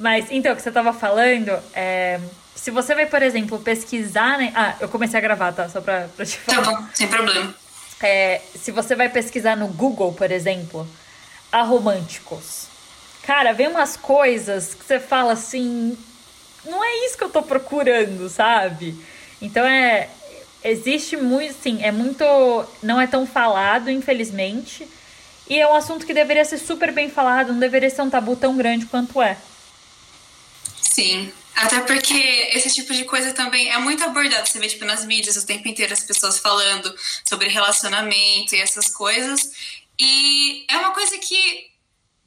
Mas, 0.00 0.28
então, 0.30 0.54
o 0.54 0.56
que 0.56 0.62
você 0.62 0.72
tava 0.72 0.94
falando, 0.94 1.52
é, 1.74 2.18
se 2.54 2.70
você 2.70 2.94
vai, 2.94 3.04
por 3.04 3.22
exemplo, 3.22 3.58
pesquisar. 3.58 4.38
Né? 4.38 4.50
Ah, 4.56 4.74
eu 4.80 4.88
comecei 4.88 5.18
a 5.18 5.22
gravar, 5.22 5.52
tá? 5.52 5.68
Só 5.68 5.82
pra, 5.82 6.08
pra 6.16 6.24
te 6.24 6.38
falar. 6.38 6.64
Tá 6.64 6.70
bom, 6.72 6.86
sem 6.94 7.06
problema. 7.06 7.54
É, 8.02 8.40
se 8.54 8.72
você 8.72 8.96
vai 8.96 9.10
pesquisar 9.10 9.56
no 9.56 9.68
Google, 9.68 10.14
por 10.14 10.30
exemplo, 10.30 10.88
aromânticos. 11.52 12.68
Cara, 13.22 13.52
vem 13.52 13.68
umas 13.68 13.94
coisas 13.94 14.72
que 14.72 14.82
você 14.82 14.98
fala 14.98 15.34
assim. 15.34 15.96
Não 16.64 16.82
é 16.82 17.04
isso 17.04 17.18
que 17.18 17.24
eu 17.24 17.28
tô 17.28 17.42
procurando, 17.42 18.28
sabe? 18.30 18.98
Então 19.40 19.64
é. 19.66 20.08
Existe 20.62 21.16
muito, 21.16 21.54
sim, 21.62 21.82
é 21.82 21.92
muito. 21.92 22.24
Não 22.82 23.00
é 23.00 23.06
tão 23.06 23.26
falado, 23.26 23.90
infelizmente. 23.90 24.86
E 25.48 25.58
é 25.58 25.66
um 25.66 25.74
assunto 25.74 26.06
que 26.06 26.14
deveria 26.14 26.44
ser 26.44 26.58
super 26.58 26.92
bem 26.92 27.10
falado, 27.10 27.52
não 27.52 27.58
deveria 27.58 27.90
ser 27.90 28.02
um 28.02 28.10
tabu 28.10 28.36
tão 28.36 28.56
grande 28.56 28.86
quanto 28.86 29.20
é. 29.20 29.36
Sim. 31.00 31.32
Até 31.56 31.80
porque 31.80 32.14
esse 32.52 32.74
tipo 32.74 32.92
de 32.92 33.04
coisa 33.04 33.32
também 33.32 33.70
é 33.70 33.78
muito 33.78 34.04
abordado. 34.04 34.46
Você 34.46 34.58
vê, 34.58 34.68
tipo, 34.68 34.84
nas 34.84 35.04
mídias 35.04 35.36
o 35.36 35.46
tempo 35.46 35.66
inteiro 35.66 35.92
as 35.92 36.02
pessoas 36.02 36.38
falando 36.38 36.94
sobre 37.24 37.48
relacionamento 37.48 38.54
e 38.54 38.60
essas 38.60 38.88
coisas. 38.88 39.50
E 39.98 40.64
é 40.68 40.76
uma 40.76 40.92
coisa 40.92 41.18
que 41.18 41.69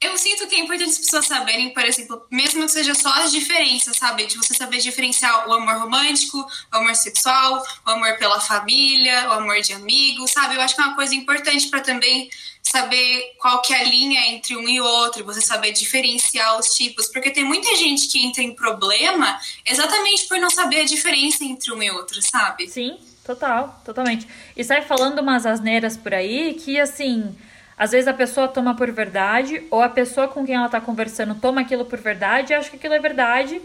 eu 0.04 0.18
sinto 0.18 0.48
que 0.48 0.56
é 0.56 0.60
importante 0.60 0.92
as 0.92 0.98
pessoas 0.98 1.26
saberem, 1.26 1.74
por 1.74 1.84
exemplo, 1.84 2.26
mesmo 2.30 2.66
que 2.66 2.72
seja 2.72 2.94
só 2.94 3.10
as 3.10 3.32
diferenças, 3.32 3.98
sabe? 3.98 4.26
De 4.26 4.38
você 4.38 4.54
saber 4.54 4.78
diferenciar 4.78 5.48
o 5.48 5.54
amor 5.54 5.76
romântico, 5.78 6.40
o 6.40 6.78
amor 6.78 6.96
sexual, 6.96 7.64
o 7.86 7.90
amor 7.90 8.18
pela 8.18 8.40
família, 8.40 9.30
o 9.30 9.34
amor 9.34 9.62
de 9.62 9.74
amigos, 9.74 10.32
sabe? 10.32 10.56
Eu 10.56 10.62
acho 10.62 10.76
que 10.76 10.82
é 10.82 10.86
uma 10.86 10.96
coisa 10.96 11.16
importante 11.16 11.68
para 11.68 11.82
também 11.82 12.30
saber 12.64 13.36
qual 13.40 13.62
que 13.62 13.74
é 13.74 13.82
a 13.82 13.84
linha 13.84 14.26
entre 14.28 14.56
um 14.56 14.68
e 14.68 14.80
outro, 14.80 15.24
você 15.26 15.42
saber 15.42 15.74
diferenciar 15.74 16.58
os 16.58 16.74
tipos, 16.74 17.08
porque 17.08 17.30
tem 17.30 17.44
muita 17.44 17.76
gente 17.76 18.08
que 18.08 18.26
entra 18.26 18.42
em 18.42 18.56
problema 18.56 19.38
exatamente 19.66 20.28
por 20.28 20.38
não 20.40 20.50
saber 20.50 20.82
a 20.82 20.86
diferença 20.86 21.44
entre 21.44 21.72
um 21.74 21.84
e 21.84 21.92
outro, 21.92 22.22
sabe? 22.22 22.68
Sim, 22.70 22.98
total, 23.26 23.82
totalmente. 23.84 24.26
E 24.56 24.64
sai 24.64 24.82
falando 24.82 25.20
umas 25.20 25.46
asneiras 25.46 25.98
por 25.98 26.14
aí 26.14 26.54
que, 26.54 26.80
assim, 26.80 27.36
às 27.78 27.92
vezes 27.92 28.08
a 28.08 28.14
pessoa 28.14 28.48
toma 28.48 28.76
por 28.76 28.92
verdade, 28.92 29.64
ou 29.72 29.82
a 29.82 29.90
pessoa 29.90 30.28
com 30.28 30.46
quem 30.46 30.56
ela 30.56 30.70
tá 30.70 30.80
conversando 30.80 31.36
toma 31.36 31.62
aquilo 31.62 31.86
por 31.86 32.00
verdade, 32.00 32.54
acha 32.54 32.70
que 32.70 32.76
aquilo 32.76 32.94
é 32.94 33.00
verdade, 33.00 33.62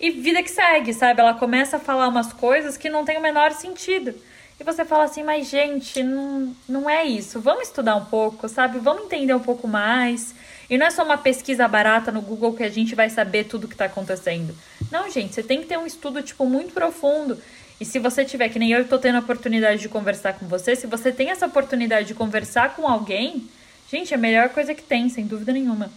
e 0.00 0.10
vida 0.10 0.42
que 0.42 0.50
segue, 0.50 0.92
sabe? 0.92 1.20
Ela 1.20 1.34
começa 1.34 1.76
a 1.76 1.80
falar 1.80 2.08
umas 2.08 2.32
coisas 2.32 2.76
que 2.76 2.90
não 2.90 3.04
tem 3.04 3.16
o 3.16 3.22
menor 3.22 3.52
sentido. 3.52 4.14
E 4.58 4.64
você 4.64 4.84
fala 4.84 5.04
assim, 5.04 5.22
mas 5.22 5.48
gente, 5.48 6.02
não, 6.02 6.54
não 6.68 6.90
é 6.90 7.04
isso. 7.04 7.40
Vamos 7.40 7.68
estudar 7.68 7.96
um 7.96 8.04
pouco, 8.04 8.48
sabe? 8.48 8.78
Vamos 8.78 9.04
entender 9.04 9.34
um 9.34 9.40
pouco 9.40 9.66
mais. 9.66 10.34
E 10.68 10.78
não 10.78 10.86
é 10.86 10.90
só 10.90 11.04
uma 11.04 11.18
pesquisa 11.18 11.66
barata 11.68 12.10
no 12.10 12.22
Google 12.22 12.54
que 12.54 12.62
a 12.62 12.68
gente 12.68 12.94
vai 12.94 13.10
saber 13.10 13.44
tudo 13.44 13.64
o 13.64 13.68
que 13.68 13.74
está 13.74 13.86
acontecendo. 13.86 14.54
Não, 14.90 15.10
gente, 15.10 15.34
você 15.34 15.42
tem 15.42 15.60
que 15.60 15.66
ter 15.66 15.78
um 15.78 15.86
estudo, 15.86 16.22
tipo, 16.22 16.46
muito 16.46 16.72
profundo. 16.72 17.38
E 17.82 17.84
se 17.84 17.98
você 17.98 18.24
tiver, 18.24 18.48
que 18.48 18.60
nem 18.60 18.70
eu 18.70 18.82
estou 18.82 18.96
tendo 18.96 19.16
a 19.16 19.18
oportunidade 19.18 19.82
de 19.82 19.88
conversar 19.88 20.34
com 20.34 20.46
você, 20.46 20.76
se 20.76 20.86
você 20.86 21.10
tem 21.10 21.30
essa 21.30 21.46
oportunidade 21.46 22.06
de 22.06 22.14
conversar 22.14 22.76
com 22.76 22.86
alguém, 22.86 23.50
gente, 23.90 24.14
é 24.14 24.16
a 24.16 24.20
melhor 24.20 24.50
coisa 24.50 24.72
que 24.72 24.84
tem, 24.84 25.08
sem 25.08 25.26
dúvida 25.26 25.52
nenhuma. 25.52 25.92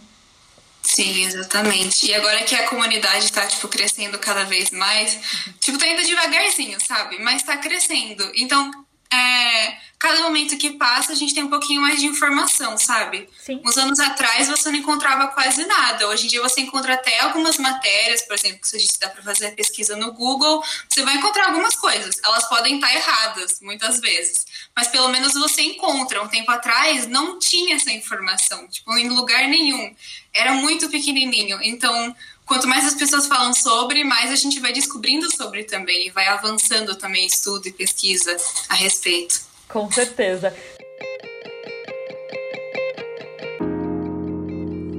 Sim, 0.82 1.24
exatamente. 1.24 2.06
E 2.06 2.12
agora 2.12 2.42
que 2.42 2.56
a 2.56 2.68
comunidade 2.68 3.30
tá, 3.30 3.46
tipo, 3.46 3.68
crescendo 3.68 4.18
cada 4.18 4.42
vez 4.42 4.72
mais, 4.72 5.16
tipo, 5.60 5.78
tá 5.78 5.86
indo 5.86 6.02
devagarzinho, 6.02 6.76
sabe? 6.84 7.20
Mas 7.20 7.44
tá 7.44 7.56
crescendo. 7.56 8.32
Então, 8.34 8.68
é, 9.12 9.76
cada 9.98 10.20
momento 10.20 10.56
que 10.56 10.70
passa, 10.70 11.12
a 11.12 11.14
gente 11.16 11.34
tem 11.34 11.42
um 11.42 11.48
pouquinho 11.48 11.80
mais 11.80 12.00
de 12.00 12.06
informação, 12.06 12.76
sabe? 12.76 13.28
Sim. 13.38 13.60
Uns 13.64 13.76
anos 13.76 13.98
atrás 13.98 14.48
você 14.48 14.70
não 14.70 14.78
encontrava 14.78 15.28
quase 15.28 15.64
nada. 15.64 16.08
Hoje 16.08 16.26
em 16.26 16.28
dia 16.28 16.42
você 16.42 16.60
encontra 16.60 16.94
até 16.94 17.20
algumas 17.20 17.56
matérias, 17.58 18.22
por 18.22 18.34
exemplo, 18.34 18.60
que 18.60 18.78
que 18.78 19.00
dá 19.00 19.08
para 19.08 19.22
fazer 19.22 19.52
pesquisa 19.52 19.96
no 19.96 20.12
Google, 20.12 20.62
você 20.88 21.02
vai 21.02 21.16
encontrar 21.16 21.46
algumas 21.46 21.74
coisas. 21.74 22.20
Elas 22.22 22.48
podem 22.48 22.76
estar 22.76 22.94
erradas, 22.94 23.60
muitas 23.60 24.00
vezes. 24.00 24.46
Mas 24.74 24.88
pelo 24.88 25.08
menos 25.08 25.32
você 25.32 25.62
encontra. 25.62 26.22
Um 26.22 26.28
tempo 26.28 26.50
atrás 26.50 27.06
não 27.06 27.38
tinha 27.38 27.76
essa 27.76 27.90
informação, 27.90 28.66
tipo, 28.68 28.96
em 28.96 29.08
lugar 29.08 29.48
nenhum. 29.48 29.94
Era 30.32 30.52
muito 30.52 30.88
pequenininho. 30.90 31.58
Então, 31.62 32.14
quanto 32.46 32.68
mais 32.68 32.86
as 32.86 32.94
pessoas 32.94 33.26
falam 33.26 33.52
sobre, 33.52 34.04
mais 34.04 34.30
a 34.30 34.36
gente 34.36 34.60
vai 34.60 34.72
descobrindo 34.72 35.30
sobre 35.36 35.64
também 35.64 36.06
e 36.06 36.10
vai 36.10 36.26
avançando 36.28 36.94
também 36.94 37.26
estudo 37.26 37.66
e 37.66 37.72
pesquisa 37.72 38.34
a 38.68 38.74
respeito. 38.74 39.40
Com 39.68 39.90
certeza. 39.90 40.54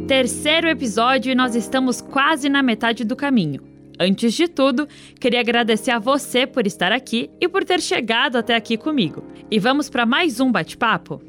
Terceiro 0.08 0.70
episódio 0.70 1.32
e 1.32 1.36
nós 1.36 1.56
estamos 1.56 2.02
quase 2.02 2.50
na 2.50 2.62
metade 2.62 3.04
do 3.04 3.16
caminho. 3.16 3.62
Antes 4.00 4.34
de 4.34 4.48
tudo, 4.48 4.88
queria 5.20 5.40
agradecer 5.40 5.92
a 5.92 6.00
você 6.00 6.46
por 6.46 6.68
estar 6.68 6.92
aqui 6.92 7.32
e 7.42 7.48
por 7.48 7.66
ter 7.66 7.82
chegado 7.82 8.36
até 8.38 8.56
aqui 8.56 8.78
comigo. 8.78 9.24
E 9.50 9.58
vamos 9.58 9.90
para 9.90 10.06
mais 10.06 10.40
um 10.40 10.52
bate-papo? 10.52 11.22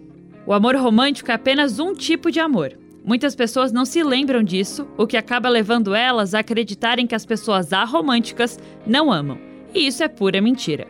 O 0.46 0.52
amor 0.52 0.76
romântico 0.76 1.30
é 1.30 1.34
apenas 1.34 1.78
um 1.78 1.94
tipo 1.94 2.30
de 2.30 2.40
amor. 2.40 2.76
Muitas 3.04 3.34
pessoas 3.34 3.72
não 3.72 3.84
se 3.84 4.02
lembram 4.02 4.42
disso, 4.42 4.86
o 4.96 5.06
que 5.06 5.16
acaba 5.16 5.48
levando 5.48 5.94
elas 5.94 6.34
a 6.34 6.40
acreditarem 6.40 7.06
que 7.06 7.14
as 7.14 7.24
pessoas 7.24 7.72
aromânticas 7.72 8.58
não 8.86 9.12
amam. 9.12 9.38
E 9.74 9.86
isso 9.86 10.02
é 10.02 10.08
pura 10.08 10.40
mentira. 10.40 10.86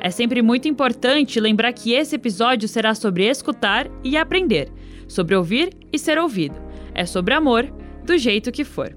É 0.00 0.10
sempre 0.10 0.40
muito 0.40 0.66
importante 0.66 1.38
lembrar 1.38 1.72
que 1.72 1.92
esse 1.92 2.16
episódio 2.16 2.66
será 2.66 2.94
sobre 2.94 3.26
escutar 3.26 3.86
e 4.02 4.16
aprender, 4.16 4.72
sobre 5.06 5.36
ouvir 5.36 5.74
e 5.92 5.98
ser 5.98 6.18
ouvido. 6.18 6.56
É 6.94 7.04
sobre 7.04 7.34
amor, 7.34 7.70
do 8.04 8.16
jeito 8.16 8.50
que 8.50 8.64
for. 8.64 8.96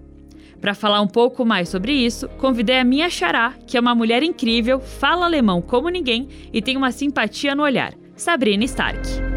Para 0.61 0.73
falar 0.73 1.01
um 1.01 1.07
pouco 1.07 1.45
mais 1.45 1.67
sobre 1.67 1.91
isso, 1.91 2.29
convidei 2.37 2.79
a 2.79 2.85
minha 2.85 3.09
xará, 3.09 3.53
que 3.67 3.75
é 3.75 3.81
uma 3.81 3.93
mulher 3.93 4.23
incrível, 4.23 4.79
fala 4.79 5.25
alemão 5.25 5.61
como 5.61 5.89
ninguém 5.89 6.29
e 6.53 6.61
tem 6.61 6.77
uma 6.77 6.91
simpatia 6.93 7.53
no 7.53 7.63
olhar, 7.63 7.93
Sabrina 8.15 8.63
Stark. 8.63 9.32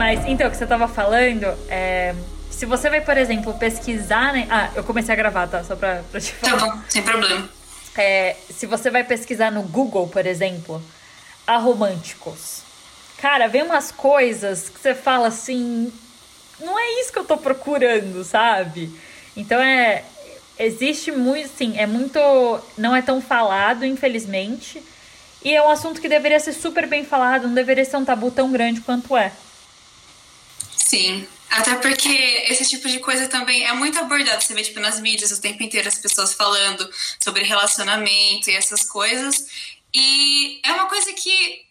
Mas 0.00 0.24
então, 0.24 0.48
o 0.48 0.50
que 0.50 0.56
você 0.56 0.64
estava 0.64 0.88
falando, 0.88 1.44
é, 1.68 2.14
se 2.50 2.64
você 2.64 2.88
vai, 2.88 3.02
por 3.02 3.18
exemplo, 3.18 3.52
pesquisar, 3.52 4.32
né? 4.32 4.46
Ah, 4.48 4.70
eu 4.74 4.82
comecei 4.82 5.12
a 5.12 5.16
gravar, 5.16 5.46
tá? 5.46 5.62
Só 5.62 5.76
pra, 5.76 6.02
pra 6.10 6.18
te 6.18 6.32
falar. 6.32 6.58
Tá 6.58 6.66
bom, 6.68 6.82
sem 6.88 7.02
problema. 7.02 7.46
É, 7.98 8.34
se 8.48 8.64
você 8.64 8.88
vai 8.88 9.04
pesquisar 9.04 9.52
no 9.52 9.60
Google, 9.60 10.08
por 10.08 10.24
exemplo, 10.24 10.82
aromânticos. 11.46 12.62
Cara, 13.18 13.46
vem 13.46 13.62
umas 13.62 13.92
coisas 13.92 14.70
que 14.70 14.80
você 14.80 14.94
fala 14.94 15.28
assim, 15.28 15.92
não 16.58 16.78
é 16.78 17.02
isso 17.02 17.12
que 17.12 17.18
eu 17.18 17.24
tô 17.26 17.36
procurando, 17.36 18.24
sabe? 18.24 18.90
Então 19.36 19.60
é 19.60 20.02
existe 20.58 21.12
muito, 21.12 21.50
sim, 21.54 21.74
é 21.76 21.86
muito, 21.86 22.18
não 22.78 22.96
é 22.96 23.02
tão 23.02 23.20
falado, 23.20 23.84
infelizmente. 23.84 24.82
E 25.44 25.54
é 25.54 25.62
um 25.62 25.68
assunto 25.68 26.00
que 26.00 26.08
deveria 26.08 26.40
ser 26.40 26.54
super 26.54 26.86
bem 26.86 27.04
falado, 27.04 27.46
não 27.48 27.54
deveria 27.54 27.84
ser 27.84 27.98
um 27.98 28.04
tabu 28.06 28.30
tão 28.30 28.50
grande 28.50 28.80
quanto 28.80 29.14
é. 29.14 29.30
Sim, 30.90 31.24
até 31.48 31.76
porque 31.76 32.08
esse 32.48 32.68
tipo 32.68 32.88
de 32.88 32.98
coisa 32.98 33.28
também 33.28 33.64
é 33.64 33.72
muito 33.72 33.96
abordado. 33.96 34.42
Você 34.42 34.52
vê, 34.52 34.62
tipo, 34.64 34.80
nas 34.80 34.98
mídias 34.98 35.30
o 35.30 35.40
tempo 35.40 35.62
inteiro 35.62 35.86
as 35.86 35.98
pessoas 35.98 36.34
falando 36.34 36.90
sobre 37.22 37.44
relacionamento 37.44 38.50
e 38.50 38.56
essas 38.56 38.82
coisas. 38.82 39.46
E 39.94 40.60
é 40.64 40.72
uma 40.72 40.86
coisa 40.86 41.12
que 41.12 41.64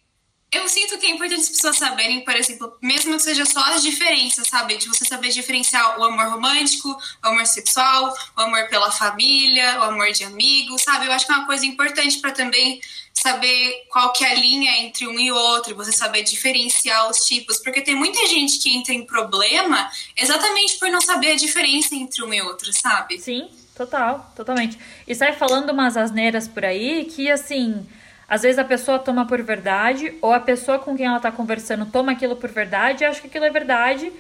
eu 0.54 0.70
sinto 0.70 0.98
que 0.98 1.06
é 1.06 1.10
importante 1.10 1.42
as 1.42 1.50
pessoas 1.50 1.78
saberem, 1.78 2.24
por 2.24 2.34
exemplo, 2.34 2.78
mesmo 2.82 3.18
que 3.18 3.24
seja 3.24 3.46
só 3.46 3.60
as 3.74 3.82
diferenças, 3.82 4.48
sabe? 4.48 4.78
De 4.78 4.88
você 4.88 5.04
saber 5.04 5.32
diferenciar 5.32 6.00
o 6.00 6.04
amor 6.06 6.30
romântico, 6.30 6.90
o 7.22 7.28
amor 7.28 7.46
sexual, 7.46 8.16
o 8.38 8.42
amor 8.42 8.70
pela 8.70 8.90
família, 8.90 9.80
o 9.80 9.84
amor 9.84 10.14
de 10.14 10.24
amigos, 10.24 10.82
sabe? 10.82 11.08
Eu 11.08 11.12
acho 11.12 11.26
que 11.26 11.34
é 11.34 11.36
uma 11.36 11.46
coisa 11.46 11.66
importante 11.66 12.20
para 12.20 12.32
também 12.32 12.80
saber 13.22 13.86
qual 13.90 14.12
que 14.14 14.24
é 14.24 14.32
a 14.32 14.36
linha 14.36 14.72
entre 14.80 15.08
um 15.08 15.20
e 15.20 15.32
outro, 15.32 15.76
você 15.76 15.92
saber 15.92 16.24
diferenciar 16.24 17.10
os 17.10 17.26
tipos, 17.26 17.58
porque 17.60 17.82
tem 17.82 17.96
muita 17.96 18.26
gente 18.28 18.60
que 18.60 18.76
entra 18.76 18.94
em 18.94 19.06
problema 19.06 19.90
exatamente 20.16 20.78
por 20.78 20.90
não 20.90 21.02
saber 21.02 21.32
a 21.32 21.36
diferença 21.36 21.96
entre 21.96 22.24
um 22.24 22.34
e 22.34 22.42
outro, 22.42 22.72
sabe? 22.74 23.20
Sim, 23.20 23.50
total, 23.76 24.32
totalmente. 24.36 24.78
E 25.08 25.14
sai 25.14 25.34
falando 25.34 25.72
umas 25.72 25.98
asneiras 25.98 26.48
por 26.48 26.66
aí 26.66 27.06
que, 27.06 27.30
assim, 27.30 27.86
às 28.28 28.44
vezes 28.44 28.60
a 28.60 28.64
pessoa 28.64 29.00
toma 29.00 29.26
por 29.26 29.42
verdade, 29.42 30.14
ou 30.22 30.32
a 30.32 30.40
pessoa 30.40 30.78
com 30.78 30.96
quem 30.96 31.08
ela 31.08 31.20
tá 31.20 31.32
conversando 31.32 31.86
toma 31.88 32.12
aquilo 32.12 32.36
por 32.36 32.50
verdade, 32.50 33.04
acha 33.04 33.22
que 33.22 33.28
aquilo 33.28 33.46
é 33.46 33.50
verdade, 33.50 34.12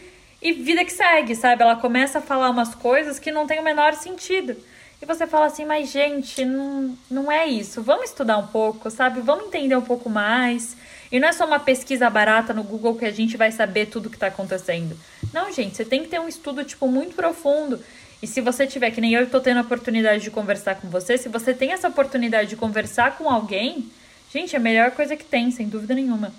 e 0.41 0.51
vida 0.51 0.83
que 0.83 0.91
segue, 0.91 1.35
sabe? 1.35 1.61
Ela 1.61 1.75
começa 1.75 2.19
a 2.19 2.21
falar 2.21 2.49
umas 2.49 2.73
coisas 2.73 3.19
que 3.19 3.31
não 3.31 3.45
tem 3.45 3.59
o 3.59 3.63
menor 3.63 3.93
sentido. 3.93 4.55
E 5.01 5.05
você 5.05 5.25
fala 5.25 5.45
assim, 5.45 5.63
mas 5.63 5.89
gente, 5.89 6.43
não, 6.43 6.97
não 7.09 7.31
é 7.31 7.45
isso. 7.45 7.81
Vamos 7.81 8.09
estudar 8.09 8.37
um 8.37 8.47
pouco, 8.47 8.89
sabe? 8.89 9.21
Vamos 9.21 9.45
entender 9.45 9.75
um 9.75 9.81
pouco 9.81 10.09
mais. 10.09 10.75
E 11.11 11.19
não 11.19 11.27
é 11.29 11.31
só 11.31 11.45
uma 11.45 11.59
pesquisa 11.59 12.09
barata 12.09 12.53
no 12.53 12.63
Google 12.63 12.95
que 12.95 13.05
a 13.05 13.11
gente 13.11 13.37
vai 13.37 13.51
saber 13.51 13.87
tudo 13.87 14.07
o 14.07 14.09
que 14.09 14.17
está 14.17 14.27
acontecendo. 14.27 14.97
Não, 15.33 15.51
gente, 15.51 15.77
você 15.77 15.85
tem 15.85 16.03
que 16.03 16.09
ter 16.09 16.19
um 16.19 16.27
estudo, 16.27 16.63
tipo, 16.65 16.87
muito 16.87 17.15
profundo. 17.15 17.79
E 18.21 18.27
se 18.27 18.41
você 18.41 18.67
tiver, 18.67 18.91
que 18.91 18.99
nem 18.99 19.13
eu 19.13 19.23
estou 19.23 19.39
tendo 19.39 19.59
a 19.59 19.61
oportunidade 19.61 20.21
de 20.21 20.29
conversar 20.29 20.75
com 20.75 20.89
você, 20.89 21.17
se 21.17 21.29
você 21.29 21.53
tem 21.53 21.71
essa 21.71 21.87
oportunidade 21.87 22.49
de 22.49 22.57
conversar 22.57 23.17
com 23.17 23.29
alguém, 23.29 23.89
gente, 24.33 24.55
é 24.55 24.59
a 24.59 24.61
melhor 24.61 24.91
coisa 24.91 25.15
que 25.15 25.23
tem, 25.23 25.49
sem 25.49 25.69
dúvida 25.69 25.95
nenhuma. 25.95 26.33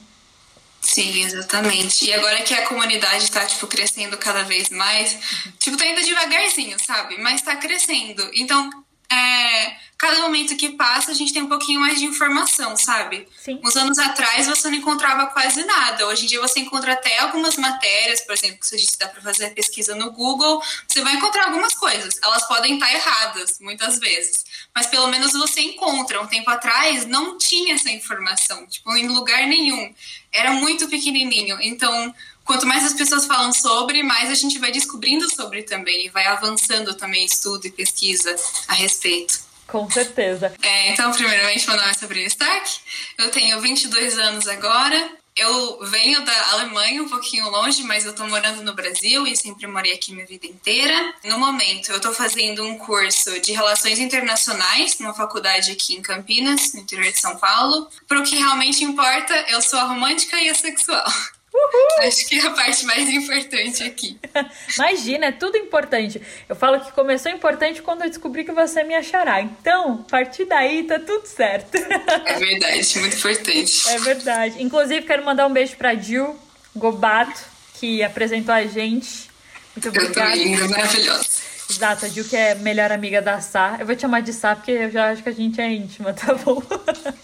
Sim, 1.00 1.24
exatamente. 1.24 2.04
E 2.04 2.12
agora 2.12 2.42
que 2.42 2.52
a 2.52 2.66
comunidade 2.66 3.30
tá, 3.30 3.46
tipo, 3.46 3.66
crescendo 3.66 4.18
cada 4.18 4.42
vez 4.42 4.68
mais, 4.68 5.18
tipo, 5.58 5.76
tá 5.76 5.86
indo 5.86 6.04
devagarzinho, 6.04 6.78
sabe? 6.78 7.16
Mas 7.18 7.40
tá 7.40 7.56
crescendo. 7.56 8.30
Então, 8.34 8.68
é, 9.10 9.76
cada 9.96 10.20
momento 10.20 10.56
que 10.56 10.70
passa, 10.70 11.10
a 11.10 11.14
gente 11.14 11.32
tem 11.32 11.42
um 11.42 11.48
pouquinho 11.48 11.80
mais 11.80 11.98
de 11.98 12.04
informação, 12.04 12.76
sabe? 12.76 13.26
Sim. 13.36 13.58
Uns 13.64 13.76
anos 13.76 13.98
atrás 13.98 14.46
você 14.46 14.68
não 14.68 14.76
encontrava 14.76 15.26
quase 15.26 15.64
nada. 15.64 16.06
Hoje 16.06 16.24
em 16.24 16.28
dia 16.28 16.40
você 16.40 16.60
encontra 16.60 16.92
até 16.92 17.18
algumas 17.18 17.56
matérias, 17.56 18.20
por 18.20 18.34
exemplo, 18.34 18.58
que 18.60 18.66
você 18.66 18.76
disse 18.76 18.98
dá 18.98 19.08
para 19.08 19.20
fazer 19.20 19.50
pesquisa 19.50 19.94
no 19.94 20.12
Google, 20.12 20.62
você 20.86 21.00
vai 21.00 21.14
encontrar 21.14 21.46
algumas 21.46 21.74
coisas. 21.74 22.18
Elas 22.22 22.46
podem 22.46 22.74
estar 22.74 22.92
erradas, 22.92 23.58
muitas 23.58 23.98
vezes. 23.98 24.44
Mas 24.74 24.86
pelo 24.86 25.08
menos 25.08 25.32
você 25.32 25.60
encontra. 25.60 26.20
Um 26.20 26.26
tempo 26.26 26.48
atrás 26.50 27.04
não 27.06 27.36
tinha 27.36 27.74
essa 27.74 27.90
informação, 27.90 28.66
tipo, 28.66 28.94
em 28.96 29.08
lugar 29.08 29.46
nenhum. 29.46 29.92
Era 30.32 30.52
muito 30.52 30.88
pequenininho. 30.88 31.58
Então, 31.60 32.14
quanto 32.44 32.66
mais 32.66 32.84
as 32.84 32.94
pessoas 32.94 33.26
falam 33.26 33.52
sobre, 33.52 34.02
mais 34.02 34.30
a 34.30 34.34
gente 34.34 34.58
vai 34.58 34.72
descobrindo 34.72 35.32
sobre 35.34 35.62
também 35.62 36.06
e 36.06 36.08
vai 36.08 36.26
avançando 36.26 36.94
também 36.94 37.24
estudo 37.24 37.66
e 37.66 37.70
pesquisa 37.70 38.34
a 38.68 38.74
respeito. 38.74 39.40
Com 39.66 39.88
certeza. 39.88 40.52
É, 40.62 40.92
então, 40.92 41.12
primeiramente, 41.12 41.66
meu 41.66 41.76
nome 41.76 41.90
é 41.90 41.94
Sabrina 41.94 42.26
Stark, 42.26 42.80
eu 43.18 43.30
tenho 43.30 43.60
22 43.60 44.18
anos 44.18 44.48
agora. 44.48 45.19
Eu 45.36 45.78
venho 45.86 46.24
da 46.24 46.50
Alemanha, 46.52 47.02
um 47.02 47.08
pouquinho 47.08 47.48
longe, 47.48 47.82
mas 47.84 48.04
eu 48.04 48.14
tô 48.14 48.26
morando 48.26 48.62
no 48.62 48.74
Brasil 48.74 49.26
e 49.26 49.36
sempre 49.36 49.66
morei 49.66 49.92
aqui 49.92 50.12
minha 50.12 50.26
vida 50.26 50.46
inteira. 50.46 51.14
No 51.24 51.38
momento, 51.38 51.92
eu 51.92 52.00
tô 52.00 52.12
fazendo 52.12 52.64
um 52.64 52.76
curso 52.76 53.40
de 53.40 53.52
Relações 53.52 53.98
Internacionais 53.98 54.98
numa 54.98 55.14
faculdade 55.14 55.70
aqui 55.70 55.94
em 55.94 56.02
Campinas, 56.02 56.74
no 56.74 56.80
interior 56.80 57.10
de 57.10 57.20
São 57.20 57.36
Paulo. 57.36 57.88
Pro 58.06 58.22
que 58.22 58.36
realmente 58.36 58.84
importa, 58.84 59.34
eu 59.48 59.62
sou 59.62 59.78
a 59.78 59.84
romântica 59.84 60.40
e 60.40 60.50
a 60.50 60.54
sexual. 60.54 61.04
Uhul. 61.52 62.06
Acho 62.06 62.26
que 62.28 62.38
é 62.38 62.46
a 62.46 62.50
parte 62.50 62.84
mais 62.86 63.08
importante 63.08 63.82
aqui. 63.82 64.16
Imagina, 64.76 65.26
é 65.26 65.32
tudo 65.32 65.56
importante. 65.56 66.22
Eu 66.48 66.54
falo 66.54 66.80
que 66.80 66.92
começou 66.92 67.30
importante 67.32 67.82
quando 67.82 68.02
eu 68.02 68.08
descobri 68.08 68.44
que 68.44 68.52
você 68.52 68.84
me 68.84 68.94
achará. 68.94 69.40
Então, 69.42 70.04
a 70.06 70.10
partir 70.10 70.44
daí 70.44 70.84
tá 70.84 70.98
tudo 71.00 71.26
certo. 71.26 71.76
É 71.76 72.38
verdade, 72.38 72.98
muito 73.00 73.16
importante. 73.16 73.88
É 73.88 73.98
verdade. 73.98 74.62
Inclusive, 74.62 75.04
quero 75.04 75.24
mandar 75.24 75.46
um 75.46 75.52
beijo 75.52 75.76
pra 75.76 75.94
Jill 75.94 76.38
Gobato, 76.74 77.40
que 77.74 78.02
apresentou 78.02 78.54
a 78.54 78.64
gente. 78.64 79.28
Muito 79.74 79.88
obrigada. 79.88 80.30
Eu 80.30 80.38
tô 80.38 80.44
linda, 80.44 80.68
maravilhosa. 80.68 81.49
Exato, 81.70 82.04
a 82.04 82.08
Jill 82.08 82.24
que 82.24 82.36
é 82.36 82.54
melhor 82.56 82.90
amiga 82.90 83.22
da 83.22 83.40
Sá. 83.40 83.76
Eu 83.78 83.86
vou 83.86 83.94
te 83.94 84.02
chamar 84.02 84.22
de 84.22 84.32
Sá 84.32 84.56
porque 84.56 84.72
eu 84.72 84.90
já 84.90 85.10
acho 85.10 85.22
que 85.22 85.28
a 85.28 85.32
gente 85.32 85.60
é 85.60 85.72
íntima, 85.72 86.12
tá 86.12 86.34
bom? 86.34 86.60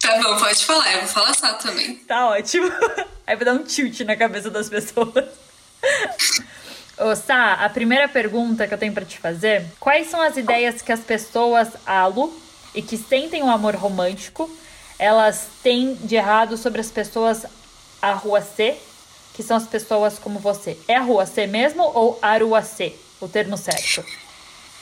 Tá 0.01 0.23
bom, 0.23 0.39
pode 0.39 0.65
falar. 0.65 0.93
Eu 0.93 1.01
vou 1.01 1.09
falar 1.09 1.35
Sá 1.35 1.55
também. 1.55 1.97
Tá 1.97 2.29
ótimo. 2.29 2.71
Aí 3.27 3.35
vai 3.35 3.45
dar 3.45 3.55
um 3.55 3.65
tilt 3.65 4.01
na 4.01 4.15
cabeça 4.15 4.49
das 4.49 4.69
pessoas. 4.69 5.25
Ô, 6.97 7.17
Sá, 7.17 7.55
a 7.55 7.69
primeira 7.69 8.09
pergunta 8.09 8.69
que 8.69 8.73
eu 8.73 8.79
tenho 8.79 8.93
para 8.93 9.05
te 9.05 9.19
fazer: 9.19 9.67
quais 9.81 10.09
são 10.09 10.23
as 10.23 10.37
ideias 10.37 10.81
que 10.81 10.93
as 10.93 11.01
pessoas 11.01 11.69
alo 11.85 12.33
e 12.73 12.81
que 12.81 12.97
sentem 12.97 13.43
o 13.43 13.47
um 13.47 13.51
amor 13.51 13.75
romântico 13.75 14.49
elas 14.99 15.49
têm 15.63 15.95
de 15.95 16.17
errado 16.17 16.57
sobre 16.57 16.81
as 16.81 16.91
pessoas 16.91 17.45
a 18.01 18.13
rua 18.13 18.41
C, 18.41 18.77
que 19.35 19.43
são 19.43 19.57
as 19.57 19.67
pessoas 19.67 20.19
como 20.19 20.39
você? 20.39 20.79
É 20.89 20.97
a 20.97 21.01
rua 21.01 21.27
C 21.27 21.47
mesmo 21.47 21.83
ou 21.83 22.19
arua 22.23 22.63
C, 22.63 22.95
o 23.21 23.29
termo 23.29 23.57
certo? 23.57 24.05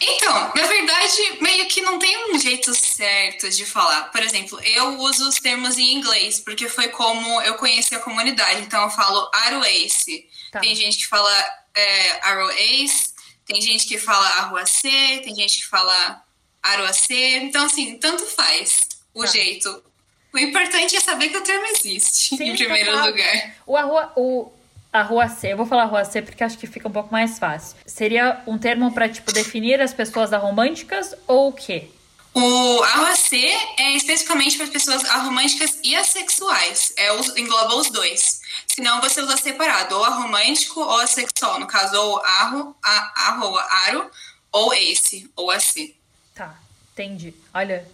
Então, 0.06 0.52
na 0.54 0.66
verdade, 0.66 1.38
meio 1.40 1.66
que 1.66 1.80
não 1.80 1.98
tem 1.98 2.32
um 2.32 2.38
jeito 2.38 2.74
certo 2.74 3.48
de 3.48 3.64
falar. 3.64 4.10
Por 4.10 4.22
exemplo, 4.22 4.60
eu 4.60 4.98
uso 4.98 5.28
os 5.28 5.36
termos 5.36 5.78
em 5.78 5.94
inglês, 5.94 6.40
porque 6.40 6.68
foi 6.68 6.88
como 6.88 7.40
eu 7.42 7.54
conheci 7.54 7.94
a 7.94 8.00
comunidade. 8.00 8.60
Então, 8.60 8.82
eu 8.82 8.90
falo 8.90 9.30
Aroace. 9.32 10.28
Tá. 10.52 10.60
Tem 10.60 10.74
gente 10.74 10.98
que 10.98 11.06
fala 11.06 11.32
é, 11.74 12.28
Aroace, 12.28 13.14
tem 13.46 13.60
gente 13.60 13.86
que 13.86 13.98
fala 13.98 14.26
Arruacê, 14.38 15.20
tem 15.22 15.34
gente 15.34 15.58
que 15.58 15.66
fala 15.66 16.22
Aroacê. 16.62 17.36
Então, 17.38 17.66
assim, 17.66 17.98
tanto 17.98 18.24
faz 18.26 18.88
o 19.12 19.22
tá. 19.22 19.26
jeito. 19.26 19.84
O 20.32 20.38
importante 20.38 20.96
é 20.96 21.00
saber 21.00 21.28
que 21.28 21.36
o 21.36 21.42
termo 21.42 21.66
existe, 21.66 22.36
Sim, 22.36 22.50
em 22.50 22.56
primeiro 22.56 22.92
tá 22.92 23.06
lugar. 23.06 23.54
O, 23.66 23.76
arrua, 23.76 24.12
o 24.16 24.52
arruacê, 25.00 25.52
eu 25.52 25.56
vou 25.56 25.66
falar 25.66 25.82
arruacê 25.82 26.22
porque 26.22 26.44
acho 26.44 26.56
que 26.56 26.66
fica 26.66 26.88
um 26.88 26.92
pouco 26.92 27.12
mais 27.12 27.38
fácil. 27.38 27.76
Seria 27.84 28.42
um 28.46 28.56
termo 28.56 28.92
para 28.92 29.08
tipo 29.08 29.32
definir 29.32 29.80
as 29.80 29.92
pessoas 29.92 30.32
aromânticas 30.32 31.14
ou 31.26 31.48
o 31.48 31.52
quê? 31.52 31.90
O 32.32 32.82
arruacê 32.82 33.52
é 33.78 33.92
especificamente 33.92 34.56
para 34.56 34.64
as 34.64 34.70
pessoas 34.70 35.04
aromânticas 35.04 35.78
e 35.82 35.94
assexuais. 35.94 36.92
É, 36.96 37.14
engloba 37.38 37.76
os 37.76 37.90
dois. 37.90 38.40
Senão 38.66 39.00
você 39.00 39.20
usa 39.20 39.36
separado, 39.36 39.96
ou 39.96 40.04
aromântico 40.04 40.80
ou 40.80 40.98
assexual. 40.98 41.60
No 41.60 41.66
caso, 41.66 41.96
ou 41.96 42.24
arro, 42.24 42.76
a, 42.82 43.28
arro, 43.28 43.46
ou 43.46 43.58
aro, 43.58 44.10
ou 44.50 44.74
esse, 44.74 45.30
ou 45.36 45.50
assim. 45.50 45.94
Tá, 46.34 46.56
entendi. 46.92 47.32
Olha, 47.52 47.86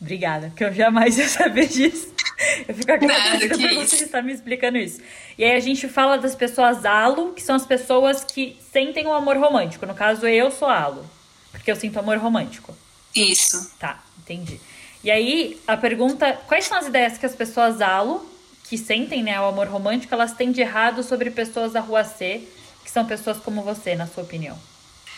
Obrigada, 0.00 0.52
que 0.54 0.62
eu 0.62 0.72
jamais 0.72 1.16
ia 1.16 1.28
saber 1.28 1.66
disso. 1.66 2.12
Eu 2.68 2.74
fico 2.74 2.92
agradecida 2.92 3.56
por 3.56 3.74
você 3.74 4.04
estar 4.04 4.22
me 4.22 4.32
explicando 4.32 4.78
isso. 4.78 5.00
E 5.38 5.44
aí 5.44 5.56
a 5.56 5.60
gente 5.60 5.88
fala 5.88 6.16
das 6.18 6.34
pessoas 6.34 6.84
alo, 6.84 7.32
que 7.32 7.42
são 7.42 7.56
as 7.56 7.66
pessoas 7.66 8.24
que 8.24 8.58
sentem 8.72 9.06
o 9.06 9.10
um 9.10 9.14
amor 9.14 9.36
romântico. 9.36 9.86
No 9.86 9.94
caso, 9.94 10.26
eu 10.26 10.50
sou 10.50 10.68
alo, 10.68 11.08
porque 11.50 11.70
eu 11.70 11.76
sinto 11.76 11.98
amor 11.98 12.18
romântico. 12.18 12.76
Isso. 13.14 13.70
Tá, 13.78 14.02
entendi. 14.18 14.60
E 15.02 15.10
aí, 15.10 15.60
a 15.66 15.76
pergunta, 15.76 16.32
quais 16.46 16.64
são 16.64 16.78
as 16.78 16.86
ideias 16.86 17.18
que 17.18 17.26
as 17.26 17.34
pessoas 17.34 17.80
alo, 17.80 18.28
que 18.64 18.78
sentem 18.78 19.22
né, 19.22 19.40
o 19.40 19.44
amor 19.44 19.68
romântico, 19.68 20.14
elas 20.14 20.32
têm 20.32 20.50
de 20.50 20.60
errado 20.60 21.02
sobre 21.02 21.30
pessoas 21.30 21.72
da 21.72 21.80
rua 21.80 22.04
C, 22.04 22.42
que 22.82 22.90
são 22.90 23.04
pessoas 23.04 23.38
como 23.38 23.62
você, 23.62 23.94
na 23.94 24.06
sua 24.06 24.22
opinião? 24.22 24.58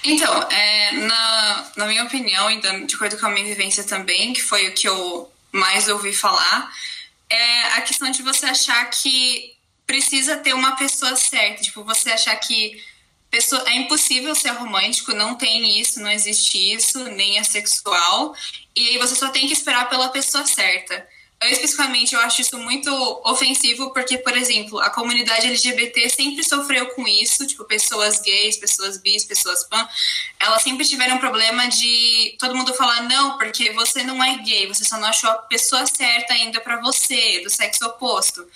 Então, 0.04 0.48
é, 0.50 0.92
na, 0.92 1.66
na 1.76 1.86
minha 1.86 2.04
opinião, 2.04 2.50
e 2.50 2.60
de 2.60 2.94
acordo 2.94 3.18
com 3.18 3.26
a 3.26 3.30
minha 3.30 3.46
vivência 3.46 3.84
também, 3.84 4.32
que 4.32 4.42
foi 4.42 4.68
o 4.68 4.74
que 4.74 4.88
eu 4.88 5.30
mais 5.52 5.88
ouvi 5.88 6.12
falar, 6.12 6.70
é 7.30 7.62
a 7.74 7.82
questão 7.82 8.10
de 8.10 8.22
você 8.22 8.46
achar 8.46 8.84
que 8.90 9.54
precisa 9.86 10.36
ter 10.36 10.54
uma 10.54 10.76
pessoa 10.76 11.16
certa. 11.16 11.62
Tipo, 11.62 11.84
você 11.84 12.10
achar 12.10 12.36
que 12.36 12.82
pessoa, 13.30 13.62
é 13.68 13.76
impossível 13.76 14.34
ser 14.34 14.50
romântico, 14.50 15.12
não 15.12 15.34
tem 15.34 15.80
isso, 15.80 16.00
não 16.00 16.10
existe 16.10 16.72
isso, 16.72 17.04
nem 17.04 17.38
é 17.38 17.44
sexual. 17.44 18.34
E 18.74 18.88
aí 18.88 18.98
você 18.98 19.14
só 19.14 19.30
tem 19.30 19.46
que 19.46 19.52
esperar 19.52 19.88
pela 19.88 20.08
pessoa 20.08 20.44
certa. 20.46 21.06
Eu, 21.38 21.50
especificamente, 21.50 22.14
eu 22.14 22.20
acho 22.20 22.40
isso 22.40 22.58
muito 22.58 22.90
ofensivo, 23.24 23.92
porque, 23.92 24.16
por 24.16 24.34
exemplo, 24.34 24.80
a 24.80 24.88
comunidade 24.88 25.46
LGBT 25.46 26.08
sempre 26.08 26.42
sofreu 26.42 26.86
com 26.94 27.06
isso, 27.06 27.46
tipo, 27.46 27.62
pessoas 27.64 28.20
gays, 28.20 28.56
pessoas 28.56 28.96
bis, 28.96 29.22
pessoas 29.22 29.62
pan, 29.64 29.86
elas 30.40 30.62
sempre 30.62 30.86
tiveram 30.86 31.16
um 31.16 31.20
problema 31.20 31.68
de 31.68 32.34
todo 32.38 32.56
mundo 32.56 32.72
falar, 32.72 33.02
não, 33.02 33.36
porque 33.36 33.70
você 33.72 34.02
não 34.02 34.22
é 34.24 34.38
gay, 34.38 34.66
você 34.66 34.82
só 34.82 34.96
não 34.98 35.08
achou 35.08 35.28
a 35.28 35.34
pessoa 35.34 35.86
certa 35.86 36.32
ainda 36.32 36.58
para 36.58 36.80
você, 36.80 37.40
do 37.40 37.50
sexo 37.50 37.84
oposto. 37.84 38.46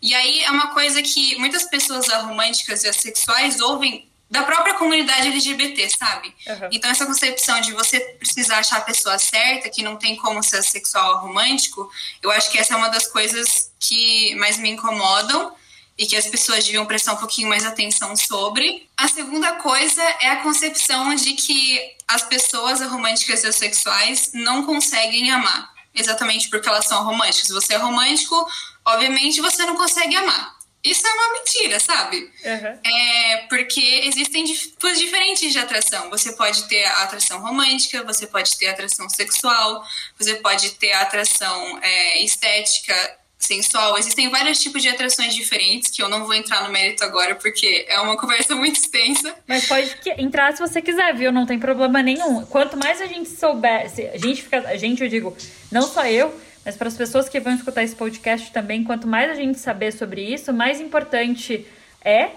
E 0.00 0.14
aí 0.14 0.42
é 0.42 0.50
uma 0.50 0.68
coisa 0.68 1.02
que 1.02 1.36
muitas 1.36 1.64
pessoas 1.64 2.08
românticas 2.08 2.84
e 2.84 2.88
assexuais 2.88 3.60
ouvem 3.60 4.09
da 4.30 4.44
própria 4.44 4.74
comunidade 4.74 5.26
LGBT, 5.26 5.90
sabe? 5.90 6.32
Uhum. 6.46 6.68
Então, 6.70 6.88
essa 6.88 7.04
concepção 7.04 7.60
de 7.60 7.72
você 7.72 7.98
precisar 7.98 8.58
achar 8.58 8.76
a 8.76 8.82
pessoa 8.82 9.18
certa, 9.18 9.68
que 9.68 9.82
não 9.82 9.96
tem 9.96 10.14
como 10.14 10.40
ser 10.42 10.62
sexual 10.62 11.14
ou 11.14 11.20
romântico, 11.22 11.90
eu 12.22 12.30
acho 12.30 12.48
que 12.50 12.56
essa 12.56 12.74
é 12.74 12.76
uma 12.76 12.88
das 12.88 13.08
coisas 13.08 13.72
que 13.80 14.34
mais 14.36 14.56
me 14.56 14.70
incomodam 14.70 15.52
e 15.98 16.06
que 16.06 16.16
as 16.16 16.28
pessoas 16.28 16.64
deviam 16.64 16.86
prestar 16.86 17.14
um 17.14 17.16
pouquinho 17.16 17.48
mais 17.48 17.66
atenção 17.66 18.14
sobre. 18.16 18.88
A 18.96 19.08
segunda 19.08 19.56
coisa 19.56 20.02
é 20.20 20.28
a 20.28 20.36
concepção 20.36 21.12
de 21.16 21.32
que 21.34 21.80
as 22.06 22.22
pessoas 22.22 22.80
românticas 22.80 23.42
e 23.42 23.52
sexuais 23.52 24.30
não 24.32 24.64
conseguem 24.64 25.30
amar, 25.30 25.70
exatamente 25.92 26.48
porque 26.48 26.68
elas 26.68 26.86
são 26.86 27.04
românticas. 27.04 27.48
Se 27.48 27.52
você 27.52 27.74
é 27.74 27.78
romântico, 27.78 28.48
obviamente 28.84 29.40
você 29.40 29.66
não 29.66 29.76
consegue 29.76 30.14
amar. 30.14 30.59
Isso 30.82 31.06
é 31.06 31.12
uma 31.12 31.32
mentira, 31.34 31.78
sabe? 31.78 32.16
Uhum. 32.16 32.78
É 32.84 33.36
porque 33.48 34.02
existem 34.04 34.44
tipos 34.44 34.98
diferentes 34.98 35.52
de 35.52 35.58
atração. 35.58 36.08
Você 36.08 36.32
pode 36.32 36.66
ter 36.68 36.84
a 36.84 37.02
atração 37.02 37.40
romântica, 37.40 38.02
você 38.02 38.26
pode 38.26 38.56
ter 38.56 38.68
a 38.68 38.70
atração 38.72 39.08
sexual, 39.08 39.84
você 40.18 40.36
pode 40.36 40.70
ter 40.72 40.92
a 40.92 41.02
atração 41.02 41.78
é, 41.82 42.22
estética, 42.22 42.94
sensual. 43.38 43.98
Existem 43.98 44.30
vários 44.30 44.58
tipos 44.60 44.82
de 44.82 44.88
atrações 44.88 45.34
diferentes 45.34 45.90
que 45.90 46.02
eu 46.02 46.08
não 46.08 46.24
vou 46.24 46.34
entrar 46.34 46.62
no 46.62 46.70
mérito 46.70 47.02
agora 47.02 47.34
porque 47.34 47.86
é 47.88 47.98
uma 48.00 48.16
conversa 48.16 48.54
muito 48.56 48.78
extensa. 48.78 49.34
Mas 49.46 49.66
pode 49.66 49.94
entrar 50.18 50.54
se 50.54 50.60
você 50.60 50.80
quiser, 50.80 51.14
viu? 51.14 51.32
Não 51.32 51.44
tem 51.44 51.58
problema 51.58 52.02
nenhum. 52.02 52.44
Quanto 52.46 52.76
mais 52.76 53.00
a 53.00 53.06
gente 53.06 53.28
souber, 53.28 53.90
a 54.12 54.18
gente 54.18 54.42
fica, 54.42 54.60
a 54.60 54.76
gente 54.76 55.02
eu 55.02 55.08
digo, 55.08 55.36
não 55.70 55.82
só 55.82 56.06
eu 56.06 56.34
mas 56.64 56.76
para 56.76 56.88
as 56.88 56.96
pessoas 56.96 57.28
que 57.28 57.40
vão 57.40 57.54
escutar 57.54 57.82
esse 57.82 57.96
podcast 57.96 58.52
também, 58.52 58.84
quanto 58.84 59.06
mais 59.06 59.30
a 59.30 59.34
gente 59.34 59.58
saber 59.58 59.92
sobre 59.92 60.22
isso, 60.22 60.52
mais 60.52 60.80
importante 60.80 61.66
é, 62.04 62.30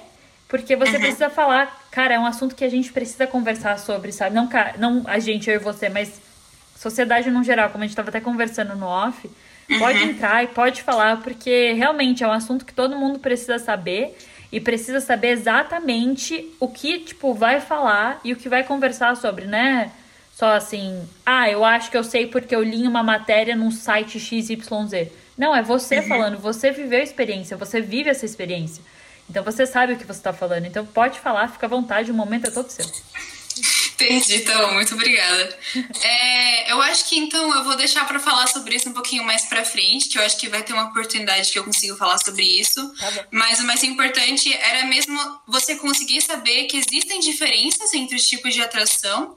porque 0.47 0.75
você 0.75 0.93
uhum. 0.93 1.01
precisa 1.01 1.29
falar, 1.29 1.87
cara, 1.91 2.13
é 2.13 2.19
um 2.19 2.25
assunto 2.25 2.55
que 2.55 2.63
a 2.63 2.69
gente 2.69 2.93
precisa 2.93 3.25
conversar 3.25 3.77
sobre, 3.79 4.11
sabe? 4.11 4.35
Não, 4.35 4.49
não 4.77 5.03
a 5.05 5.19
gente, 5.19 5.49
eu 5.49 5.55
e 5.55 5.59
você, 5.59 5.89
mas 5.89 6.21
sociedade 6.77 7.29
no 7.31 7.43
geral, 7.43 7.69
como 7.69 7.83
a 7.83 7.87
gente 7.87 7.93
estava 7.93 8.09
até 8.09 8.21
conversando 8.21 8.75
no 8.75 8.85
off, 8.85 9.29
uhum. 9.69 9.79
pode 9.79 10.03
entrar 10.03 10.43
e 10.43 10.47
pode 10.47 10.83
falar, 10.83 11.21
porque 11.21 11.73
realmente 11.73 12.23
é 12.23 12.27
um 12.27 12.31
assunto 12.31 12.65
que 12.65 12.73
todo 12.73 12.95
mundo 12.95 13.19
precisa 13.19 13.57
saber 13.59 14.17
e 14.51 14.59
precisa 14.59 15.01
saber 15.01 15.29
exatamente 15.29 16.53
o 16.59 16.67
que, 16.67 16.99
tipo, 16.99 17.33
vai 17.33 17.59
falar 17.59 18.21
e 18.23 18.31
o 18.31 18.35
que 18.35 18.47
vai 18.47 18.63
conversar 18.63 19.17
sobre, 19.17 19.45
né? 19.45 19.91
Só 20.35 20.51
assim, 20.55 21.07
ah, 21.25 21.49
eu 21.49 21.63
acho 21.63 21.91
que 21.91 21.97
eu 21.97 22.03
sei 22.03 22.27
porque 22.27 22.55
eu 22.55 22.63
li 22.63 22.87
uma 22.87 23.03
matéria 23.03 23.55
num 23.55 23.71
site 23.71 24.19
XYZ. 24.19 25.09
Não, 25.37 25.55
é 25.55 25.61
você 25.61 25.99
uhum. 25.99 26.07
falando, 26.07 26.37
você 26.39 26.71
viveu 26.71 26.99
a 26.99 27.03
experiência, 27.03 27.55
você 27.55 27.79
vive 27.79 28.09
essa 28.09 28.25
experiência. 28.25 28.83
Então 29.29 29.43
você 29.43 29.65
sabe 29.65 29.93
o 29.93 29.97
que 29.97 30.05
você 30.05 30.19
está 30.19 30.33
falando. 30.33 30.65
Então 30.65 30.85
pode 30.85 31.19
falar, 31.19 31.47
fica 31.47 31.65
à 31.65 31.69
vontade, 31.69 32.11
o 32.11 32.13
momento 32.13 32.47
é 32.47 32.51
todo 32.51 32.69
seu. 32.69 32.85
Entendi, 33.93 34.37
então, 34.37 34.73
muito 34.73 34.93
obrigada. 34.95 35.57
É, 36.03 36.71
eu 36.71 36.81
acho 36.81 37.07
que 37.07 37.17
então 37.17 37.53
eu 37.55 37.63
vou 37.63 37.75
deixar 37.75 38.05
para 38.05 38.19
falar 38.19 38.47
sobre 38.47 38.75
isso 38.75 38.89
um 38.89 38.93
pouquinho 38.93 39.23
mais 39.23 39.45
para 39.45 39.63
frente, 39.63 40.09
que 40.09 40.17
eu 40.17 40.23
acho 40.23 40.37
que 40.37 40.49
vai 40.49 40.61
ter 40.61 40.73
uma 40.73 40.89
oportunidade 40.89 41.51
que 41.51 41.57
eu 41.57 41.63
consigo 41.63 41.95
falar 41.95 42.17
sobre 42.17 42.43
isso. 42.43 42.93
Tá 42.95 43.25
Mas 43.31 43.59
o 43.59 43.63
mais 43.63 43.83
importante 43.83 44.53
era 44.53 44.85
mesmo 44.85 45.17
você 45.47 45.75
conseguir 45.75 46.21
saber 46.21 46.65
que 46.65 46.77
existem 46.77 47.19
diferenças 47.19 47.93
entre 47.93 48.15
os 48.15 48.27
tipos 48.27 48.53
de 48.53 48.61
atração 48.61 49.35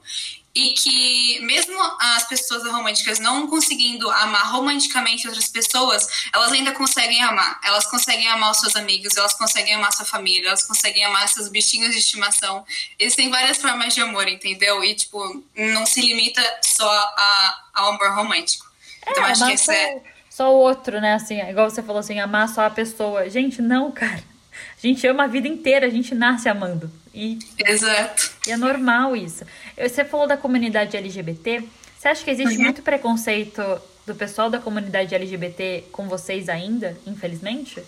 e 0.57 0.73
que 0.73 1.39
mesmo 1.41 1.77
as 1.99 2.27
pessoas 2.27 2.63
românticas 2.63 3.19
não 3.19 3.45
conseguindo 3.45 4.09
amar 4.09 4.51
romanticamente 4.51 5.27
outras 5.27 5.47
pessoas, 5.47 6.07
elas 6.33 6.51
ainda 6.51 6.71
conseguem 6.71 7.21
amar. 7.21 7.59
Elas 7.63 7.85
conseguem 7.85 8.27
amar 8.27 8.49
os 8.49 8.59
seus 8.59 8.75
amigos, 8.75 9.15
elas 9.15 9.35
conseguem 9.35 9.75
amar 9.75 9.93
sua 9.93 10.05
família, 10.05 10.47
elas 10.47 10.65
conseguem 10.65 11.05
amar 11.05 11.29
seus 11.29 11.47
bichinhos 11.47 11.91
de 11.91 11.99
estimação. 11.99 12.65
Existem 12.97 13.29
várias 13.29 13.57
formas 13.57 13.93
de 13.93 14.01
amor, 14.01 14.27
entendeu? 14.27 14.83
E, 14.83 14.95
tipo, 14.95 15.43
não 15.55 15.85
se 15.85 16.01
limita 16.01 16.41
só 16.63 16.89
a, 16.89 17.61
ao 17.75 17.89
amor 17.91 18.15
romântico. 18.15 18.65
É, 19.05 19.11
então, 19.11 19.25
acho 19.25 19.45
que 19.45 19.51
esse 19.51 19.71
é... 19.71 20.01
Só 20.27 20.51
o 20.51 20.57
outro, 20.57 20.99
né? 20.99 21.13
Assim, 21.13 21.39
igual 21.39 21.69
você 21.69 21.83
falou 21.83 21.99
assim, 21.99 22.19
amar 22.19 22.49
só 22.49 22.65
a 22.65 22.69
pessoa. 22.71 23.29
Gente, 23.29 23.61
não, 23.61 23.91
cara. 23.93 24.23
A 24.75 24.87
gente 24.87 25.05
ama 25.05 25.25
a 25.25 25.27
vida 25.27 25.47
inteira, 25.47 25.85
a 25.85 25.89
gente 25.89 26.15
nasce 26.15 26.49
amando. 26.49 26.91
E, 27.13 27.39
Exato. 27.65 28.31
E 28.47 28.51
é 28.51 28.57
normal 28.57 29.15
isso. 29.15 29.43
Você 29.77 30.03
falou 30.03 30.27
da 30.27 30.37
comunidade 30.37 30.97
LGBT. 30.97 31.63
Você 31.97 32.07
acha 32.07 32.23
que 32.23 32.31
existe 32.31 32.57
uhum. 32.57 32.63
muito 32.63 32.81
preconceito 32.81 33.61
do 34.05 34.15
pessoal 34.15 34.49
da 34.49 34.59
comunidade 34.59 35.13
LGBT 35.13 35.85
com 35.91 36.07
vocês 36.07 36.49
ainda, 36.49 36.97
infelizmente? 37.05 37.83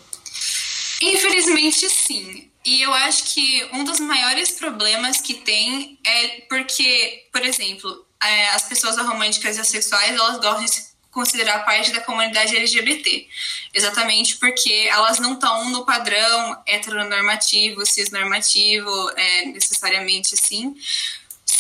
Infelizmente, 1.02 1.90
sim. 1.90 2.50
E 2.66 2.82
eu 2.82 2.94
acho 2.94 3.34
que 3.34 3.70
um 3.74 3.84
dos 3.84 4.00
maiores 4.00 4.52
problemas 4.52 5.22
que 5.22 5.36
tem 5.36 5.98
é 6.06 6.42
porque, 6.50 7.28
por 7.32 7.42
exemplo, 7.42 8.06
é, 8.22 8.50
as 8.50 8.64
pessoas 8.64 8.98
românticas 8.98 9.58
e 9.58 9.62
assexuais, 9.62 10.12
elas 10.12 10.40
gostam 10.40 10.66
de 10.66 10.90
considerar 11.10 11.66
parte 11.66 11.92
da 11.92 12.02
comunidade 12.02 12.56
LGBT. 12.56 13.28
Exatamente 13.74 14.38
porque 14.38 14.88
elas 14.90 15.20
não 15.20 15.34
estão 15.34 15.70
no 15.70 15.86
padrão 15.86 16.62
heteronormativo, 16.68 17.86
cisnormativo, 17.86 19.10
é, 19.12 19.46
necessariamente 19.46 20.36
assim. 20.36 20.76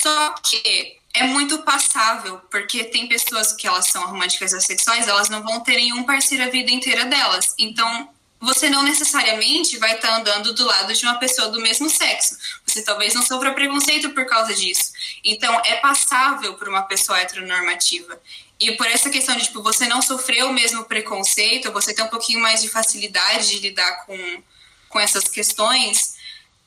Só 0.02 0.34
que 0.44 0.98
é 1.14 1.24
muito 1.24 1.60
passável, 1.60 2.40
porque 2.52 2.84
tem 2.84 3.08
pessoas 3.08 3.54
que 3.54 3.68
elas 3.68 3.88
são 3.88 4.06
românticas 4.08 4.54
assexuais, 4.54 5.08
elas 5.08 5.30
não 5.30 5.44
vão 5.44 5.60
ter 5.62 5.76
nenhum 5.76 6.04
parceiro 6.04 6.44
a 6.44 6.50
vida 6.50 6.72
inteira 6.72 7.06
delas. 7.06 7.54
Então, 7.58 8.10
você 8.40 8.70
não 8.70 8.84
necessariamente 8.84 9.78
vai 9.78 9.96
estar 9.96 10.16
andando 10.16 10.54
do 10.54 10.66
lado 10.66 10.94
de 10.94 11.04
uma 11.04 11.16
pessoa 11.16 11.50
do 11.50 11.60
mesmo 11.60 11.90
sexo. 11.90 12.38
Você 12.66 12.82
talvez 12.84 13.14
não 13.14 13.22
sofra 13.22 13.54
preconceito 13.54 14.12
por 14.12 14.26
causa 14.26 14.54
disso. 14.54 14.94
Então, 15.26 15.54
é 15.66 15.76
passável 15.78 16.54
para 16.54 16.70
uma 16.70 16.84
pessoa 16.84 17.20
heteronormativa. 17.20 18.20
E 18.60 18.74
por 18.74 18.88
essa 18.88 19.10
questão 19.10 19.36
de, 19.36 19.44
tipo, 19.44 19.62
você 19.62 19.88
não 19.88 20.02
sofrer 20.02 20.46
o 20.46 20.54
mesmo 20.54 20.86
preconceito, 20.86 21.72
você 21.72 21.94
ter 21.94 22.04
um 22.04 22.08
pouquinho 22.08 22.40
mais 22.40 22.62
de 22.62 22.70
facilidade 22.70 23.50
de 23.50 23.60
lidar 23.60 24.06
com, 24.06 24.44
com 24.88 25.00
essas 25.00 25.26
questões, 25.26 26.19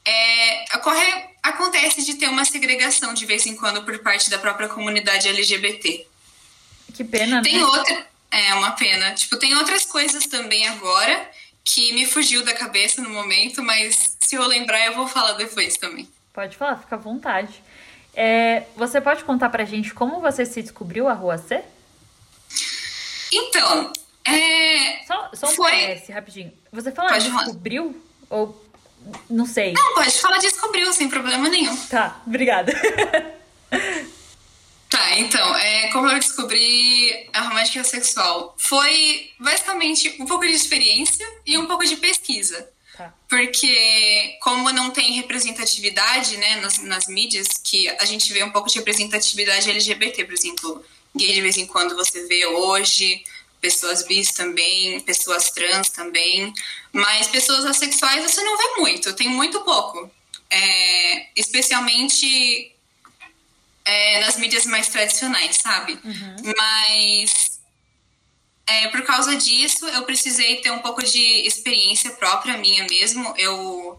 é, 0.04 0.76
ocorre, 0.76 1.24
acontece 1.42 2.04
de 2.04 2.14
ter 2.14 2.28
uma 2.28 2.44
segregação 2.44 3.14
de 3.14 3.24
vez 3.24 3.46
em 3.46 3.56
quando 3.56 3.84
por 3.84 3.98
parte 4.00 4.30
da 4.30 4.38
própria 4.38 4.68
comunidade 4.68 5.28
LGBT. 5.28 6.06
Que 6.94 7.04
pena, 7.04 7.42
Tem 7.42 7.58
né? 7.58 7.64
outra... 7.64 8.12
É, 8.30 8.54
uma 8.54 8.70
pena. 8.70 9.12
Tipo, 9.12 9.36
tem 9.36 9.54
outras 9.54 9.84
coisas 9.84 10.26
também 10.26 10.66
agora 10.66 11.30
que 11.62 11.92
me 11.92 12.06
fugiu 12.06 12.42
da 12.42 12.54
cabeça 12.54 13.02
no 13.02 13.10
momento, 13.10 13.62
mas 13.62 14.16
se 14.18 14.34
eu 14.34 14.46
lembrar 14.46 14.86
eu 14.86 14.94
vou 14.94 15.06
falar 15.06 15.32
depois 15.34 15.76
também. 15.76 16.08
Pode 16.32 16.56
falar, 16.56 16.78
fica 16.78 16.96
à 16.96 16.98
vontade. 16.98 17.62
É, 18.14 18.64
você 18.74 19.00
pode 19.00 19.22
contar 19.24 19.50
pra 19.50 19.64
gente 19.64 19.92
como 19.92 20.20
você 20.20 20.46
se 20.46 20.62
descobriu 20.62 21.08
a 21.08 21.12
Rua 21.12 21.36
C? 21.36 21.62
Então, 23.30 23.92
é... 24.24 25.04
Só, 25.06 25.30
só 25.34 25.46
um 25.48 25.50
foi... 25.50 25.94
PS, 25.94 26.08
rapidinho. 26.08 26.52
Você 26.72 26.90
fala 26.90 27.10
pode 27.10 27.30
descobriu? 27.30 28.02
Falar. 28.28 28.40
Ou 28.40 28.71
não 29.28 29.46
sei? 29.46 29.72
Não, 29.72 29.94
pode 29.94 30.12
falar 30.12 30.38
descobriu, 30.38 30.92
sem 30.92 31.08
problema 31.08 31.48
nenhum. 31.48 31.76
Tá, 31.86 32.20
obrigada. 32.26 32.72
Tá, 34.92 35.18
então, 35.18 35.56
é, 35.56 35.88
como 35.88 36.06
eu 36.06 36.18
descobri 36.18 37.26
a 37.32 37.48
romântica 37.48 37.82
sexual? 37.82 38.54
Foi 38.58 39.30
basicamente 39.38 40.16
um 40.20 40.26
pouco 40.26 40.46
de 40.46 40.52
experiência 40.52 41.26
e 41.46 41.56
um 41.56 41.64
pouco 41.64 41.82
de 41.82 41.96
pesquisa. 41.96 42.68
Tá. 42.94 43.10
Porque, 43.26 44.36
como 44.42 44.70
não 44.70 44.90
tem 44.90 45.14
representatividade 45.14 46.36
né, 46.36 46.56
nas, 46.60 46.76
nas 46.76 47.06
mídias, 47.06 47.48
que 47.64 47.88
a 47.88 48.04
gente 48.04 48.30
vê 48.34 48.44
um 48.44 48.50
pouco 48.50 48.68
de 48.68 48.76
representatividade 48.76 49.70
LGBT, 49.70 50.26
por 50.26 50.34
exemplo, 50.34 50.84
gay 51.16 51.32
de 51.32 51.40
vez 51.40 51.56
em 51.56 51.66
quando 51.66 51.96
você 51.96 52.26
vê 52.26 52.44
hoje, 52.44 53.24
pessoas 53.62 54.04
bis 54.04 54.32
também, 54.32 55.00
pessoas 55.00 55.50
trans 55.50 55.88
também, 55.88 56.52
mas 56.92 57.28
pessoas 57.28 57.64
assexuais 57.64 58.22
você 58.22 58.42
não 58.42 58.58
vê 58.58 58.80
muito, 58.80 59.14
tem 59.14 59.28
muito 59.28 59.60
pouco. 59.60 60.10
É, 60.50 61.28
especialmente 61.34 62.74
é, 63.84 64.20
nas 64.20 64.36
mídias 64.36 64.66
mais 64.66 64.88
tradicionais, 64.88 65.56
sabe? 65.56 65.98
Uhum. 66.04 66.52
Mas 66.54 67.60
é, 68.66 68.88
por 68.88 69.02
causa 69.02 69.34
disso, 69.36 69.86
eu 69.86 70.02
precisei 70.02 70.56
ter 70.56 70.70
um 70.72 70.80
pouco 70.80 71.02
de 71.02 71.46
experiência 71.46 72.10
própria 72.10 72.58
minha 72.58 72.84
mesmo. 72.84 73.32
Eu 73.38 73.98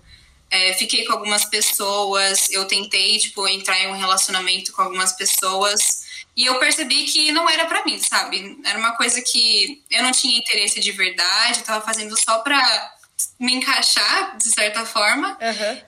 é, 0.51 0.74
fiquei 0.74 1.05
com 1.05 1.13
algumas 1.13 1.46
pessoas, 1.46 2.51
eu 2.51 2.65
tentei, 2.65 3.17
tipo, 3.17 3.48
entrar 3.48 3.79
em 3.79 3.88
um 3.88 3.98
relacionamento 3.98 4.72
com 4.74 4.84
algumas 4.84 5.13
pessoas 5.13 6.02
e 6.36 6.46
eu 6.46 6.58
percebi 6.60 7.04
que 7.04 7.32
não 7.32 7.48
era 7.48 7.66
para 7.66 7.86
mim, 7.86 8.00
sabe? 8.00 8.60
Era 8.66 8.78
uma 8.80 8.96
coisa 8.96 9.22
que 9.22 9.84
eu 9.92 10.02
não 10.02 10.12
tinha 10.12 10.38
interesse 10.38 10.80
de 10.80 10.92
verdade, 10.92 11.60
eu 11.60 11.66
tava 11.66 11.86
fazendo 11.86 12.20
só 12.20 12.40
pra 12.40 12.94
me 13.40 13.54
encaixar, 13.54 14.36
de 14.38 14.50
certa 14.50 14.84
forma. 14.86 15.38
Uhum. 15.40 15.82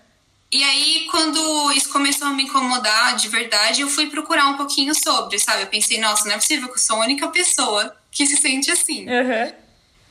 E 0.51 0.63
aí, 0.63 1.07
quando 1.09 1.71
isso 1.71 1.89
começou 1.89 2.27
a 2.27 2.31
me 2.31 2.43
incomodar 2.43 3.15
de 3.15 3.27
verdade, 3.27 3.81
eu 3.81 3.89
fui 3.89 4.07
procurar 4.07 4.45
um 4.45 4.55
pouquinho 4.55 4.93
sobre, 4.93 5.39
sabe? 5.39 5.63
Eu 5.63 5.67
pensei, 5.67 5.99
nossa, 5.99 6.25
não 6.25 6.35
é 6.35 6.37
possível 6.37 6.67
que 6.67 6.75
eu 6.75 6.79
sou 6.79 6.97
a 6.97 7.05
única 7.05 7.27
pessoa 7.29 7.95
que 8.11 8.25
se 8.27 8.37
sente 8.37 8.71
assim. 8.71 9.09
Uhum. 9.09 9.53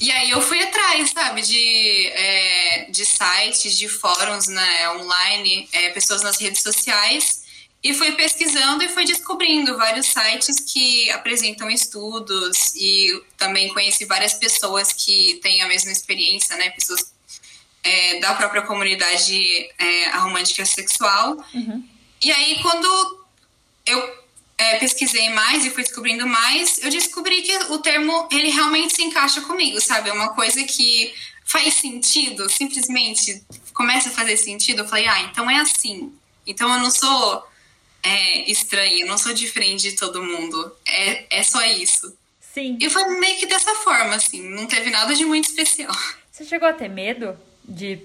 E 0.00 0.11
aí 0.11 0.31
eu 0.31 0.43
fui 0.43 0.61
atrás, 0.61 1.11
sabe, 1.11 1.41
de, 1.43 2.09
é, 2.09 2.87
de 2.91 3.07
sites, 3.07 3.79
de 3.79 3.88
fóruns 3.88 4.49
né, 4.49 4.91
online, 4.91 5.69
é, 5.73 5.91
pessoas 5.91 6.23
nas 6.23 6.37
redes 6.38 6.61
sociais 6.61 7.43
e 7.85 7.93
fui 7.93 8.12
pesquisando 8.12 8.83
e 8.83 8.88
fui 8.88 9.05
descobrindo 9.05 9.76
vários 9.76 10.07
sites 10.07 10.59
que 10.59 11.11
apresentam 11.11 11.71
estudos 11.71 12.75
e 12.75 13.23
também 13.37 13.69
conheci 13.75 14.07
várias 14.07 14.33
pessoas 14.33 14.91
que 14.91 15.38
têm 15.43 15.61
a 15.61 15.69
mesma 15.69 15.93
experiência, 15.93 16.57
né? 16.57 16.71
Pessoas 16.71 17.12
é, 17.83 18.21
da 18.21 18.35
própria 18.37 18.62
comunidade 18.62 19.69
é, 19.79 20.17
romântica 20.17 20.64
sexual. 20.64 21.37
Uhum. 21.53 21.87
E 22.23 22.33
aí, 22.33 22.59
quando 22.62 23.26
eu 23.85 24.25
é, 24.57 24.79
pesquisei 24.79 25.29
mais 25.29 25.67
e 25.67 25.71
fui 25.71 25.83
descobrindo 25.83 26.26
mais, 26.26 26.83
eu 26.83 26.88
descobri 26.88 27.43
que 27.43 27.55
o 27.64 27.79
termo, 27.81 28.26
ele 28.33 28.49
realmente 28.49 28.97
se 28.97 29.03
encaixa 29.03 29.43
comigo, 29.43 29.79
sabe? 29.79 30.09
É 30.09 30.12
uma 30.14 30.31
coisa 30.31 30.64
que 30.64 31.12
faz 31.45 31.75
sentido, 31.75 32.49
simplesmente 32.49 33.45
começa 33.75 34.09
a 34.09 34.12
fazer 34.12 34.38
sentido. 34.38 34.81
Eu 34.81 34.88
falei, 34.88 35.07
ah, 35.07 35.21
então 35.21 35.50
é 35.50 35.57
assim. 35.57 36.11
Então 36.47 36.73
eu 36.73 36.79
não 36.79 36.91
sou 36.91 37.45
é 38.04 38.50
estranha, 38.50 39.00
eu 39.00 39.06
não 39.06 39.16
sou 39.16 39.32
diferente 39.32 39.90
de 39.90 39.96
todo 39.96 40.23
mundo. 40.23 40.76
É, 40.87 41.38
é 41.38 41.42
só 41.42 41.64
isso. 41.64 42.14
Sim. 42.52 42.76
E 42.80 42.88
foi 42.90 43.04
meio 43.18 43.38
que 43.38 43.46
dessa 43.46 43.75
forma, 43.76 44.14
assim, 44.14 44.42
não 44.42 44.66
teve 44.66 44.90
nada 44.90 45.14
de 45.14 45.25
muito 45.25 45.49
especial. 45.49 45.92
Você 46.30 46.44
chegou 46.44 46.68
a 46.68 46.73
ter 46.73 46.88
medo 46.88 47.37
de, 47.64 47.99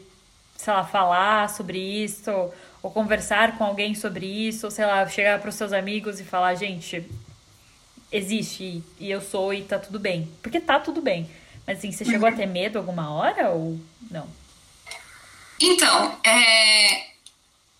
sei 0.57 0.73
lá, 0.73 0.85
falar 0.85 1.49
sobre 1.49 1.77
isso, 1.77 2.31
ou 2.81 2.89
conversar 2.91 3.57
com 3.57 3.65
alguém 3.65 3.93
sobre 3.93 4.25
isso, 4.25 4.67
ou 4.67 4.71
sei 4.71 4.85
lá, 4.85 5.07
chegar 5.07 5.39
para 5.39 5.49
os 5.49 5.55
seus 5.55 5.73
amigos 5.73 6.19
e 6.19 6.23
falar, 6.23 6.55
gente, 6.55 7.03
existe 8.11 8.81
e 8.99 9.11
eu 9.11 9.21
sou 9.21 9.53
e 9.53 9.63
tá 9.63 9.77
tudo 9.77 9.99
bem. 9.99 10.31
Porque 10.41 10.59
tá 10.59 10.79
tudo 10.79 11.01
bem. 11.01 11.29
Mas 11.67 11.79
assim, 11.79 11.91
você 11.91 12.05
chegou 12.05 12.27
uhum. 12.27 12.33
a 12.33 12.37
ter 12.37 12.45
medo 12.45 12.77
alguma 12.77 13.11
hora 13.11 13.49
ou 13.49 13.79
não? 14.09 14.27
Então, 15.61 16.17
é, 16.23 17.08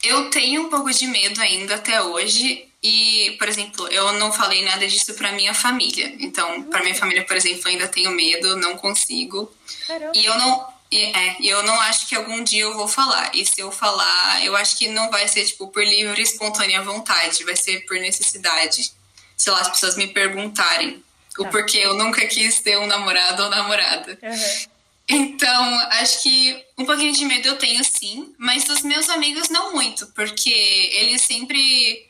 eu 0.03 0.29
tenho 0.29 0.63
um 0.63 0.70
pouco 0.70 0.91
de 0.91 1.08
medo 1.08 1.41
ainda 1.41 1.75
até 1.75 2.01
hoje, 2.01 2.65
E, 2.82 3.36
por 3.38 3.50
exemplo, 3.50 3.89
eu 3.89 4.13
não 4.13 4.32
falei 4.32 4.63
nada 4.63 4.88
disso 4.88 5.13
para 5.15 5.34
minha 5.34 5.53
família. 5.53 6.15
Então, 6.18 6.63
para 6.63 6.82
minha 6.82 6.96
família, 6.96 7.25
por 7.25 7.36
exemplo, 7.36 7.68
ainda 7.68 7.89
tenho 7.89 8.10
medo, 8.12 8.56
não 8.56 8.77
consigo. 8.77 9.51
Caramba. 9.86 10.13
E 10.15 10.24
eu 10.24 10.38
não 10.38 10.65
e, 10.91 10.98
é, 10.98 11.38
eu 11.41 11.62
não 11.63 11.79
acho 11.82 12.08
que 12.08 12.15
algum 12.15 12.44
dia 12.44 12.63
eu 12.63 12.74
vou 12.74 12.88
falar. 12.88 13.32
E 13.36 13.46
se 13.46 13.60
eu 13.60 13.72
falar, 13.72 14.44
eu 14.44 14.56
acho 14.56 14.77
que 14.77 14.88
não 14.88 15.12
vai 15.12 15.27
ser, 15.27 15.46
tipo, 15.46 15.68
por 15.68 15.84
livre 15.84 16.20
e 16.20 16.24
espontânea 16.24 16.82
vontade, 16.82 17.44
vai 17.44 17.56
ser 17.56 17.86
por 17.86 17.98
necessidade. 17.98 18.91
Sei 19.38 19.53
lá, 19.53 19.62
as 19.62 19.70
pessoas 19.70 19.96
me 19.96 20.08
perguntarem 20.08 21.03
tá. 21.36 21.44
o 21.44 21.48
porquê 21.48 21.79
eu 21.79 21.94
nunca 21.94 22.25
quis 22.25 22.60
ter 22.60 22.77
um 22.77 22.88
namorado 22.88 23.44
ou 23.44 23.50
namorada. 23.50 24.18
Uhum. 24.22 24.78
Então, 25.09 25.79
acho 25.93 26.21
que 26.21 26.63
um 26.77 26.85
pouquinho 26.85 27.11
de 27.11 27.25
medo 27.25 27.47
eu 27.47 27.57
tenho 27.57 27.83
sim, 27.83 28.31
mas 28.37 28.63
dos 28.65 28.83
meus 28.83 29.09
amigos 29.09 29.49
não 29.49 29.73
muito, 29.73 30.05
porque 30.07 30.51
eles 30.93 31.23
sempre. 31.23 32.07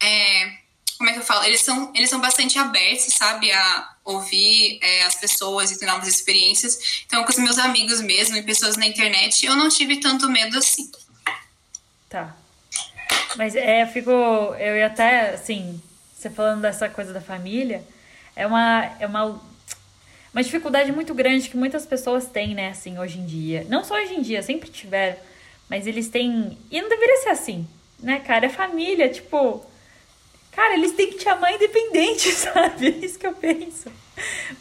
É, 0.00 0.52
como 0.96 1.10
é 1.10 1.12
que 1.14 1.18
eu 1.18 1.24
falo? 1.24 1.44
Eles 1.44 1.60
são, 1.60 1.92
eles 1.96 2.08
são 2.08 2.20
bastante 2.20 2.56
abertos, 2.56 3.12
sabe, 3.14 3.50
a 3.50 3.96
ouvir 4.04 4.78
é, 4.80 5.02
as 5.02 5.16
pessoas 5.16 5.72
e 5.72 5.78
ter 5.78 5.86
novas 5.86 6.06
experiências. 6.06 7.02
Então, 7.06 7.24
com 7.24 7.30
os 7.30 7.38
meus 7.38 7.58
amigos 7.58 8.00
mesmo 8.00 8.36
e 8.36 8.42
pessoas 8.42 8.76
na 8.76 8.86
internet, 8.86 9.44
eu 9.44 9.56
não 9.56 9.68
tive 9.68 9.96
tanto 9.96 10.30
medo 10.30 10.56
assim. 10.56 10.90
Tá. 12.08 12.36
Mas 13.36 13.56
é, 13.56 13.82
eu 13.82 13.88
fico. 13.88 14.10
Eu 14.10 14.76
ia 14.76 14.86
até, 14.86 15.34
assim, 15.34 15.82
você 16.16 16.30
falando 16.30 16.62
dessa 16.62 16.88
coisa 16.88 17.12
da 17.12 17.20
família, 17.20 17.84
é 18.36 18.46
uma. 18.46 18.96
É 19.00 19.06
uma 19.06 19.40
uma 20.32 20.42
dificuldade 20.42 20.92
muito 20.92 21.14
grande 21.14 21.48
que 21.48 21.56
muitas 21.56 21.86
pessoas 21.86 22.26
têm, 22.26 22.54
né, 22.54 22.70
assim, 22.70 22.98
hoje 22.98 23.18
em 23.18 23.26
dia. 23.26 23.66
Não 23.68 23.82
só 23.82 23.94
hoje 23.94 24.14
em 24.14 24.22
dia, 24.22 24.42
sempre 24.42 24.70
tiveram, 24.70 25.16
mas 25.68 25.86
eles 25.86 26.08
têm. 26.08 26.56
E 26.70 26.80
não 26.80 26.88
deveria 26.88 27.16
ser 27.18 27.30
assim, 27.30 27.66
né, 28.00 28.20
cara? 28.20 28.46
É 28.46 28.48
família, 28.48 29.08
tipo. 29.08 29.64
Cara, 30.52 30.74
eles 30.74 30.92
têm 30.92 31.10
que 31.10 31.18
te 31.18 31.28
amar 31.28 31.54
independente, 31.54 32.30
sabe? 32.32 32.86
É 32.86 33.04
isso 33.04 33.18
que 33.18 33.26
eu 33.26 33.32
penso. 33.32 33.90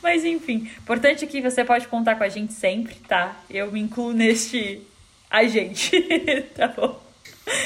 Mas 0.02 0.24
enfim, 0.24 0.70
importante 0.78 1.26
é 1.26 1.28
que 1.28 1.42
você 1.42 1.66
pode 1.66 1.88
contar 1.88 2.16
com 2.16 2.24
a 2.24 2.30
gente 2.30 2.54
sempre, 2.54 2.96
tá? 3.08 3.36
Eu 3.50 3.72
me 3.72 3.80
incluo 3.80 4.14
neste 4.14 4.82
a 5.30 5.44
gente, 5.46 6.00
tá 6.56 6.68
bom? 6.68 7.02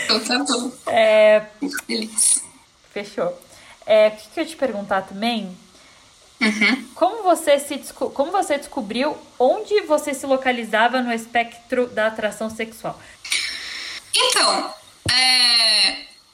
Então 0.05 0.46
tá 0.46 0.58
bom. 0.58 0.72
É... 0.88 1.46
Feliz. 1.86 2.43
Fechou. 2.91 3.38
É, 3.86 4.08
o 4.08 4.12
que, 4.12 4.29
que 4.29 4.39
eu 4.39 4.43
ia 4.43 4.50
te 4.50 4.55
perguntar 4.55 5.01
também? 5.01 5.55
Uhum. 6.41 6.88
Como, 6.95 7.24
você 7.24 7.60
se, 7.60 7.79
como 7.93 8.31
você 8.31 8.57
descobriu 8.57 9.15
onde 9.38 9.81
você 9.81 10.13
se 10.13 10.25
localizava 10.25 11.01
no 11.01 11.13
espectro 11.13 11.88
da 11.88 12.07
atração 12.07 12.50
sexual? 12.50 13.00
Então, 14.13 14.74
é, 15.12 15.62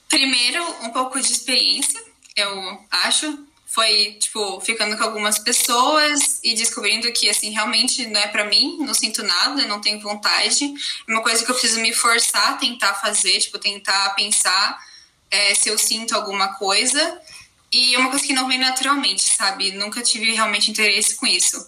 Primeiro, 0.07 0.63
um 0.83 0.89
pouco 0.89 1.19
de 1.19 1.31
experiência, 1.31 2.01
eu 2.35 2.85
acho. 2.89 3.45
Foi, 3.65 4.13
tipo, 4.13 4.59
ficando 4.61 4.97
com 4.97 5.03
algumas 5.03 5.37
pessoas 5.37 6.39
e 6.43 6.55
descobrindo 6.55 7.11
que, 7.11 7.29
assim, 7.29 7.51
realmente 7.51 8.07
não 8.07 8.19
é 8.19 8.27
para 8.27 8.45
mim, 8.45 8.77
não 8.79 8.93
sinto 8.93 9.21
nada, 9.21 9.67
não 9.67 9.81
tenho 9.81 9.99
vontade. 9.99 10.73
É 11.07 11.11
uma 11.11 11.21
coisa 11.21 11.45
que 11.45 11.51
eu 11.51 11.55
preciso 11.55 11.79
me 11.81 11.93
forçar 11.93 12.53
a 12.53 12.57
tentar 12.57 12.95
fazer, 12.95 13.37
tipo, 13.39 13.59
tentar 13.59 14.15
pensar 14.15 14.79
é, 15.29 15.53
se 15.53 15.69
eu 15.69 15.77
sinto 15.77 16.15
alguma 16.15 16.53
coisa. 16.53 17.21
E 17.71 17.95
é 17.95 17.97
uma 17.97 18.09
coisa 18.09 18.25
que 18.25 18.33
não 18.33 18.47
vem 18.47 18.57
naturalmente, 18.57 19.23
sabe? 19.23 19.71
Nunca 19.71 20.01
tive 20.01 20.31
realmente 20.33 20.71
interesse 20.71 21.15
com 21.15 21.27
isso. 21.27 21.67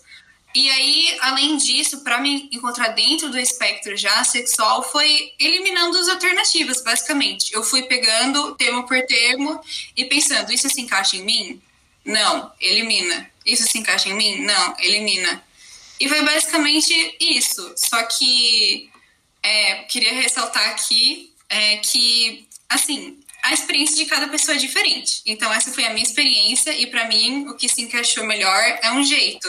E 0.56 0.68
aí, 0.70 1.18
além 1.22 1.58
disso, 1.58 2.03
para 2.03 2.20
me 2.20 2.50
encontrar 2.51 2.89
dentro 2.89 3.29
do 3.29 3.38
espectro 3.38 3.96
já 3.96 4.24
sexual, 4.24 4.82
foi 4.82 5.34
eliminando 5.39 5.98
as 5.98 6.08
alternativas, 6.08 6.82
basicamente. 6.84 7.53
Eu 7.53 7.63
fui 7.63 7.84
pegando 7.84 8.56
termo 8.56 8.88
por 8.88 9.00
termo 9.03 9.62
e 9.96 10.06
pensando: 10.06 10.51
isso 10.51 10.68
se 10.70 10.82
encaixa 10.82 11.18
em 11.18 11.24
mim? 11.24 11.62
Não, 12.03 12.51
elimina. 12.60 13.29
Isso 13.46 13.63
se 13.63 13.77
encaixa 13.77 14.10
em 14.10 14.15
mim? 14.15 14.41
Não, 14.41 14.75
elimina. 14.79 15.44
E 16.00 16.08
foi 16.10 16.24
basicamente 16.24 17.15
isso. 17.20 17.74
Só 17.75 18.01
que 18.03 18.89
é, 19.44 19.84
queria 19.84 20.13
ressaltar 20.13 20.70
aqui 20.70 21.32
é, 21.48 21.77
que, 21.77 22.48
assim, 22.68 23.18
a 23.41 23.53
experiência 23.53 23.96
de 23.96 24.05
cada 24.05 24.27
pessoa 24.27 24.55
é 24.55 24.60
diferente. 24.60 25.22
Então, 25.25 25.51
essa 25.53 25.72
foi 25.72 25.86
a 25.86 25.89
minha 25.91 26.03
experiência, 26.03 26.72
e 26.72 26.88
para 26.88 27.08
mim, 27.08 27.48
o 27.48 27.55
que 27.55 27.69
se 27.69 27.81
encaixou 27.81 28.25
melhor 28.25 28.62
é 28.81 28.92
um 28.92 29.03
jeito. 29.03 29.48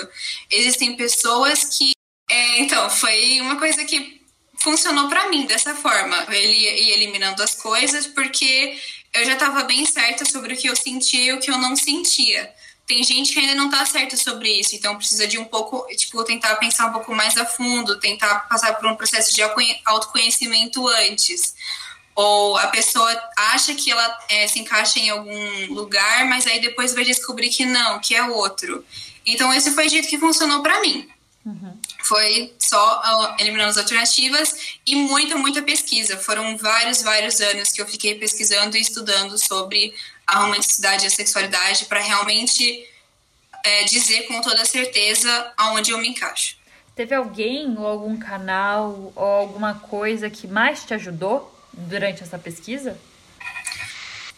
Existem 0.51 0.97
pessoas 0.97 1.65
que. 1.65 1.93
É, 2.31 2.61
então, 2.61 2.89
foi 2.89 3.41
uma 3.41 3.57
coisa 3.57 3.85
que 3.85 4.21
funcionou 4.59 5.09
para 5.09 5.29
mim 5.29 5.47
dessa 5.47 5.75
forma. 5.75 6.17
Ele 6.31 6.57
ia 6.57 6.95
eliminando 6.95 7.43
as 7.43 7.55
coisas, 7.55 8.07
porque 8.07 8.79
eu 9.13 9.25
já 9.25 9.33
estava 9.33 9.65
bem 9.65 9.85
certa 9.85 10.25
sobre 10.25 10.55
o 10.55 10.57
que 10.57 10.69
eu 10.69 10.77
sentia 10.77 11.25
e 11.25 11.33
o 11.33 11.41
que 11.41 11.51
eu 11.51 11.59
não 11.59 11.75
sentia. 11.75 12.53
Tem 12.87 13.03
gente 13.05 13.33
que 13.33 13.39
ainda 13.39 13.55
não 13.55 13.67
está 13.67 13.87
certa 13.87 14.17
sobre 14.17 14.51
isso, 14.51 14.75
então 14.75 14.97
precisa 14.97 15.27
de 15.27 15.39
um 15.39 15.45
pouco, 15.45 15.87
tipo, 15.95 16.25
tentar 16.25 16.57
pensar 16.57 16.87
um 16.87 16.93
pouco 16.93 17.15
mais 17.15 17.37
a 17.37 17.47
fundo, 17.47 18.01
tentar 18.01 18.49
passar 18.49 18.75
por 18.75 18.89
um 18.89 18.97
processo 18.97 19.33
de 19.33 19.43
autoconhecimento 19.85 20.87
antes 20.89 21.55
ou 22.15 22.57
a 22.57 22.67
pessoa 22.69 23.11
acha 23.37 23.75
que 23.75 23.91
ela 23.91 24.19
é, 24.29 24.47
se 24.47 24.59
encaixa 24.59 24.99
em 24.99 25.11
algum 25.11 25.75
lugar, 25.75 26.27
mas 26.27 26.47
aí 26.47 26.61
depois 26.61 26.95
vai 26.95 27.05
descobrir 27.05 27.49
que 27.49 27.65
não, 27.65 27.99
que 28.01 28.15
é 28.15 28.23
outro. 28.25 28.85
Então 29.25 29.53
esse 29.53 29.71
foi 29.73 29.87
o 29.87 29.91
jeito 29.91 30.09
que 30.09 30.19
funcionou 30.19 30.63
para 30.63 30.81
mim. 30.81 31.09
Uhum. 31.45 31.79
Foi 32.03 32.55
só 32.59 33.37
eliminando 33.39 33.71
as 33.71 33.79
alternativas 33.79 34.79
e 34.85 34.97
muita, 34.97 35.37
muita 35.37 35.63
pesquisa. 35.63 36.19
Foram 36.19 36.57
vários, 36.57 37.03
vários 37.03 37.41
anos 37.41 37.71
que 37.71 37.81
eu 37.81 37.87
fiquei 37.87 38.15
pesquisando 38.15 38.77
e 38.77 38.81
estudando 38.81 39.39
sobre 39.39 39.95
a 40.27 40.41
romanticidade 40.41 41.05
e 41.05 41.07
a 41.07 41.11
sexualidade 41.11 41.87
para 41.87 42.01
realmente 42.01 42.87
é, 43.65 43.85
dizer 43.85 44.23
com 44.27 44.41
toda 44.41 44.65
certeza 44.65 45.53
aonde 45.57 45.93
eu 45.93 45.99
me 45.99 46.09
encaixo. 46.09 46.57
Teve 46.95 47.15
alguém 47.15 47.75
ou 47.79 47.87
algum 47.87 48.19
canal 48.19 49.13
ou 49.15 49.25
alguma 49.25 49.75
coisa 49.75 50.29
que 50.29 50.47
mais 50.47 50.85
te 50.85 50.93
ajudou 50.93 51.60
durante 51.89 52.23
essa 52.23 52.39
pesquisa? 52.39 52.99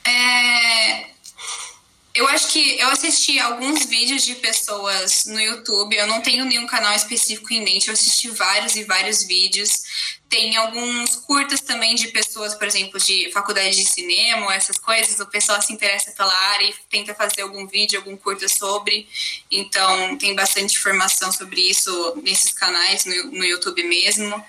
É, 0.05 1.07
eu 2.15 2.29
acho 2.29 2.49
que 2.49 2.79
eu 2.79 2.89
assisti 2.91 3.39
alguns 3.39 3.87
vídeos 3.87 4.23
de 4.23 4.35
pessoas 4.35 5.25
no 5.27 5.41
YouTube. 5.41 5.97
Eu 5.97 6.07
não 6.07 6.21
tenho 6.21 6.45
nenhum 6.45 6.67
canal 6.67 6.95
específico 6.95 7.53
em 7.55 7.65
mente. 7.65 7.89
Eu 7.89 7.95
assisti 7.95 8.29
vários 8.29 8.77
e 8.77 8.85
vários 8.85 9.25
vídeos. 9.25 9.83
Tem 10.33 10.57
alguns 10.57 11.15
curtas 11.15 11.61
também 11.61 11.95
de 11.95 12.09
pessoas, 12.09 12.55
por 12.55 12.67
exemplo, 12.67 12.99
de 12.99 13.31
faculdade 13.33 13.77
de 13.77 13.85
cinema, 13.85 14.55
essas 14.55 14.79
coisas. 14.79 15.21
O 15.21 15.27
pessoal 15.27 15.61
se 15.61 15.75
interessa 15.75 16.11
pela 16.13 16.33
área 16.33 16.65
e 16.65 16.75
tenta 16.89 17.15
fazer 17.15 17.43
algum 17.43 17.67
vídeo, 17.67 17.99
algum 17.99 18.17
curta 18.17 18.49
sobre. 18.49 19.07
Então, 19.51 20.17
tem 20.17 20.35
bastante 20.35 20.79
informação 20.79 21.31
sobre 21.31 21.61
isso 21.61 22.19
nesses 22.25 22.51
canais, 22.51 23.05
no, 23.05 23.25
no 23.25 23.45
YouTube 23.45 23.83
mesmo. 23.83 24.43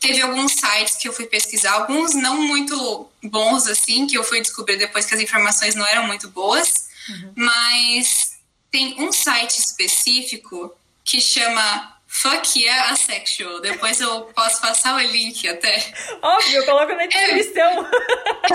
Teve 0.00 0.22
alguns 0.22 0.54
sites 0.54 0.96
que 0.96 1.06
eu 1.06 1.12
fui 1.12 1.26
pesquisar, 1.26 1.70
alguns 1.70 2.16
não 2.16 2.42
muito 2.42 3.08
bons, 3.22 3.68
assim, 3.68 4.08
que 4.08 4.18
eu 4.18 4.24
fui 4.24 4.40
descobrir 4.40 4.76
depois 4.76 5.06
que 5.06 5.14
as 5.14 5.20
informações 5.20 5.76
não 5.76 5.86
eram 5.86 6.04
muito 6.04 6.28
boas. 6.30 6.88
Uhum. 7.08 7.32
Mas 7.36 8.40
tem 8.72 9.00
um 9.00 9.12
site 9.12 9.60
específico 9.60 10.76
que 11.04 11.20
chama 11.20 11.96
Fuck 12.10 12.58
Yeah 12.58 12.90
Asexual. 12.90 13.60
Depois 13.60 14.00
eu 14.00 14.22
posso 14.34 14.62
passar 14.62 14.96
o 14.96 14.98
link 14.98 15.46
até. 15.46 15.92
Óbvio, 16.22 16.64
coloca 16.64 16.96
na 16.96 17.04
descrição. 17.04 17.86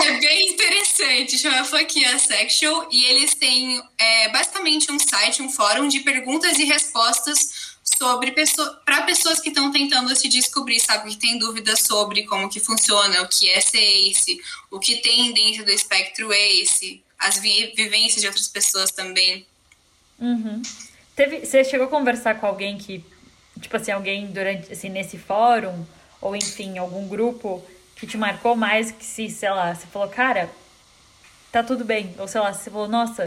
É, 0.02 0.04
é, 0.08 0.18
bem 0.18 0.50
interessante, 0.50 1.38
chama 1.38 1.64
Fuck 1.64 1.96
Yeah 1.96 2.16
Asexual. 2.16 2.88
E 2.90 3.04
eles 3.04 3.34
têm 3.36 3.80
é, 3.96 4.28
basicamente 4.30 4.90
um 4.90 4.98
site, 4.98 5.40
um 5.40 5.48
fórum 5.48 5.86
de 5.86 6.00
perguntas 6.00 6.58
e 6.58 6.64
respostas 6.64 7.74
sobre 7.96 8.32
pessoa, 8.32 8.82
para 8.84 9.02
pessoas 9.02 9.38
que 9.38 9.50
estão 9.50 9.70
tentando 9.70 10.14
se 10.16 10.28
descobrir, 10.28 10.80
sabe, 10.80 11.10
que 11.10 11.16
tem 11.16 11.38
dúvidas 11.38 11.80
sobre 11.80 12.24
como 12.24 12.50
que 12.50 12.58
funciona, 12.58 13.22
o 13.22 13.28
que 13.28 13.48
é 13.48 13.60
ser 13.60 13.78
ACE, 13.78 14.42
o 14.68 14.80
que 14.80 14.96
tem 14.96 15.32
dentro 15.32 15.64
do 15.64 15.70
espectro 15.70 16.32
ACE, 16.32 17.04
as 17.16 17.38
vi 17.38 17.72
vivências 17.76 18.20
de 18.20 18.26
outras 18.26 18.48
pessoas 18.48 18.90
também. 18.90 19.46
Uhum. 20.18 20.60
Teve, 21.14 21.46
você 21.46 21.62
chegou 21.62 21.86
a 21.86 21.90
conversar 21.90 22.40
com 22.40 22.46
alguém 22.46 22.76
que 22.76 23.04
tipo 23.60 23.76
assim, 23.76 23.92
alguém 23.92 24.26
durante, 24.26 24.72
assim, 24.72 24.88
nesse 24.88 25.18
fórum, 25.18 25.84
ou 26.20 26.34
enfim, 26.34 26.78
algum 26.78 27.06
grupo 27.08 27.64
que 27.96 28.06
te 28.06 28.16
marcou 28.16 28.56
mais 28.56 28.90
que 28.90 29.04
se, 29.04 29.28
sei 29.30 29.50
lá, 29.50 29.74
você 29.74 29.86
falou, 29.86 30.08
cara, 30.08 30.50
tá 31.52 31.62
tudo 31.62 31.84
bem. 31.84 32.14
Ou 32.18 32.26
sei 32.26 32.40
lá, 32.40 32.52
você 32.52 32.70
falou, 32.70 32.88
nossa, 32.88 33.24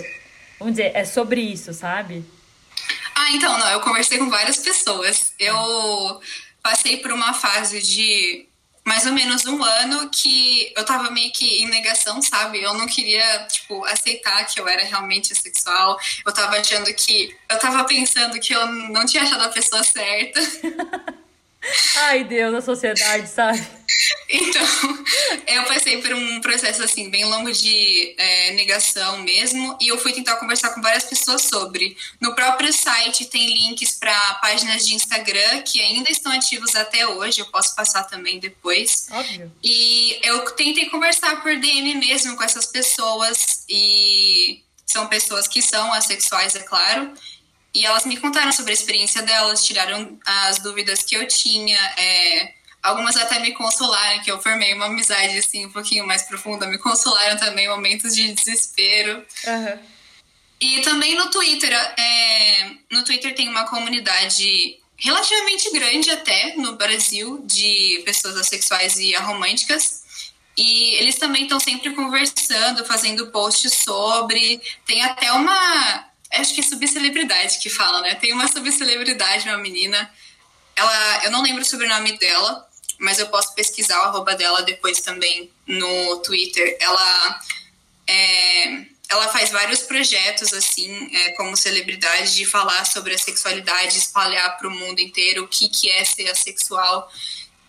vamos 0.60 0.76
dizer, 0.76 0.92
é 0.94 1.06
sobre 1.06 1.42
isso, 1.42 1.74
sabe? 1.74 2.26
Ah, 3.16 3.32
então, 3.32 3.58
não, 3.58 3.70
eu 3.72 3.82
conversei 3.82 4.18
com 4.18 4.30
várias 4.30 4.58
pessoas. 4.58 5.34
Eu 5.40 6.22
passei 6.62 6.98
por 6.98 7.12
uma 7.12 7.34
fase 7.34 7.82
de 7.82 8.47
mais 8.88 9.06
ou 9.06 9.12
menos 9.12 9.46
um 9.46 9.62
ano 9.62 10.10
que 10.10 10.72
eu 10.74 10.86
tava 10.86 11.12
meio 11.12 11.30
que 11.34 11.62
em 11.62 11.68
negação, 11.68 12.22
sabe? 12.22 12.64
Eu 12.64 12.74
não 12.74 12.88
queria, 12.88 13.46
tipo, 13.52 13.84
aceitar 13.84 14.46
que 14.46 14.62
eu 14.62 14.68
era 14.68 14.86
realmente 14.86 15.34
assexual. 15.34 16.00
Eu 16.26 16.34
tava 16.34 16.58
achando 16.58 16.86
que. 16.94 17.36
Eu 17.50 17.60
tava 17.60 17.84
pensando 17.84 18.40
que 18.40 18.54
eu 18.56 18.66
não 18.66 19.06
tinha 19.06 19.24
achado 19.24 19.44
a 19.44 19.50
pessoa 19.50 19.84
certa. 19.84 20.40
Ai, 21.98 22.24
Deus, 22.24 22.54
a 22.54 22.62
sociedade, 22.62 23.28
sabe? 23.28 23.66
Então, 24.30 24.66
eu 25.48 25.64
passei 25.64 26.02
por 26.02 26.14
um 26.14 26.42
processo 26.42 26.84
assim 26.84 27.10
bem 27.10 27.26
longo 27.26 27.52
de 27.52 28.14
é, 28.18 28.52
negação 28.52 29.20
mesmo, 29.20 29.78
e 29.82 29.88
eu 29.88 29.98
fui 29.98 30.12
tentar 30.12 30.36
conversar 30.36 30.70
com 30.72 30.82
várias 30.82 31.06
pessoas 31.06 31.44
sobre. 31.44 31.98
No 32.20 32.36
próprio 32.36 32.72
site 32.72 33.26
tem 33.26 33.48
links 33.48 33.94
para 33.94 34.36
páginas 34.36 34.86
de 34.86 34.94
Instagram 34.94 35.62
que 35.62 35.82
ainda 35.82 36.12
estão 36.12 36.32
ativos 36.32 36.76
até 36.76 37.08
hoje, 37.08 37.40
eu 37.40 37.46
posso 37.48 37.76
passar 37.76 38.04
também 38.04 38.40
depois. 38.40 39.08
Óbvio. 39.12 39.52
E 39.64 40.20
eu 40.24 40.42
tentei 40.52 40.90
conversar 40.90 41.42
por 41.42 41.56
DM 41.58 41.96
mesmo 41.96 42.36
com 42.36 42.44
essas 42.44 42.66
pessoas, 42.66 43.64
e 43.70 44.62
são 44.86 45.08
pessoas 45.08 45.48
que 45.48 45.62
são 45.62 45.92
assexuais, 45.94 46.56
é 46.56 46.64
claro. 46.64 47.14
E 47.78 47.86
elas 47.86 48.06
me 48.06 48.18
contaram 48.18 48.52
sobre 48.52 48.72
a 48.72 48.74
experiência 48.74 49.22
delas, 49.22 49.64
tiraram 49.64 50.18
as 50.26 50.60
dúvidas 50.60 51.04
que 51.04 51.16
eu 51.16 51.28
tinha. 51.28 51.78
É, 51.98 52.54
Algumas 52.82 53.18
até 53.18 53.40
me 53.40 53.52
consolaram, 53.52 54.22
que 54.22 54.32
eu 54.32 54.42
formei 54.42 54.74
uma 54.74 54.86
amizade 54.86 55.38
assim 55.38 55.66
um 55.66 55.72
pouquinho 55.72 56.08
mais 56.08 56.24
profunda, 56.24 56.68
me 56.68 56.78
consolaram 56.78 57.36
também 57.36 57.68
momentos 57.68 58.16
de 58.16 58.32
desespero. 58.32 59.26
Uhum. 59.46 59.80
E 60.62 60.82
também 60.82 61.16
no 61.16 61.30
Twitter, 61.30 61.74
é, 61.74 62.72
no 62.90 63.04
Twitter 63.04 63.36
tem 63.36 63.50
uma 63.50 63.68
comunidade 63.68 64.80
relativamente 64.96 65.70
grande 65.72 66.10
até 66.10 66.56
no 66.56 66.78
Brasil 66.78 67.44
de 67.46 68.02
pessoas 68.06 68.38
assexuais 68.38 68.98
e 68.98 69.16
aromânticas. 69.16 70.04
E 70.58 70.96
eles 70.96 71.16
também 71.16 71.44
estão 71.44 71.60
sempre 71.60 71.94
conversando, 71.94 72.86
fazendo 72.86 73.28
posts 73.28 73.74
sobre. 73.84 74.62
Tem 74.86 75.04
até 75.04 75.32
uma. 75.32 76.06
Acho 76.32 76.54
que 76.54 76.62
é 76.62 76.64
subcelebridade 76.64 77.60
que 77.60 77.70
fala, 77.70 78.02
né? 78.02 78.16
Tem 78.16 78.34
uma 78.34 78.48
subcelebridade, 78.48 79.48
uma 79.48 79.58
menina. 79.58 80.12
Ela, 80.76 81.26
eu 81.26 81.32
não 81.32 81.42
lembro 81.42 81.62
o 81.62 81.66
sobrenome 81.66 82.18
dela, 82.18 82.68
mas 83.00 83.20
eu 83.20 83.28
posso 83.28 83.54
pesquisar 83.54 84.00
o 84.00 84.04
arroba 84.06 84.36
dela 84.36 84.62
depois 84.62 85.00
também 85.02 85.52
no 85.66 86.18
Twitter. 86.18 86.78
Ela, 86.80 87.40
é, 88.08 88.86
ela 89.10 89.30
faz 89.30 89.52
vários 89.52 89.82
projetos, 89.82 90.54
assim, 90.54 91.16
é, 91.16 91.32
como 91.32 91.56
celebridade, 91.56 92.36
de 92.36 92.46
falar 92.46 92.86
sobre 92.86 93.14
a 93.14 93.18
sexualidade, 93.18 93.98
espalhar 93.98 94.58
para 94.58 94.68
o 94.68 94.72
mundo 94.72 95.00
inteiro 95.00 95.44
o 95.44 95.48
que, 95.48 95.70
que 95.70 95.90
é 95.90 96.04
ser 96.04 96.30
assexual 96.30 97.12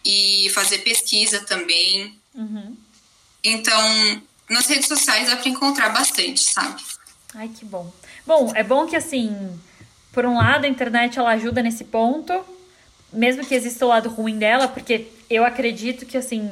e 0.04 0.50
fazer 0.54 0.78
pesquisa 0.78 1.40
também. 1.40 2.18
Uhum. 2.34 2.76
Então, 3.44 4.22
nas 4.48 4.66
redes 4.66 4.88
sociais 4.88 5.28
dá 5.28 5.36
para 5.36 5.48
encontrar 5.48 5.90
bastante, 5.90 6.42
sabe? 6.42 6.82
Ai, 7.34 7.48
que 7.48 7.64
bom. 7.64 7.92
Bom, 8.28 8.52
é 8.54 8.62
bom 8.62 8.86
que, 8.86 8.94
assim, 8.94 9.58
por 10.12 10.26
um 10.26 10.36
lado, 10.36 10.66
a 10.66 10.68
internet 10.68 11.18
ela 11.18 11.30
ajuda 11.30 11.62
nesse 11.62 11.82
ponto, 11.82 12.44
mesmo 13.10 13.42
que 13.42 13.54
exista 13.54 13.86
o 13.86 13.88
lado 13.88 14.10
ruim 14.10 14.36
dela, 14.36 14.68
porque 14.68 15.06
eu 15.30 15.46
acredito 15.46 16.04
que, 16.04 16.14
assim, 16.14 16.50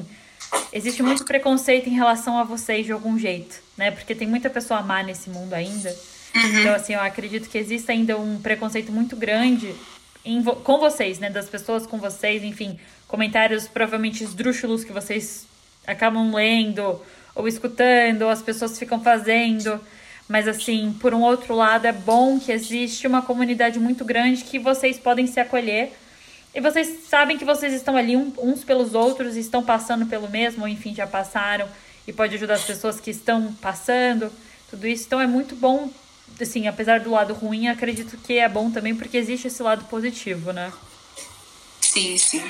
existe 0.72 1.02
muito 1.02 1.22
preconceito 1.26 1.86
em 1.86 1.92
relação 1.92 2.38
a 2.38 2.44
vocês 2.44 2.86
de 2.86 2.92
algum 2.92 3.18
jeito, 3.18 3.56
né? 3.76 3.90
Porque 3.90 4.14
tem 4.14 4.26
muita 4.26 4.48
pessoa 4.48 4.80
má 4.80 5.02
nesse 5.02 5.28
mundo 5.28 5.52
ainda. 5.52 5.94
Uhum. 6.34 6.60
Então, 6.60 6.74
assim, 6.74 6.94
eu 6.94 7.00
acredito 7.00 7.46
que 7.46 7.58
existe 7.58 7.92
ainda 7.92 8.16
um 8.16 8.40
preconceito 8.40 8.90
muito 8.90 9.14
grande 9.14 9.74
em 10.24 10.42
com 10.42 10.78
vocês, 10.78 11.18
né? 11.18 11.28
Das 11.28 11.46
pessoas 11.46 11.86
com 11.86 11.98
vocês, 11.98 12.42
enfim, 12.42 12.80
comentários 13.06 13.68
provavelmente 13.68 14.24
esdrúxulos 14.24 14.82
que 14.82 14.94
vocês 14.94 15.44
acabam 15.86 16.34
lendo 16.34 17.02
ou 17.34 17.46
escutando, 17.46 18.22
ou 18.22 18.30
as 18.30 18.40
pessoas 18.40 18.78
ficam 18.78 18.98
fazendo. 19.02 19.78
Mas, 20.28 20.48
assim, 20.48 20.92
por 21.00 21.14
um 21.14 21.22
outro 21.22 21.54
lado, 21.54 21.86
é 21.86 21.92
bom 21.92 22.38
que 22.38 22.50
existe 22.50 23.06
uma 23.06 23.22
comunidade 23.22 23.78
muito 23.78 24.04
grande 24.04 24.42
que 24.44 24.58
vocês 24.58 24.98
podem 24.98 25.26
se 25.26 25.38
acolher 25.38 25.92
e 26.56 26.60
vocês 26.60 27.06
sabem 27.06 27.36
que 27.36 27.44
vocês 27.44 27.74
estão 27.74 27.98
ali 27.98 28.16
uns 28.16 28.64
pelos 28.64 28.94
outros, 28.94 29.36
estão 29.36 29.62
passando 29.62 30.06
pelo 30.06 30.26
mesmo, 30.26 30.62
ou 30.62 30.68
enfim, 30.68 30.94
já 30.94 31.06
passaram, 31.06 31.68
e 32.06 32.14
pode 32.14 32.34
ajudar 32.34 32.54
as 32.54 32.64
pessoas 32.64 32.98
que 32.98 33.10
estão 33.10 33.52
passando, 33.60 34.32
tudo 34.70 34.86
isso. 34.86 35.04
Então 35.06 35.20
é 35.20 35.26
muito 35.26 35.54
bom, 35.54 35.90
assim, 36.40 36.66
apesar 36.66 37.00
do 37.00 37.10
lado 37.10 37.34
ruim, 37.34 37.68
acredito 37.68 38.16
que 38.16 38.38
é 38.38 38.48
bom 38.48 38.70
também, 38.70 38.96
porque 38.96 39.18
existe 39.18 39.48
esse 39.48 39.62
lado 39.62 39.84
positivo, 39.84 40.50
né? 40.50 40.72
Sim, 41.82 42.16
sim. 42.16 42.42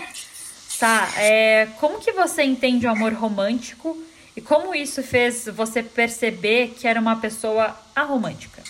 Tá, 0.79 1.13
é, 1.17 1.67
como 1.81 1.99
que 1.99 2.13
você 2.13 2.45
entende 2.45 2.87
o 2.87 2.91
amor 2.91 3.13
romântico 3.13 4.01
e 4.37 4.41
como 4.43 4.75
isso 4.75 5.03
fez 5.03 5.47
você 5.47 5.83
perceber 5.83 6.75
que 6.79 6.87
era 6.87 7.01
uma 7.01 7.17
pessoa 7.17 7.75
aromântica? 7.95 8.63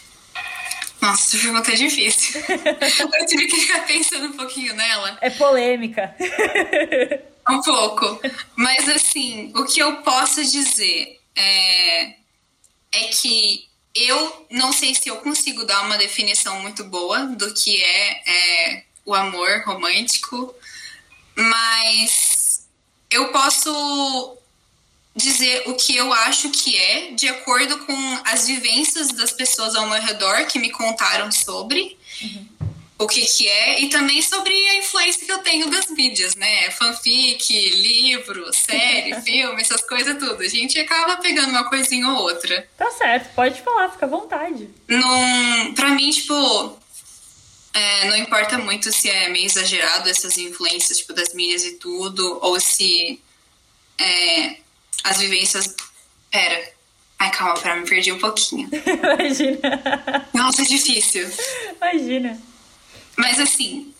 Nossa, 1.00 1.36
essa 1.36 1.44
pergunta 1.44 1.72
é 1.72 1.74
difícil. 1.74 2.40
eu 2.48 3.26
tive 3.26 3.46
que 3.46 3.60
ficar 3.60 3.84
pensando 3.84 4.26
um 4.26 4.32
pouquinho 4.32 4.74
nela. 4.74 5.18
É 5.20 5.28
polêmica. 5.30 6.14
um 7.50 7.60
pouco. 7.60 8.20
Mas, 8.54 8.88
assim, 8.88 9.52
o 9.56 9.64
que 9.64 9.80
eu 9.80 9.96
posso 10.02 10.44
dizer 10.44 11.20
é, 11.34 12.04
é 12.92 13.00
que 13.12 13.68
eu 13.94 14.46
não 14.50 14.72
sei 14.72 14.94
se 14.94 15.08
eu 15.08 15.16
consigo 15.16 15.64
dar 15.64 15.82
uma 15.82 15.98
definição 15.98 16.60
muito 16.60 16.84
boa 16.84 17.26
do 17.26 17.52
que 17.54 17.82
é, 17.82 18.30
é 18.30 18.84
o 19.04 19.14
amor 19.14 19.62
romântico, 19.64 20.54
mas 21.34 22.66
eu 23.10 23.28
posso 23.32 24.38
dizer 25.16 25.62
o 25.66 25.74
que 25.74 25.96
eu 25.96 26.12
acho 26.12 26.50
que 26.50 26.76
é, 26.76 27.12
de 27.12 27.26
acordo 27.26 27.78
com 27.86 28.20
as 28.24 28.46
vivências 28.46 29.08
das 29.08 29.32
pessoas 29.32 29.74
ao 29.74 29.88
meu 29.88 30.00
redor 30.00 30.44
que 30.46 30.58
me 30.58 30.70
contaram 30.70 31.32
sobre 31.32 31.96
uhum. 32.22 32.46
o 32.98 33.06
que, 33.06 33.24
que 33.24 33.48
é, 33.48 33.80
e 33.80 33.88
também 33.88 34.20
sobre 34.20 34.52
a 34.52 34.76
influência 34.76 35.24
que 35.24 35.32
eu 35.32 35.38
tenho 35.38 35.70
das 35.70 35.88
mídias, 35.88 36.34
né? 36.34 36.70
Fanfic, 36.70 37.50
livro, 37.70 38.52
série, 38.52 39.18
filme, 39.24 39.62
essas 39.62 39.80
coisas 39.80 40.18
tudo. 40.18 40.42
A 40.42 40.48
gente 40.48 40.78
acaba 40.78 41.16
pegando 41.16 41.48
uma 41.48 41.64
coisinha 41.64 42.06
ou 42.08 42.18
outra. 42.18 42.68
Tá 42.76 42.90
certo, 42.90 43.34
pode 43.34 43.62
falar, 43.62 43.88
fica 43.88 44.04
à 44.04 44.08
vontade. 44.10 44.68
Num, 44.86 45.74
pra 45.74 45.88
mim, 45.90 46.10
tipo. 46.10 46.78
É, 47.72 48.08
não 48.08 48.16
importa 48.16 48.56
muito 48.56 48.90
se 48.90 49.10
é 49.10 49.28
meio 49.28 49.44
exagerado 49.44 50.08
essas 50.08 50.38
influências 50.38 50.96
tipo, 50.96 51.12
das 51.12 51.34
mídias 51.34 51.62
e 51.62 51.72
tudo, 51.72 52.38
ou 52.40 52.58
se 52.58 53.20
é, 53.98 54.56
as 55.06 55.18
vivências. 55.18 55.74
Pera. 56.30 56.72
Ai, 57.18 57.30
calma, 57.30 57.58
pera, 57.60 57.76
me 57.76 57.86
perdi 57.86 58.12
um 58.12 58.18
pouquinho. 58.18 58.68
Imagina. 58.74 60.28
Nossa, 60.34 60.62
é 60.62 60.64
difícil. 60.64 61.30
Imagina. 61.76 62.40
Mas 63.16 63.40
assim, 63.40 63.94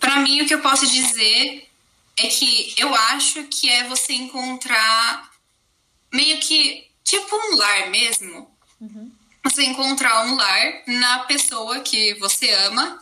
para 0.00 0.16
mim 0.20 0.42
o 0.42 0.46
que 0.46 0.54
eu 0.54 0.60
posso 0.60 0.86
dizer 0.86 1.68
é 2.16 2.26
que 2.26 2.74
eu 2.76 2.92
acho 2.94 3.44
que 3.44 3.70
é 3.70 3.84
você 3.84 4.12
encontrar 4.14 5.30
meio 6.12 6.38
que 6.40 6.88
tipo 7.04 7.36
um 7.36 7.56
lar 7.56 7.90
mesmo. 7.90 8.50
Uhum. 8.80 9.12
Você 9.44 9.64
encontrar 9.64 10.26
um 10.26 10.34
lar 10.34 10.82
na 10.86 11.20
pessoa 11.20 11.80
que 11.80 12.14
você 12.14 12.50
ama 12.50 13.00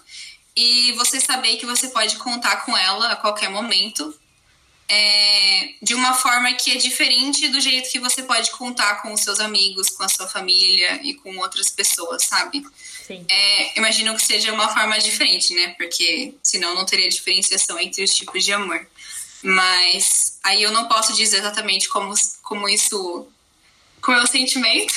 e 0.55 0.93
você 0.93 1.21
saber 1.21 1.57
que 1.57 1.65
você 1.65 1.89
pode 1.89 2.17
contar 2.17 2.65
com 2.65 2.77
ela 2.77 3.13
a 3.13 3.17
qualquer 3.17 3.49
momento 3.49 4.15
é, 4.95 5.71
de 5.81 5.95
uma 5.95 6.13
forma 6.13 6.53
que 6.53 6.71
é 6.71 6.77
diferente 6.77 7.49
do 7.49 7.59
jeito 7.59 7.91
que 7.91 7.99
você 7.99 8.23
pode 8.25 8.51
contar 8.51 9.01
com 9.01 9.11
os 9.15 9.23
seus 9.23 9.41
amigos, 9.41 9.89
com 9.89 10.03
a 10.03 10.09
sua 10.09 10.29
família 10.29 11.01
e 11.03 11.15
com 11.15 11.35
outras 11.39 11.71
pessoas, 11.71 12.25
sabe? 12.25 12.63
Sim. 13.07 13.25
É, 13.27 13.79
imagino 13.79 14.15
que 14.15 14.23
seja 14.23 14.53
uma 14.53 14.69
forma 14.69 14.99
diferente, 14.99 15.55
né? 15.55 15.69
Porque 15.79 16.35
senão 16.43 16.75
não 16.75 16.85
teria 16.85 17.09
diferenciação 17.09 17.81
entre 17.81 18.05
os 18.05 18.15
tipos 18.15 18.45
de 18.45 18.53
amor. 18.53 18.87
Mas 19.43 20.39
aí 20.45 20.63
eu 20.63 20.71
não 20.71 20.87
posso 20.89 21.15
dizer 21.15 21.39
exatamente 21.39 21.89
como, 21.89 22.13
como 22.43 22.69
isso. 22.69 23.27
Como 24.03 24.19
é 24.19 24.23
o 24.23 24.27
sentimento. 24.27 24.93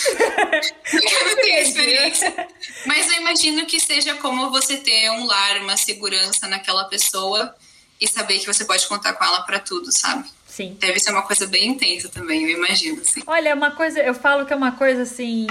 eu 0.91 1.25
não 1.25 1.35
tenho 1.39 1.59
experiência. 1.59 2.47
Mas 2.85 3.07
eu 3.07 3.13
imagino 3.13 3.65
que 3.65 3.79
seja 3.79 4.15
como 4.15 4.51
você 4.51 4.75
ter 4.75 5.09
um 5.11 5.25
lar, 5.25 5.61
uma 5.61 5.77
segurança 5.77 6.49
naquela 6.49 6.83
pessoa 6.85 7.55
e 7.99 8.07
saber 8.07 8.39
que 8.39 8.45
você 8.45 8.65
pode 8.65 8.87
contar 8.87 9.13
com 9.13 9.23
ela 9.23 9.41
para 9.41 9.59
tudo, 9.59 9.91
sabe? 9.91 10.29
Sim. 10.47 10.77
Deve 10.79 10.99
ser 10.99 11.11
uma 11.11 11.23
coisa 11.23 11.45
bem 11.47 11.69
intensa 11.69 12.09
também, 12.09 12.43
eu 12.43 12.57
imagino, 12.57 13.01
assim. 13.01 13.21
Olha, 13.27 13.49
é 13.49 13.53
uma 13.53 13.71
coisa, 13.71 13.99
eu 13.99 14.13
falo 14.13 14.45
que 14.45 14.53
é 14.53 14.55
uma 14.55 14.71
coisa 14.71 15.01
assim 15.01 15.47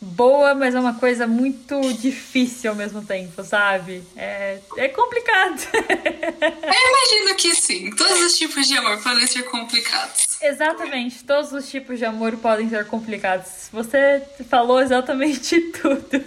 boa, 0.00 0.54
mas 0.54 0.74
é 0.74 0.80
uma 0.80 0.94
coisa 0.94 1.26
muito 1.26 1.80
difícil 1.94 2.70
ao 2.70 2.76
mesmo 2.76 3.04
tempo, 3.04 3.42
sabe? 3.42 4.02
É, 4.16 4.58
é 4.76 4.88
complicado. 4.88 5.60
eu 5.72 6.90
imagino 6.90 7.36
que 7.36 7.54
sim. 7.54 7.90
Todos 7.90 8.20
os 8.22 8.36
tipos 8.36 8.66
de 8.66 8.76
amor 8.76 9.02
podem 9.02 9.26
ser 9.26 9.42
complicados. 9.44 10.38
Exatamente, 10.40 11.24
todos 11.24 11.52
os 11.52 11.68
tipos 11.68 11.98
de 11.98 12.04
amor 12.04 12.36
podem 12.36 12.68
ser 12.68 12.86
complicados. 12.86 13.68
Você 13.72 14.22
falou 14.48 14.80
exatamente 14.80 15.58
tudo. 15.72 16.24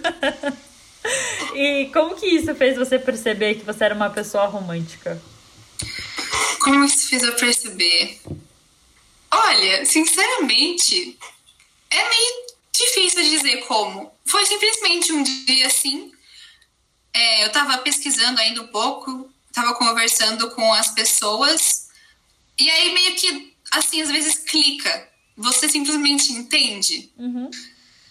E 1.54 1.90
como 1.92 2.14
que 2.14 2.26
isso 2.26 2.54
fez 2.54 2.76
você 2.76 2.98
perceber 2.98 3.56
que 3.56 3.64
você 3.64 3.84
era 3.84 3.94
uma 3.94 4.10
pessoa 4.10 4.46
romântica? 4.46 5.20
Como 6.60 6.84
isso 6.84 7.08
fez 7.08 7.22
eu 7.22 7.34
perceber? 7.34 8.20
Olha, 9.30 9.84
sinceramente, 9.84 11.18
é 11.90 12.08
meio 12.08 12.46
difícil 12.72 13.22
dizer 13.24 13.58
como. 13.66 14.12
Foi 14.26 14.44
simplesmente 14.46 15.12
um 15.12 15.22
dia 15.22 15.66
assim. 15.66 16.12
É, 17.12 17.44
eu 17.44 17.52
tava 17.52 17.78
pesquisando 17.78 18.40
ainda 18.40 18.62
um 18.62 18.68
pouco 18.68 19.30
tava 19.52 19.74
conversando 19.74 20.50
com 20.52 20.72
as 20.72 20.88
pessoas 20.88 21.88
e 22.58 22.70
aí 22.70 22.92
meio 22.92 23.14
que, 23.16 23.54
assim, 23.72 24.02
às 24.02 24.10
vezes 24.10 24.38
clica. 24.38 25.08
Você 25.36 25.68
simplesmente 25.68 26.32
entende. 26.32 27.10
Uhum. 27.16 27.50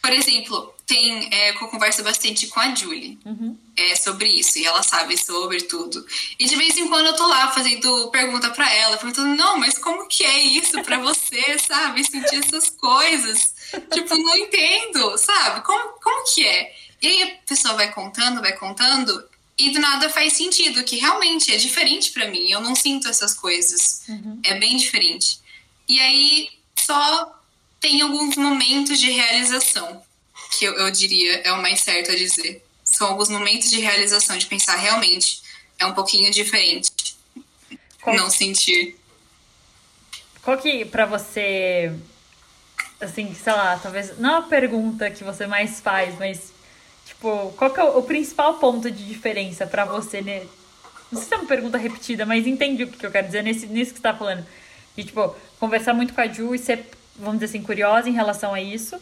Por 0.01 0.11
exemplo, 0.11 0.73
tem, 0.89 1.29
é, 1.31 1.51
eu 1.51 1.69
converso 1.69 2.03
bastante 2.03 2.47
com 2.47 2.59
a 2.59 2.73
Julie 2.73 3.19
Uhum. 3.23 3.55
é, 3.77 3.95
sobre 3.95 4.27
isso, 4.27 4.57
e 4.57 4.65
ela 4.65 4.81
sabe 4.81 5.15
sobre 5.15 5.61
tudo. 5.61 6.03
E 6.39 6.45
de 6.45 6.55
vez 6.55 6.75
em 6.79 6.87
quando 6.87 7.05
eu 7.05 7.15
tô 7.15 7.27
lá 7.27 7.51
fazendo 7.51 8.09
pergunta 8.09 8.49
pra 8.49 8.73
ela, 8.73 8.97
perguntando, 8.97 9.35
não, 9.35 9.59
mas 9.59 9.77
como 9.77 10.07
que 10.07 10.25
é 10.25 10.39
isso 10.39 10.81
pra 10.81 10.97
você, 10.99 11.59
sabe? 11.59 12.03
Sentir 12.03 12.37
essas 12.43 12.71
coisas. 12.71 13.53
Tipo, 13.93 14.17
não 14.17 14.35
entendo, 14.35 15.15
sabe? 15.19 15.61
Como, 15.61 15.89
como 16.01 16.25
que 16.33 16.43
é? 16.43 16.75
E 16.99 17.07
aí 17.07 17.23
a 17.23 17.35
pessoa 17.47 17.75
vai 17.75 17.93
contando, 17.93 18.41
vai 18.41 18.53
contando, 18.53 19.23
e 19.59 19.69
do 19.69 19.79
nada 19.79 20.09
faz 20.09 20.33
sentido, 20.33 20.83
que 20.83 20.95
realmente 20.95 21.53
é 21.53 21.57
diferente 21.57 22.09
pra 22.11 22.27
mim. 22.29 22.49
Eu 22.49 22.61
não 22.61 22.73
sinto 22.75 23.07
essas 23.07 23.35
coisas. 23.35 24.01
Uhum. 24.09 24.39
É 24.43 24.55
bem 24.55 24.75
diferente. 24.75 25.39
E 25.87 25.99
aí 25.99 26.49
só 26.75 27.39
tem 27.79 28.01
alguns 28.01 28.35
momentos 28.35 28.99
de 28.99 29.11
realização, 29.11 30.01
que 30.51 30.65
eu, 30.65 30.73
eu 30.73 30.91
diria 30.91 31.41
é 31.43 31.51
o 31.53 31.61
mais 31.61 31.81
certo 31.81 32.11
a 32.11 32.15
dizer. 32.15 32.63
São 32.83 33.07
alguns 33.07 33.29
momentos 33.29 33.69
de 33.69 33.79
realização, 33.79 34.37
de 34.37 34.45
pensar 34.47 34.75
realmente 34.75 35.41
é 35.77 35.85
um 35.85 35.93
pouquinho 35.93 36.31
diferente. 36.31 36.91
Qual- 38.01 38.15
Não 38.15 38.29
sentir. 38.29 38.95
Qual 40.41 40.57
que 40.57 40.85
pra 40.85 41.05
você, 41.05 41.91
assim, 42.99 43.33
sei 43.35 43.53
lá, 43.53 43.77
talvez 43.81 44.17
não 44.17 44.37
a 44.37 44.41
pergunta 44.41 45.11
que 45.11 45.23
você 45.23 45.45
mais 45.45 45.79
faz, 45.79 46.17
mas 46.17 46.51
tipo, 47.05 47.53
qual 47.57 47.71
que 47.71 47.79
é 47.79 47.83
o, 47.83 47.99
o 47.99 48.03
principal 48.03 48.55
ponto 48.55 48.89
de 48.89 49.05
diferença 49.05 49.67
pra 49.67 49.85
você, 49.85 50.21
né? 50.21 50.45
Não 51.11 51.19
sei 51.19 51.27
se 51.29 51.33
é 51.33 51.37
uma 51.37 51.47
pergunta 51.47 51.77
repetida, 51.77 52.25
mas 52.25 52.45
entende 52.47 52.83
o 52.83 52.87
que 52.87 53.05
eu 53.05 53.11
quero 53.11 53.27
dizer 53.27 53.43
nesse, 53.43 53.65
nisso 53.67 53.91
que 53.91 53.97
você 53.97 54.03
tá 54.03 54.13
falando. 54.15 54.45
De, 54.95 55.03
tipo, 55.03 55.35
conversar 55.59 55.93
muito 55.93 56.13
com 56.13 56.21
a 56.21 56.27
Ju 56.27 56.53
e 56.55 56.59
ser, 56.59 56.85
vamos 57.15 57.39
dizer 57.39 57.45
assim, 57.57 57.63
curiosa 57.63 58.07
em 58.09 58.13
relação 58.13 58.53
a 58.53 58.61
isso. 58.61 58.99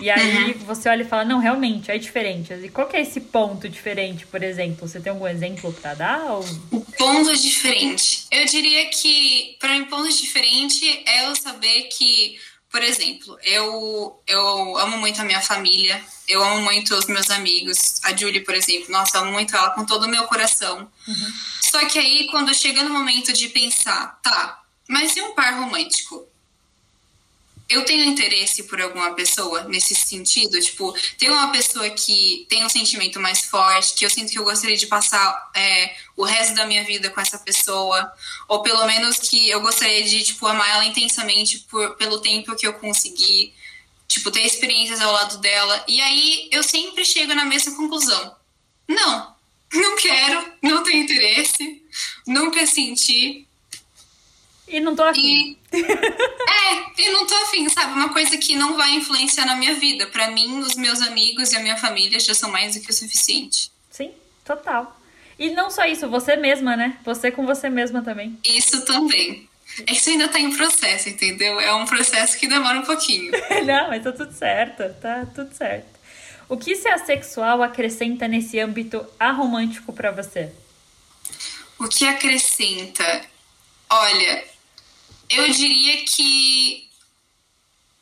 E 0.00 0.10
aí 0.10 0.52
você 0.64 0.88
olha 0.88 1.02
e 1.02 1.08
fala, 1.08 1.24
não, 1.24 1.38
realmente, 1.38 1.90
é 1.90 1.98
diferente. 1.98 2.52
E 2.52 2.68
qual 2.68 2.86
que 2.86 2.96
é 2.96 3.00
esse 3.00 3.20
ponto 3.20 3.68
diferente, 3.68 4.26
por 4.26 4.42
exemplo? 4.42 4.86
Você 4.86 5.00
tem 5.00 5.10
algum 5.10 5.26
exemplo 5.26 5.72
pra 5.72 5.94
dar? 5.94 6.24
Ou... 6.24 6.44
O 6.70 6.80
ponto 6.80 7.36
diferente. 7.36 8.26
Eu 8.30 8.44
diria 8.46 8.86
que, 8.90 9.56
para 9.58 9.72
mim, 9.72 9.86
ponto 9.86 10.08
diferente 10.08 11.02
é 11.06 11.28
eu 11.28 11.34
saber 11.34 11.84
que, 11.84 12.38
por 12.70 12.82
exemplo, 12.82 13.38
eu, 13.42 14.22
eu 14.26 14.78
amo 14.78 14.98
muito 14.98 15.20
a 15.20 15.24
minha 15.24 15.40
família, 15.40 16.00
eu 16.28 16.42
amo 16.42 16.62
muito 16.62 16.94
os 16.94 17.06
meus 17.06 17.30
amigos. 17.30 18.00
A 18.04 18.14
Julie, 18.16 18.44
por 18.44 18.54
exemplo, 18.54 18.90
nossa, 18.90 19.16
eu 19.16 19.22
amo 19.22 19.32
muito 19.32 19.56
ela 19.56 19.70
com 19.70 19.84
todo 19.84 20.04
o 20.04 20.08
meu 20.08 20.24
coração. 20.24 20.90
Só 21.60 21.84
que 21.86 21.98
aí, 21.98 22.26
quando 22.30 22.54
chega 22.54 22.82
no 22.84 22.90
momento 22.90 23.32
de 23.32 23.48
pensar, 23.48 24.20
tá, 24.22 24.62
mas 24.88 25.16
e 25.16 25.22
um 25.22 25.34
par 25.34 25.54
romântico? 25.58 26.27
Eu 27.68 27.84
tenho 27.84 28.04
interesse 28.04 28.62
por 28.62 28.80
alguma 28.80 29.12
pessoa 29.14 29.64
nesse 29.64 29.94
sentido? 29.94 30.58
Tipo, 30.58 30.94
tem 31.18 31.28
uma 31.30 31.52
pessoa 31.52 31.90
que 31.90 32.46
tem 32.48 32.64
um 32.64 32.68
sentimento 32.68 33.20
mais 33.20 33.42
forte, 33.42 33.94
que 33.94 34.06
eu 34.06 34.10
sinto 34.10 34.32
que 34.32 34.38
eu 34.38 34.44
gostaria 34.44 34.76
de 34.76 34.86
passar 34.86 35.50
é, 35.54 35.94
o 36.16 36.24
resto 36.24 36.54
da 36.54 36.64
minha 36.64 36.82
vida 36.84 37.10
com 37.10 37.20
essa 37.20 37.38
pessoa, 37.38 38.10
ou 38.48 38.62
pelo 38.62 38.86
menos 38.86 39.18
que 39.18 39.50
eu 39.50 39.60
gostaria 39.60 40.02
de, 40.02 40.22
tipo, 40.22 40.46
amar 40.46 40.68
ela 40.70 40.84
intensamente 40.86 41.58
por, 41.70 41.96
pelo 41.96 42.20
tempo 42.20 42.56
que 42.56 42.66
eu 42.66 42.72
consegui, 42.72 43.52
tipo, 44.06 44.30
ter 44.30 44.46
experiências 44.46 45.00
ao 45.02 45.12
lado 45.12 45.36
dela. 45.38 45.84
E 45.86 46.00
aí 46.00 46.48
eu 46.50 46.62
sempre 46.62 47.04
chego 47.04 47.34
na 47.34 47.44
mesma 47.44 47.76
conclusão. 47.76 48.34
Não, 48.88 49.36
não 49.74 49.96
quero, 49.96 50.52
não 50.62 50.82
tenho 50.82 51.02
interesse, 51.02 51.82
nunca 52.26 52.66
senti, 52.66 53.46
E 54.66 54.80
não 54.80 54.94
tô 54.94 55.02
afim. 55.02 55.57
É, 56.60 57.02
e 57.02 57.10
não 57.12 57.26
tô 57.26 57.34
afim, 57.36 57.68
sabe? 57.68 57.92
Uma 57.92 58.08
coisa 58.12 58.36
que 58.36 58.56
não 58.56 58.76
vai 58.76 58.90
influenciar 58.92 59.46
na 59.46 59.54
minha 59.54 59.74
vida. 59.74 60.06
Pra 60.06 60.30
mim, 60.30 60.58
os 60.58 60.74
meus 60.74 61.00
amigos 61.00 61.52
e 61.52 61.56
a 61.56 61.60
minha 61.60 61.76
família 61.76 62.18
já 62.18 62.34
são 62.34 62.50
mais 62.50 62.74
do 62.74 62.80
que 62.82 62.90
o 62.90 62.92
suficiente. 62.92 63.70
Sim, 63.90 64.12
total. 64.44 64.98
E 65.38 65.50
não 65.50 65.70
só 65.70 65.84
isso, 65.84 66.08
você 66.08 66.36
mesma, 66.36 66.76
né? 66.76 66.98
Você 67.04 67.30
com 67.30 67.46
você 67.46 67.70
mesma 67.70 68.02
também. 68.02 68.36
Isso 68.44 68.84
também. 68.84 69.48
É 69.80 69.84
que 69.84 69.92
isso 69.92 70.10
ainda 70.10 70.28
tá 70.28 70.40
em 70.40 70.54
processo, 70.56 71.08
entendeu? 71.08 71.60
É 71.60 71.72
um 71.74 71.86
processo 71.86 72.36
que 72.36 72.48
demora 72.48 72.80
um 72.80 72.84
pouquinho. 72.84 73.30
não, 73.64 73.88
mas 73.88 74.02
tá 74.02 74.10
tudo 74.10 74.32
certo, 74.32 74.82
tá 75.00 75.26
tudo 75.34 75.54
certo. 75.54 75.98
O 76.48 76.56
que 76.56 76.74
ser 76.74 76.88
assexual 76.88 77.62
acrescenta 77.62 78.26
nesse 78.26 78.58
âmbito 78.58 79.06
aromântico 79.20 79.92
pra 79.92 80.10
você? 80.10 80.50
O 81.78 81.86
que 81.86 82.04
acrescenta? 82.06 83.22
Olha, 83.88 84.44
eu 85.30 85.50
diria 85.52 86.04
que 86.04 86.88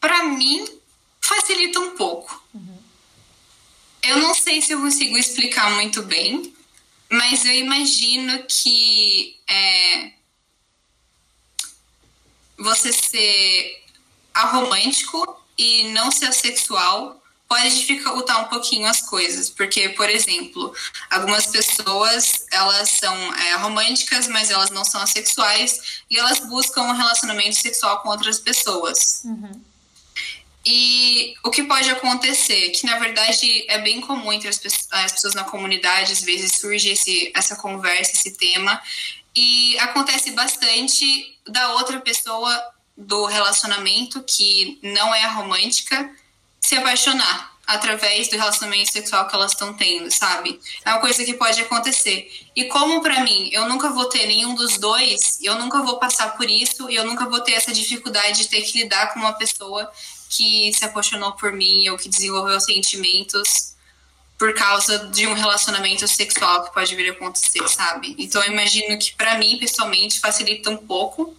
pra 0.00 0.24
mim 0.24 0.64
facilita 1.20 1.80
um 1.80 1.96
pouco. 1.96 2.42
Eu 4.02 4.18
não 4.18 4.34
sei 4.34 4.62
se 4.62 4.72
eu 4.72 4.80
consigo 4.80 5.18
explicar 5.18 5.70
muito 5.72 6.02
bem, 6.02 6.54
mas 7.10 7.44
eu 7.44 7.52
imagino 7.52 8.44
que 8.44 9.36
é, 9.48 10.12
você 12.56 12.92
ser 12.92 13.84
aromântico 14.32 15.40
e 15.58 15.84
não 15.90 16.12
ser 16.12 16.26
assexual 16.26 17.20
pode 17.48 17.78
dificultar 17.78 18.44
um 18.44 18.48
pouquinho 18.48 18.86
as 18.86 19.02
coisas, 19.02 19.48
porque, 19.48 19.90
por 19.90 20.10
exemplo, 20.10 20.74
algumas 21.10 21.46
pessoas 21.46 22.44
elas 22.50 22.90
são 22.90 23.14
é, 23.34 23.56
românticas, 23.56 24.26
mas 24.26 24.50
elas 24.50 24.70
não 24.70 24.84
são 24.84 25.00
assexuais 25.00 26.02
e 26.10 26.18
elas 26.18 26.40
buscam 26.40 26.82
um 26.82 26.92
relacionamento 26.92 27.56
sexual 27.56 28.00
com 28.02 28.08
outras 28.08 28.38
pessoas. 28.38 29.22
E 30.64 31.36
o 31.44 31.50
que 31.50 31.62
pode 31.62 31.88
acontecer, 31.88 32.70
que 32.70 32.84
na 32.86 32.98
verdade 32.98 33.64
é 33.68 33.78
bem 33.78 34.00
comum 34.00 34.32
entre 34.32 34.48
as, 34.48 34.60
as 34.90 35.12
pessoas 35.12 35.34
na 35.34 35.44
comunidade, 35.44 36.12
às 36.12 36.22
vezes 36.22 36.56
surge 36.60 36.88
esse, 36.88 37.30
essa 37.32 37.54
conversa, 37.54 38.12
esse 38.12 38.32
tema, 38.32 38.82
e 39.34 39.78
acontece 39.78 40.32
bastante 40.32 41.38
da 41.46 41.74
outra 41.74 42.00
pessoa 42.00 42.72
do 42.96 43.26
relacionamento 43.26 44.24
que 44.24 44.80
não 44.82 45.14
é 45.14 45.24
romântica 45.28 46.10
se 46.66 46.74
apaixonar 46.74 47.56
através 47.64 48.28
do 48.28 48.36
relacionamento 48.36 48.92
sexual 48.92 49.26
que 49.28 49.34
elas 49.34 49.52
estão 49.52 49.72
tendo, 49.74 50.10
sabe? 50.10 50.60
É 50.84 50.90
uma 50.90 51.00
coisa 51.00 51.24
que 51.24 51.34
pode 51.34 51.60
acontecer. 51.60 52.28
E 52.54 52.64
como 52.64 53.00
para 53.02 53.22
mim, 53.22 53.48
eu 53.52 53.68
nunca 53.68 53.90
vou 53.90 54.06
ter 54.06 54.26
nenhum 54.26 54.54
dos 54.54 54.76
dois, 54.78 55.38
eu 55.42 55.56
nunca 55.56 55.82
vou 55.82 55.98
passar 55.98 56.36
por 56.36 56.48
isso 56.48 56.90
e 56.90 56.96
eu 56.96 57.04
nunca 57.04 57.28
vou 57.28 57.40
ter 57.40 57.52
essa 57.52 57.72
dificuldade 57.72 58.42
de 58.42 58.48
ter 58.48 58.62
que 58.62 58.82
lidar 58.82 59.12
com 59.12 59.20
uma 59.20 59.32
pessoa 59.32 59.90
que 60.28 60.72
se 60.72 60.84
apaixonou 60.84 61.32
por 61.32 61.52
mim 61.52 61.88
ou 61.88 61.96
que 61.96 62.08
desenvolveu 62.08 62.60
sentimentos 62.60 63.74
por 64.36 64.52
causa 64.52 65.06
de 65.08 65.26
um 65.26 65.32
relacionamento 65.32 66.06
sexual 66.06 66.64
que 66.64 66.74
pode 66.74 66.94
vir 66.94 67.10
a 67.10 67.12
acontecer, 67.12 67.66
sabe? 67.68 68.14
Então 68.18 68.42
eu 68.42 68.52
imagino 68.52 68.98
que 68.98 69.12
para 69.14 69.38
mim, 69.38 69.56
pessoalmente, 69.58 70.20
facilita 70.20 70.70
um 70.70 70.76
pouco 70.76 71.34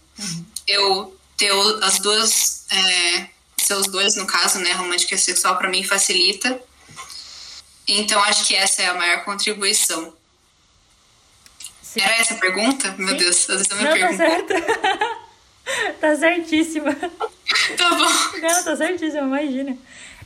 eu 0.67 1.17
ter 1.37 1.51
as 1.83 1.99
duas 1.99 2.65
é, 2.71 3.29
seus 3.67 3.87
dois, 3.87 4.15
no 4.15 4.25
caso, 4.25 4.59
né, 4.59 4.71
romântica 4.71 5.15
e 5.15 5.17
sexual, 5.17 5.57
para 5.57 5.69
mim 5.69 5.83
facilita. 5.83 6.59
Então, 7.87 8.21
acho 8.23 8.45
que 8.45 8.55
essa 8.55 8.81
é 8.81 8.87
a 8.87 8.93
maior 8.93 9.23
contribuição. 9.23 10.13
Sim. 11.81 12.01
Era 12.01 12.15
essa 12.17 12.33
a 12.33 12.37
pergunta? 12.37 12.95
Meu 12.97 13.09
Sim. 13.09 13.17
Deus, 13.17 13.49
às 13.49 13.57
vezes 13.57 13.69
eu 13.71 13.77
me 13.77 13.83
Não, 13.83 13.89
tá 13.89 13.97
pergunto. 13.97 14.17
certo. 14.17 14.53
tá 15.99 16.15
certíssima. 16.15 16.95
Tá 17.77 17.89
bom. 17.89 18.39
Não, 18.41 18.63
tá 18.63 18.75
certíssima, 18.75 19.21
imagina. 19.21 19.77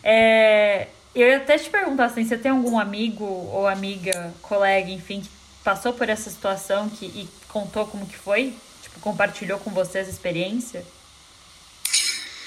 É, 0.03 0.87
eu 1.13 1.27
ia 1.27 1.37
até 1.37 1.57
te 1.57 1.69
perguntar 1.69 2.05
assim, 2.05 2.25
você 2.25 2.37
tem 2.37 2.51
algum 2.51 2.79
amigo 2.79 3.23
ou 3.23 3.67
amiga, 3.67 4.33
colega, 4.41 4.89
enfim, 4.89 5.21
que 5.21 5.29
passou 5.63 5.93
por 5.93 6.09
essa 6.09 6.29
situação 6.29 6.89
que, 6.89 7.05
e 7.05 7.29
contou 7.47 7.85
como 7.85 8.07
que 8.07 8.17
foi? 8.17 8.55
Tipo, 8.81 8.99
compartilhou 9.01 9.59
com 9.59 9.69
você 9.69 9.99
essa 9.99 10.09
experiência? 10.09 10.83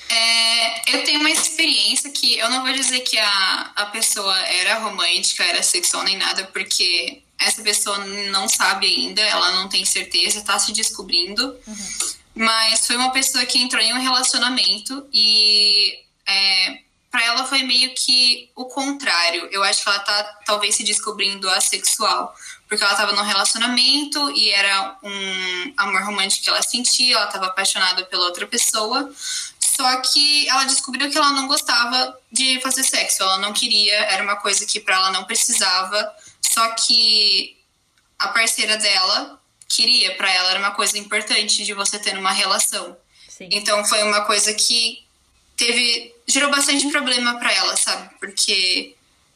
É, 0.08 0.96
eu 0.96 1.04
tenho 1.04 1.20
uma 1.20 1.30
experiência 1.30 2.10
que 2.10 2.38
eu 2.38 2.50
não 2.50 2.62
vou 2.62 2.72
dizer 2.72 3.00
que 3.00 3.18
a, 3.18 3.72
a 3.74 3.86
pessoa 3.86 4.38
era 4.46 4.78
romântica, 4.78 5.42
era 5.44 5.62
sexual 5.62 6.04
nem 6.04 6.16
nada, 6.16 6.44
porque 6.52 7.22
essa 7.38 7.62
pessoa 7.62 7.98
não 7.98 8.48
sabe 8.48 8.86
ainda, 8.86 9.20
ela 9.20 9.52
não 9.52 9.68
tem 9.68 9.84
certeza, 9.84 10.42
tá 10.42 10.58
se 10.58 10.72
descobrindo. 10.72 11.56
Mas 12.34 12.86
foi 12.86 12.96
uma 12.96 13.12
pessoa 13.12 13.46
que 13.46 13.58
entrou 13.58 13.82
em 13.82 13.92
um 13.92 14.00
relacionamento 14.00 15.06
e 15.12 15.94
é, 16.26 16.78
para 17.10 17.24
ela 17.26 17.44
foi 17.44 17.62
meio 17.62 17.94
que 17.94 18.50
o 18.56 18.64
contrário. 18.64 19.48
Eu 19.52 19.62
acho 19.62 19.84
que 19.84 19.88
ela 19.88 20.00
tá 20.00 20.40
talvez 20.44 20.74
se 20.74 20.82
descobrindo 20.82 21.48
assexual, 21.48 22.34
porque 22.68 22.82
ela 22.82 22.96
tava 22.96 23.12
num 23.12 23.22
relacionamento 23.22 24.30
e 24.32 24.50
era 24.50 24.98
um 25.00 25.72
amor 25.76 26.02
romântico 26.02 26.42
que 26.42 26.50
ela 26.50 26.62
sentia, 26.62 27.14
ela 27.14 27.26
tava 27.26 27.46
apaixonada 27.46 28.04
pela 28.06 28.24
outra 28.24 28.48
pessoa. 28.48 29.14
Só 29.76 29.96
que 29.96 30.48
ela 30.48 30.64
descobriu 30.64 31.10
que 31.10 31.16
ela 31.16 31.32
não 31.32 31.48
gostava 31.48 32.18
de 32.30 32.60
fazer 32.60 32.84
sexo, 32.84 33.22
ela 33.22 33.38
não 33.38 33.52
queria, 33.52 33.94
era 34.04 34.22
uma 34.22 34.36
coisa 34.36 34.64
que 34.66 34.78
para 34.78 34.94
ela 34.94 35.10
não 35.10 35.24
precisava. 35.24 36.14
Só 36.40 36.68
que 36.70 37.56
a 38.18 38.28
parceira 38.28 38.76
dela 38.76 39.40
queria. 39.68 40.14
Para 40.16 40.30
ela 40.32 40.50
era 40.50 40.58
uma 40.58 40.70
coisa 40.72 40.96
importante 40.98 41.64
de 41.64 41.74
você 41.74 41.98
ter 41.98 42.16
uma 42.16 42.32
relação. 42.32 42.96
Sim. 43.28 43.48
Então 43.50 43.84
foi 43.84 44.02
uma 44.02 44.24
coisa 44.24 44.54
que 44.54 45.04
teve 45.56 46.14
gerou 46.26 46.50
bastante 46.50 46.88
problema 46.90 47.38
para 47.38 47.52
ela, 47.52 47.76
sabe? 47.76 48.10
Porque 48.18 48.94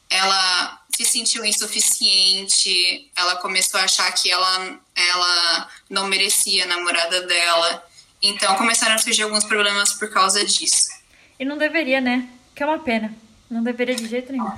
ela 0.09 0.81
se 0.89 1.05
sentiu 1.05 1.45
insuficiente, 1.45 3.09
ela 3.15 3.35
começou 3.37 3.79
a 3.79 3.83
achar 3.83 4.11
que 4.11 4.29
ela, 4.29 4.79
ela 4.95 5.69
não 5.89 6.07
merecia 6.07 6.63
a 6.63 6.67
namorada 6.67 7.21
dela. 7.21 7.88
Então 8.21 8.55
começaram 8.55 8.95
a 8.95 8.97
surgir 8.97 9.23
alguns 9.23 9.43
problemas 9.43 9.93
por 9.93 10.09
causa 10.09 10.43
disso. 10.45 10.89
E 11.39 11.45
não 11.45 11.57
deveria, 11.57 12.01
né? 12.01 12.27
Que 12.53 12.63
é 12.63 12.65
uma 12.65 12.79
pena. 12.79 13.15
Não 13.49 13.63
deveria 13.63 13.95
de 13.95 14.07
jeito 14.07 14.31
nenhum. 14.31 14.51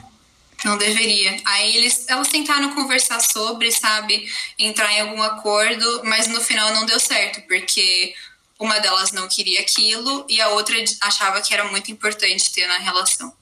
Não 0.66 0.78
deveria. 0.78 1.38
Aí 1.46 1.76
eles, 1.76 2.06
elas 2.08 2.28
tentaram 2.28 2.74
conversar 2.74 3.20
sobre, 3.20 3.72
sabe, 3.72 4.28
entrar 4.58 4.92
em 4.94 5.02
algum 5.02 5.22
acordo, 5.22 6.02
mas 6.04 6.28
no 6.28 6.40
final 6.42 6.74
não 6.74 6.86
deu 6.86 7.00
certo, 7.00 7.42
porque 7.48 8.14
uma 8.60 8.80
delas 8.80 9.12
não 9.12 9.28
queria 9.28 9.62
aquilo 9.62 10.26
e 10.30 10.40
a 10.40 10.50
outra 10.50 10.76
achava 11.02 11.42
que 11.42 11.54
era 11.54 11.66
muito 11.66 11.92
importante 11.92 12.52
ter 12.54 12.68
na 12.68 12.78
relação. 12.78 13.34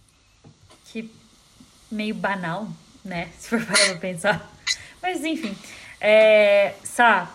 Que 0.86 1.10
meio 1.92 2.16
banal, 2.16 2.70
né? 3.04 3.30
Se 3.38 3.50
for 3.50 3.66
para 3.66 3.96
pensar. 3.96 4.50
Mas 5.02 5.24
enfim. 5.24 5.58
É... 6.00 6.74
Sá, 6.84 7.30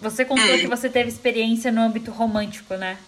você 0.00 0.24
contou 0.24 0.54
hum. 0.54 0.58
que 0.58 0.66
você 0.66 0.88
teve 0.88 1.08
experiência 1.08 1.72
no 1.72 1.80
âmbito 1.80 2.10
romântico, 2.10 2.74
né? 2.74 2.98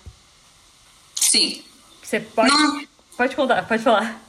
Sim. 1.14 1.62
Você 2.02 2.20
pode. 2.20 2.50
Não. 2.50 2.88
Pode 3.16 3.36
contar, 3.36 3.66
pode 3.66 3.82
falar. 3.82 4.20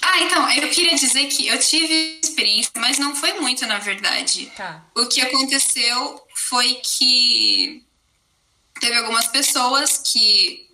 Ah, 0.00 0.20
então, 0.20 0.50
eu 0.52 0.68
queria 0.70 0.96
dizer 0.96 1.26
que 1.26 1.46
eu 1.46 1.58
tive 1.58 2.20
experiência, 2.22 2.72
mas 2.76 2.98
não 2.98 3.14
foi 3.14 3.34
muito, 3.34 3.66
na 3.66 3.78
verdade. 3.78 4.46
Tá. 4.56 4.84
O 4.94 5.06
que 5.06 5.20
aconteceu 5.20 6.22
foi 6.34 6.74
que 6.74 7.84
teve 8.80 8.96
algumas 8.96 9.28
pessoas 9.28 9.98
que 9.98 10.68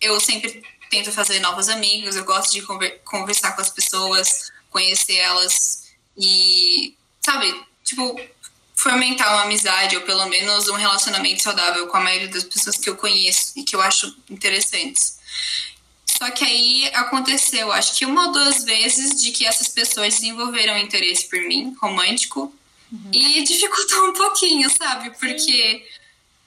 eu 0.00 0.18
sempre 0.20 0.62
tento 0.90 1.12
fazer 1.12 1.40
novos 1.40 1.68
amigos, 1.68 2.16
eu 2.16 2.24
gosto 2.24 2.52
de 2.52 2.62
conversar 3.04 3.52
com 3.52 3.62
as 3.62 3.70
pessoas, 3.70 4.52
conhecer 4.70 5.16
elas 5.16 5.92
e, 6.16 6.94
sabe, 7.20 7.54
tipo, 7.84 8.20
fomentar 8.76 9.32
uma 9.32 9.42
amizade 9.44 9.96
ou 9.96 10.02
pelo 10.02 10.26
menos 10.26 10.68
um 10.68 10.74
relacionamento 10.74 11.42
saudável 11.42 11.86
com 11.88 11.96
a 11.96 12.00
maioria 12.00 12.28
das 12.28 12.44
pessoas 12.44 12.76
que 12.76 12.88
eu 12.88 12.96
conheço 12.96 13.52
e 13.56 13.64
que 13.64 13.74
eu 13.74 13.80
acho 13.80 14.14
interessantes. 14.30 15.16
Só 16.04 16.30
que 16.30 16.44
aí 16.44 16.90
aconteceu, 16.94 17.72
acho 17.72 17.94
que 17.94 18.06
uma 18.06 18.26
ou 18.26 18.32
duas 18.32 18.64
vezes, 18.64 19.20
de 19.20 19.32
que 19.32 19.46
essas 19.46 19.68
pessoas 19.68 20.14
desenvolveram 20.14 20.78
interesse 20.78 21.28
por 21.28 21.40
mim, 21.40 21.74
romântico, 21.80 22.54
uhum. 22.92 23.10
e 23.12 23.42
dificultou 23.42 24.10
um 24.10 24.12
pouquinho, 24.12 24.70
sabe? 24.70 25.10
Porque 25.18 25.86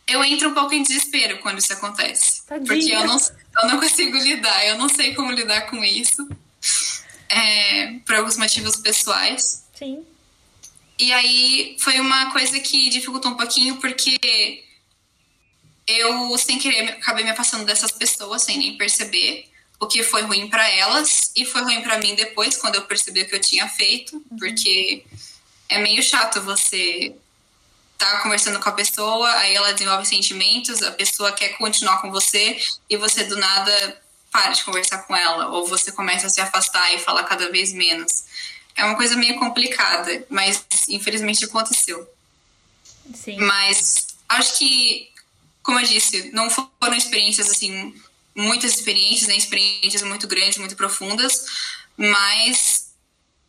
eu 0.07 0.23
entro 0.23 0.49
um 0.49 0.53
pouco 0.53 0.73
em 0.73 0.81
desespero 0.81 1.39
quando 1.39 1.59
isso 1.59 1.73
acontece. 1.73 2.43
Tadinha. 2.47 2.67
Porque 2.67 2.91
eu 2.91 3.05
não, 3.05 3.17
eu 3.17 3.69
não 3.69 3.79
consigo 3.79 4.17
lidar, 4.17 4.65
eu 4.65 4.77
não 4.77 4.89
sei 4.89 5.13
como 5.13 5.31
lidar 5.31 5.69
com 5.69 5.83
isso. 5.83 6.27
É, 7.27 7.93
por 8.05 8.15
alguns 8.15 8.37
motivos 8.37 8.75
pessoais. 8.77 9.63
Sim. 9.75 10.03
E 10.99 11.13
aí 11.13 11.77
foi 11.79 11.99
uma 11.99 12.31
coisa 12.31 12.59
que 12.59 12.89
dificultou 12.89 13.31
um 13.31 13.37
pouquinho, 13.37 13.77
porque 13.77 14.65
eu, 15.87 16.37
sem 16.37 16.59
querer, 16.59 16.89
acabei 16.89 17.23
me 17.23 17.31
afastando 17.31 17.63
dessas 17.65 17.91
pessoas, 17.91 18.43
sem 18.43 18.57
nem 18.57 18.77
perceber 18.77 19.49
o 19.79 19.87
que 19.87 20.03
foi 20.03 20.23
ruim 20.23 20.49
para 20.49 20.69
elas 20.69 21.31
e 21.35 21.45
foi 21.45 21.61
ruim 21.61 21.81
para 21.81 21.97
mim 21.99 22.13
depois, 22.13 22.57
quando 22.57 22.75
eu 22.75 22.81
percebi 22.81 23.21
o 23.21 23.29
que 23.29 23.35
eu 23.35 23.41
tinha 23.41 23.67
feito, 23.69 24.17
uhum. 24.17 24.37
porque 24.37 25.05
é 25.69 25.79
meio 25.79 26.03
chato 26.03 26.41
você 26.41 27.15
tá 27.97 28.19
conversando 28.19 28.59
com 28.59 28.69
a 28.69 28.73
pessoa, 28.73 29.31
aí 29.37 29.55
ela 29.55 29.73
desenvolve 29.73 30.05
sentimentos, 30.05 30.81
a 30.81 30.91
pessoa 30.91 31.31
quer 31.31 31.57
continuar 31.57 32.01
com 32.01 32.11
você 32.11 32.59
e 32.89 32.97
você 32.97 33.23
do 33.23 33.37
nada 33.37 34.01
para 34.31 34.51
de 34.51 34.63
conversar 34.63 34.99
com 34.99 35.15
ela, 35.15 35.49
ou 35.49 35.65
você 35.65 35.91
começa 35.91 36.27
a 36.27 36.29
se 36.29 36.39
afastar 36.39 36.93
e 36.93 36.99
falar 36.99 37.23
cada 37.23 37.49
vez 37.49 37.73
menos. 37.73 38.23
É 38.79 38.85
uma 38.85 38.95
coisa 38.95 39.15
meio 39.15 39.37
complicada, 39.37 40.25
mas 40.29 40.65
infelizmente 40.87 41.45
aconteceu. 41.45 42.07
Sim. 43.13 43.37
Mas 43.37 44.07
acho 44.27 44.57
que, 44.57 45.09
como 45.61 45.79
eu 45.79 45.85
disse, 45.85 46.31
não 46.31 46.49
foram 46.49 46.95
experiências 46.95 47.49
assim 47.49 47.93
muitas 48.35 48.75
experiências, 48.75 49.27
né, 49.27 49.35
experiências 49.35 50.01
muito 50.03 50.27
grandes, 50.27 50.57
muito 50.57 50.75
profundas, 50.75 51.45
mas 51.97 52.93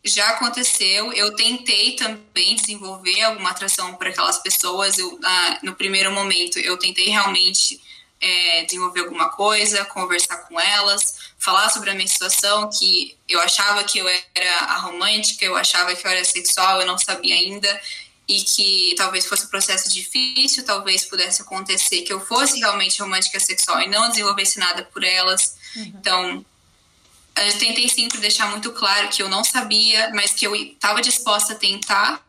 já 0.03 0.29
aconteceu. 0.29 1.13
Eu 1.13 1.35
tentei 1.35 1.95
também 1.95 2.55
desenvolver 2.55 3.21
alguma 3.21 3.51
atração 3.51 3.95
para 3.95 4.09
aquelas 4.09 4.39
pessoas. 4.39 4.97
Eu, 4.97 5.19
ah, 5.23 5.59
no 5.63 5.75
primeiro 5.75 6.11
momento, 6.11 6.59
eu 6.59 6.77
tentei 6.77 7.07
realmente 7.07 7.79
é, 8.19 8.63
desenvolver 8.65 9.01
alguma 9.01 9.29
coisa, 9.29 9.85
conversar 9.85 10.37
com 10.47 10.59
elas, 10.59 11.20
falar 11.41 11.69
sobre 11.69 11.89
a 11.89 11.95
minha 11.95 12.07
situação, 12.07 12.69
que 12.69 13.17
eu 13.27 13.41
achava 13.41 13.83
que 13.83 13.97
eu 13.97 14.07
era 14.07 14.57
a 14.59 14.77
romântica, 14.77 15.43
eu 15.43 15.57
achava 15.57 15.95
que 15.95 16.05
eu 16.05 16.11
era 16.11 16.23
sexual, 16.23 16.79
eu 16.79 16.87
não 16.87 16.97
sabia 16.99 17.33
ainda 17.33 17.81
e 18.27 18.41
que 18.43 18.93
talvez 18.95 19.25
fosse 19.25 19.45
um 19.45 19.49
processo 19.49 19.91
difícil, 19.91 20.63
talvez 20.63 21.03
pudesse 21.03 21.41
acontecer 21.41 22.03
que 22.03 22.13
eu 22.13 22.23
fosse 22.23 22.59
realmente 22.59 23.01
romântica 23.01 23.39
sexual 23.39 23.81
e 23.81 23.89
não 23.89 24.09
desenvolvesse 24.09 24.59
nada 24.59 24.83
por 24.83 25.03
elas. 25.03 25.57
Uhum. 25.75 25.93
Então, 25.99 26.45
eu 27.37 27.57
tentei 27.57 27.89
sempre 27.89 28.19
deixar 28.19 28.49
muito 28.51 28.71
claro 28.71 29.09
que 29.09 29.23
eu 29.23 29.27
não 29.27 29.43
sabia, 29.43 30.11
mas 30.13 30.31
que 30.31 30.45
eu 30.45 30.55
estava 30.55 31.01
disposta 31.01 31.53
a 31.53 31.55
tentar. 31.55 32.23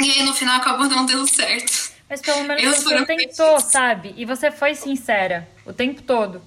E 0.00 0.10
aí 0.10 0.22
no 0.22 0.32
final 0.32 0.56
acabou 0.56 0.88
não 0.88 1.04
dando 1.04 1.28
certo. 1.28 1.92
Mas 2.08 2.22
pelo 2.22 2.42
menos 2.44 2.64
eu 2.64 2.72
você 2.72 3.04
tentou, 3.04 3.60
sabe? 3.60 4.14
E 4.16 4.24
você 4.24 4.50
foi 4.50 4.74
sincera 4.74 5.46
o 5.66 5.72
tempo 5.72 6.02
todo. 6.02 6.42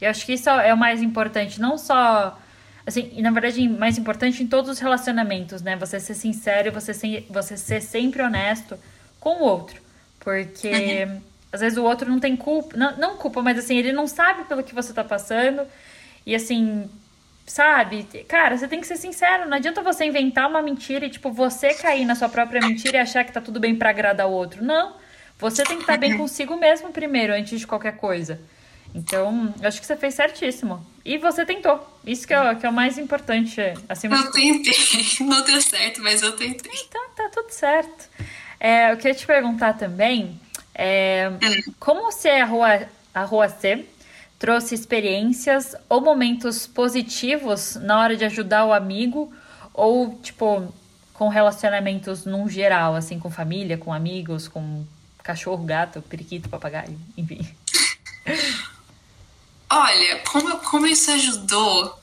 E 0.00 0.06
acho 0.06 0.24
que 0.24 0.34
isso 0.34 0.48
é 0.48 0.72
o 0.72 0.76
mais 0.76 1.02
importante, 1.02 1.60
não 1.60 1.76
só 1.76 2.38
assim, 2.88 3.12
e 3.14 3.22
na 3.22 3.30
verdade, 3.30 3.68
mais 3.68 3.98
importante 3.98 4.42
em 4.42 4.46
todos 4.46 4.70
os 4.70 4.78
relacionamentos, 4.78 5.60
né? 5.62 5.76
Você 5.76 6.00
ser 6.00 6.14
sincero 6.14 6.68
e 6.68 6.70
você 6.70 6.94
ser, 6.94 7.26
você 7.28 7.56
ser 7.56 7.82
sempre 7.82 8.22
honesto 8.22 8.78
com 9.20 9.40
o 9.40 9.42
outro. 9.42 9.80
Porque 10.20 11.04
uhum. 11.04 11.20
às 11.52 11.60
vezes 11.60 11.78
o 11.78 11.84
outro 11.84 12.10
não 12.10 12.18
tem 12.18 12.36
culpa, 12.36 12.76
não, 12.76 12.96
não 12.96 13.16
culpa, 13.16 13.42
mas 13.42 13.58
assim, 13.58 13.76
ele 13.76 13.92
não 13.92 14.06
sabe 14.06 14.44
pelo 14.44 14.62
que 14.62 14.74
você 14.74 14.92
tá 14.92 15.04
passando. 15.04 15.62
E 16.24 16.34
assim, 16.34 16.88
sabe? 17.46 18.06
Cara, 18.26 18.56
você 18.56 18.66
tem 18.66 18.80
que 18.80 18.86
ser 18.86 18.96
sincero. 18.96 19.48
Não 19.48 19.56
adianta 19.56 19.82
você 19.82 20.04
inventar 20.04 20.48
uma 20.48 20.62
mentira 20.62 21.06
e, 21.06 21.10
tipo, 21.10 21.30
você 21.30 21.74
cair 21.74 22.04
na 22.04 22.14
sua 22.14 22.28
própria 22.28 22.60
mentira 22.60 22.98
e 22.98 23.00
achar 23.00 23.24
que 23.24 23.32
tá 23.32 23.40
tudo 23.40 23.60
bem 23.60 23.76
para 23.76 23.90
agradar 23.90 24.26
o 24.26 24.32
outro. 24.32 24.64
Não. 24.64 24.94
Você 25.38 25.62
tem 25.62 25.76
que 25.76 25.84
estar 25.84 25.94
tá 25.94 25.98
bem 25.98 26.12
uhum. 26.12 26.18
consigo 26.18 26.56
mesmo 26.56 26.90
primeiro, 26.90 27.32
antes 27.32 27.60
de 27.60 27.66
qualquer 27.66 27.96
coisa. 27.96 28.40
Então, 28.94 29.54
acho 29.62 29.80
que 29.80 29.86
você 29.86 29.96
fez 29.96 30.14
certíssimo. 30.14 30.84
E 31.04 31.18
você 31.18 31.44
tentou. 31.44 31.86
Isso 32.06 32.26
que 32.26 32.34
é, 32.34 32.54
que 32.54 32.66
é 32.66 32.68
o 32.68 32.72
mais 32.72 32.98
importante. 32.98 33.60
Assim, 33.88 34.08
eu 34.08 34.30
tentei. 34.30 34.74
Não 35.20 35.44
deu 35.44 35.60
certo, 35.60 36.02
mas 36.02 36.22
eu 36.22 36.32
tentei. 36.32 36.72
Então, 36.86 37.02
tá 37.16 37.28
tudo 37.32 37.50
certo. 37.50 38.08
É, 38.58 38.92
eu 38.92 38.96
queria 38.96 39.14
te 39.14 39.26
perguntar 39.26 39.74
também, 39.74 40.38
é, 40.74 41.30
hum. 41.30 41.72
como 41.78 42.10
ser 42.10 42.40
a 42.40 42.44
Rua, 42.44 42.88
a 43.14 43.24
Rua 43.24 43.48
C 43.48 43.84
trouxe 44.38 44.74
experiências 44.74 45.74
ou 45.88 46.00
momentos 46.00 46.66
positivos 46.66 47.76
na 47.76 48.00
hora 48.00 48.16
de 48.16 48.24
ajudar 48.24 48.64
o 48.64 48.72
amigo 48.72 49.32
ou, 49.74 50.18
tipo, 50.22 50.72
com 51.12 51.28
relacionamentos 51.28 52.24
num 52.24 52.48
geral, 52.48 52.94
assim, 52.94 53.18
com 53.18 53.30
família, 53.30 53.76
com 53.76 53.92
amigos, 53.92 54.46
com 54.46 54.84
cachorro, 55.22 55.64
gato, 55.64 56.00
periquito, 56.02 56.48
papagaio, 56.48 56.96
enfim. 57.16 57.46
Olha, 59.70 60.18
como, 60.20 60.58
como 60.58 60.86
isso 60.86 61.10
ajudou? 61.10 61.98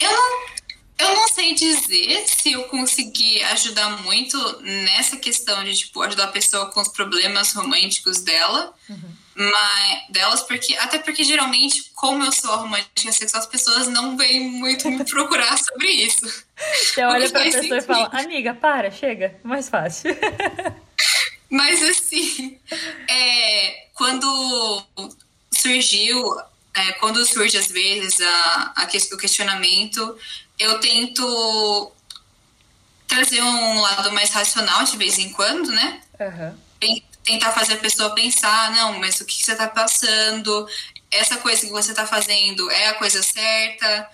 Eu 0.00 0.10
não, 0.10 0.46
eu 0.98 1.14
não 1.14 1.28
sei 1.28 1.54
dizer 1.54 2.26
se 2.26 2.52
eu 2.52 2.64
consegui 2.64 3.42
ajudar 3.44 4.02
muito 4.02 4.60
nessa 4.60 5.16
questão 5.16 5.62
de, 5.62 5.76
tipo, 5.76 6.02
ajudar 6.02 6.24
a 6.24 6.28
pessoa 6.28 6.66
com 6.66 6.80
os 6.80 6.88
problemas 6.88 7.52
românticos 7.52 8.20
dela. 8.20 8.74
Uhum. 8.88 9.12
Mas, 9.36 10.02
delas, 10.10 10.42
porque. 10.42 10.74
Até 10.78 10.98
porque 10.98 11.22
geralmente, 11.22 11.92
como 11.94 12.24
eu 12.24 12.32
sou 12.32 12.50
a 12.50 12.56
romântica 12.56 13.12
sexual, 13.12 13.40
as 13.40 13.48
pessoas 13.48 13.86
não 13.86 14.16
vêm 14.16 14.40
muito 14.40 14.90
me 14.90 15.04
procurar 15.04 15.56
sobre 15.62 15.88
isso. 15.88 16.26
Você 16.56 17.04
olha 17.04 17.30
pra 17.30 17.44
pessoa 17.44 17.62
sentido. 17.62 17.76
e 17.76 17.82
fala, 17.82 18.10
amiga, 18.12 18.54
para, 18.54 18.90
chega, 18.90 19.38
mais 19.44 19.68
fácil. 19.68 20.10
Mas 21.48 21.80
assim, 21.82 22.58
é, 23.08 23.86
quando 23.94 24.82
surgiu, 25.52 26.36
é, 26.78 26.92
quando 26.92 27.24
surge 27.26 27.56
às 27.58 27.66
vezes 27.66 28.20
a, 28.20 28.72
a, 28.76 28.88
o 29.12 29.16
questionamento, 29.16 30.16
eu 30.58 30.78
tento 30.78 31.92
trazer 33.06 33.42
um 33.42 33.80
lado 33.80 34.12
mais 34.12 34.30
racional 34.30 34.84
de 34.84 34.96
vez 34.96 35.18
em 35.18 35.30
quando, 35.30 35.72
né? 35.72 36.00
Uhum. 36.20 37.02
Tentar 37.24 37.52
fazer 37.52 37.74
a 37.74 37.78
pessoa 37.78 38.14
pensar, 38.14 38.70
não, 38.70 38.98
mas 38.98 39.20
o 39.20 39.24
que, 39.24 39.36
que 39.36 39.44
você 39.44 39.52
está 39.52 39.66
passando? 39.66 40.68
Essa 41.10 41.36
coisa 41.38 41.62
que 41.62 41.72
você 41.72 41.90
está 41.90 42.06
fazendo 42.06 42.70
é 42.70 42.88
a 42.88 42.94
coisa 42.94 43.22
certa? 43.22 44.10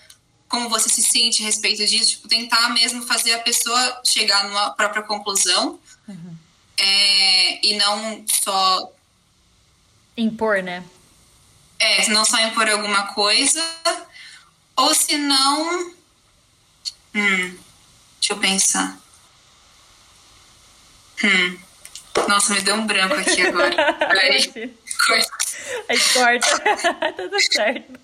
Como 0.47 0.69
você 0.69 0.89
se 0.89 1.03
sente 1.03 1.43
a 1.43 1.45
respeito 1.45 1.85
disso? 1.85 2.11
Tipo, 2.11 2.27
tentar 2.27 2.69
mesmo 2.69 3.05
fazer 3.05 3.33
a 3.33 3.39
pessoa 3.39 4.01
chegar 4.03 4.43
numa 4.45 4.71
própria 4.71 5.03
conclusão. 5.03 5.79
Uhum. 6.07 6.35
é, 6.77 7.67
e 7.67 7.77
não 7.77 8.23
só. 8.27 8.91
Impor, 10.17 10.63
né? 10.63 10.83
É, 11.79 12.07
não 12.09 12.25
só 12.25 12.39
impor 12.39 12.69
alguma 12.69 13.13
coisa, 13.13 13.63
ou 14.75 14.93
se 14.93 15.17
não. 15.17 15.93
Hum, 17.13 17.57
deixa 18.19 18.33
eu 18.33 18.37
pensar. 18.37 18.97
Hum. 21.23 21.57
Nossa, 22.27 22.53
me 22.53 22.61
deu 22.61 22.75
um 22.75 22.87
branco 22.87 23.15
aqui 23.15 23.45
agora. 23.45 23.75
Aí, 24.21 24.73
corta. 25.05 25.37
Aí 25.89 25.99
corta. 26.13 27.13
Tudo 27.15 27.41
certo. 27.41 27.99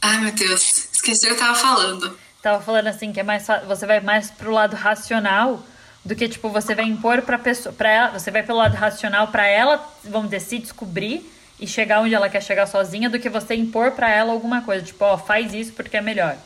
Ai, 0.00 0.18
meu 0.18 0.32
Deus. 0.32 0.88
Esqueci 0.92 1.26
o 1.26 1.28
que 1.28 1.34
eu 1.34 1.38
tava 1.38 1.54
falando. 1.54 2.18
Tava 2.42 2.62
falando 2.62 2.88
assim 2.88 3.12
que 3.12 3.20
é 3.20 3.22
mais 3.22 3.46
você 3.66 3.86
vai 3.86 4.00
mais 4.00 4.30
pro 4.30 4.50
lado 4.50 4.74
racional 4.74 5.64
do 6.04 6.16
que 6.16 6.28
tipo 6.28 6.48
você 6.48 6.74
vai 6.74 6.84
impor 6.84 7.22
para 7.22 7.38
pessoa, 7.38 7.72
para 7.72 7.90
ela, 7.90 8.18
você 8.18 8.30
vai 8.30 8.42
pelo 8.42 8.58
lado 8.58 8.74
racional 8.74 9.28
para 9.28 9.46
ela, 9.46 9.82
vamos 10.04 10.30
dizer, 10.30 10.40
se 10.40 10.58
descobrir 10.58 11.30
e 11.60 11.66
chegar 11.66 12.00
onde 12.00 12.14
ela 12.14 12.28
quer 12.28 12.42
chegar 12.42 12.66
sozinha, 12.66 13.08
do 13.08 13.20
que 13.20 13.28
você 13.28 13.54
impor 13.54 13.92
para 13.92 14.10
ela 14.10 14.32
alguma 14.32 14.62
coisa, 14.62 14.84
tipo, 14.84 15.04
ó, 15.04 15.16
faz 15.16 15.54
isso 15.54 15.72
porque 15.72 15.96
é 15.96 16.00
melhor. 16.00 16.36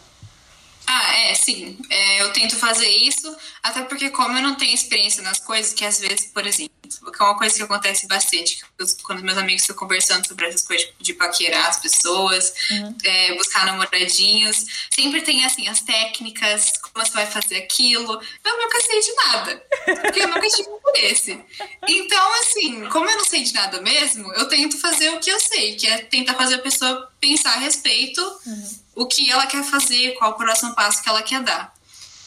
Ah, 0.87 1.14
é, 1.16 1.34
sim. 1.34 1.76
É, 1.91 2.22
eu 2.22 2.32
tento 2.32 2.57
fazer 2.57 2.89
isso, 2.89 3.34
até 3.62 3.82
porque 3.82 4.09
como 4.11 4.39
eu 4.39 4.43
não 4.43 4.55
tenho 4.55 4.72
experiência 4.72 5.20
nas 5.22 5.41
coisas, 5.41 5.72
que 5.72 5.84
às 5.84 5.99
vezes, 5.99 6.26
por 6.26 6.47
exemplo, 6.47 6.70
que 7.12 7.22
é 7.22 7.24
uma 7.24 7.37
coisa 7.37 7.57
que 7.57 7.62
acontece 7.62 8.07
bastante, 8.07 8.64
quando 9.03 9.24
meus 9.24 9.37
amigos 9.37 9.62
estão 9.62 9.74
conversando 9.74 10.26
sobre 10.26 10.47
essas 10.47 10.62
coisas 10.62 10.89
de 11.01 11.12
paquerar 11.14 11.66
as 11.66 11.80
pessoas, 11.80 12.55
uhum. 12.70 12.97
é, 13.03 13.34
buscar 13.34 13.66
namoradinhos, 13.66 14.64
sempre 14.91 15.22
tem, 15.22 15.45
assim, 15.45 15.66
as 15.66 15.80
técnicas, 15.80 16.72
como 16.80 17.05
você 17.05 17.12
vai 17.12 17.26
fazer 17.26 17.57
aquilo. 17.57 18.20
Eu 18.45 18.59
nunca 18.59 18.80
sei 18.80 19.01
de 19.01 19.12
nada, 19.14 19.66
porque 20.03 20.20
eu 20.20 20.28
nunca 20.28 20.49
tive 20.49 20.70
interesse. 20.70 21.41
Então, 21.89 22.34
assim, 22.41 22.89
como 22.91 23.11
eu 23.11 23.16
não 23.16 23.24
sei 23.24 23.43
de 23.43 23.53
nada 23.53 23.80
mesmo, 23.80 24.32
eu 24.34 24.47
tento 24.49 24.78
fazer 24.78 25.11
o 25.11 25.18
que 25.18 25.30
eu 25.30 25.41
sei, 25.41 25.74
que 25.74 25.89
é 25.89 25.99
tentar 25.99 26.34
fazer 26.34 26.55
a 26.55 26.59
pessoa 26.59 27.12
pensar 27.20 27.55
a 27.55 27.59
respeito 27.59 28.20
uhum 28.47 28.86
o 28.97 29.07
que 29.07 29.31
ela 29.31 29.47
quer 29.47 29.63
fazer, 29.63 30.15
qual 30.15 30.33
o 30.33 30.35
próximo 30.35 30.75
passo 30.75 31.03
que 31.03 31.09
ela 31.09 31.23
quer 31.23 31.43
dar. 31.43 31.73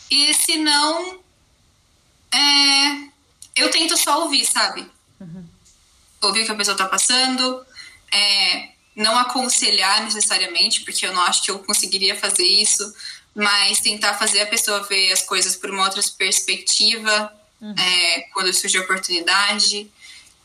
E 0.10 0.34
se 0.36 0.56
não, 0.58 1.20
é, 2.32 3.10
eu 3.56 3.72
tento 3.72 3.98
só 3.98 4.22
ouvir, 4.24 4.46
sabe? 4.46 4.90
Uhum. 5.20 5.44
Ouvir 6.22 6.44
o 6.44 6.46
que 6.46 6.52
a 6.52 6.56
pessoa 6.56 6.76
está 6.76 6.88
passando, 6.88 7.66
é, 8.14 8.70
não 8.96 9.18
aconselhar 9.18 10.04
necessariamente, 10.04 10.82
porque 10.82 11.08
eu 11.08 11.12
não 11.12 11.24
acho 11.24 11.44
que 11.44 11.50
eu 11.50 11.58
conseguiria 11.60 12.16
fazer 12.16 12.46
isso, 12.46 12.94
mas 13.34 13.80
tentar 13.80 14.14
fazer 14.14 14.42
a 14.42 14.48
pessoa 14.48 14.84
ver 14.84 15.12
as 15.12 15.24
coisas 15.24 15.56
por 15.56 15.72
uma 15.72 15.86
outra 15.86 16.02
perspectiva, 16.20 17.34
uhum. 17.60 17.74
é, 17.76 18.22
quando 18.32 18.54
surge 18.54 18.78
a 18.78 18.82
oportunidade, 18.82 19.90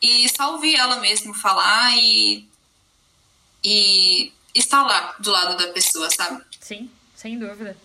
e 0.01 0.29
só 0.35 0.53
ouvir 0.53 0.77
ela 0.77 1.01
mesmo 1.01 1.35
falar 1.35 1.95
e, 1.99 2.49
e 3.63 4.33
estar 4.55 4.83
lá 4.83 5.15
do 5.19 5.31
lado 5.31 5.57
da 5.57 5.73
pessoa, 5.73 6.09
sabe? 6.11 6.43
Sim, 6.61 6.91
sem 7.15 7.39
dúvida. 7.39 7.77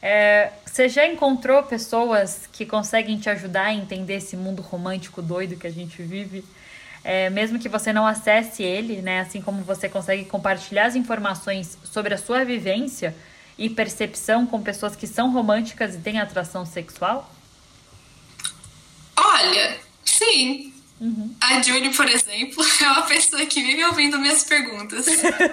É, 0.00 0.50
você 0.66 0.88
já 0.88 1.06
encontrou 1.06 1.62
pessoas 1.62 2.48
que 2.52 2.66
conseguem 2.66 3.18
te 3.18 3.30
ajudar 3.30 3.66
a 3.66 3.74
entender 3.74 4.14
esse 4.14 4.36
mundo 4.36 4.60
romântico 4.60 5.22
doido 5.22 5.56
que 5.56 5.66
a 5.66 5.70
gente 5.70 6.02
vive? 6.02 6.44
É, 7.04 7.30
mesmo 7.30 7.58
que 7.58 7.68
você 7.68 7.92
não 7.92 8.06
acesse 8.06 8.62
ele, 8.62 9.00
né? 9.00 9.20
Assim 9.20 9.40
como 9.40 9.62
você 9.62 9.88
consegue 9.88 10.24
compartilhar 10.24 10.86
as 10.86 10.96
informações 10.96 11.78
sobre 11.84 12.14
a 12.14 12.18
sua 12.18 12.44
vivência 12.44 13.14
e 13.56 13.68
percepção 13.70 14.46
com 14.46 14.62
pessoas 14.62 14.96
que 14.96 15.06
são 15.06 15.32
românticas 15.32 15.94
e 15.94 15.98
têm 15.98 16.18
atração 16.18 16.64
sexual? 16.66 17.32
Olha, 19.16 19.78
sim. 20.04 20.71
Uhum. 21.02 21.34
A 21.40 21.60
Julie, 21.60 21.92
por 21.92 22.08
exemplo, 22.08 22.64
é 22.80 22.86
uma 22.86 23.02
pessoa 23.02 23.44
que 23.44 23.60
vive 23.60 23.84
ouvindo 23.84 24.20
minhas 24.20 24.44
perguntas. 24.44 25.04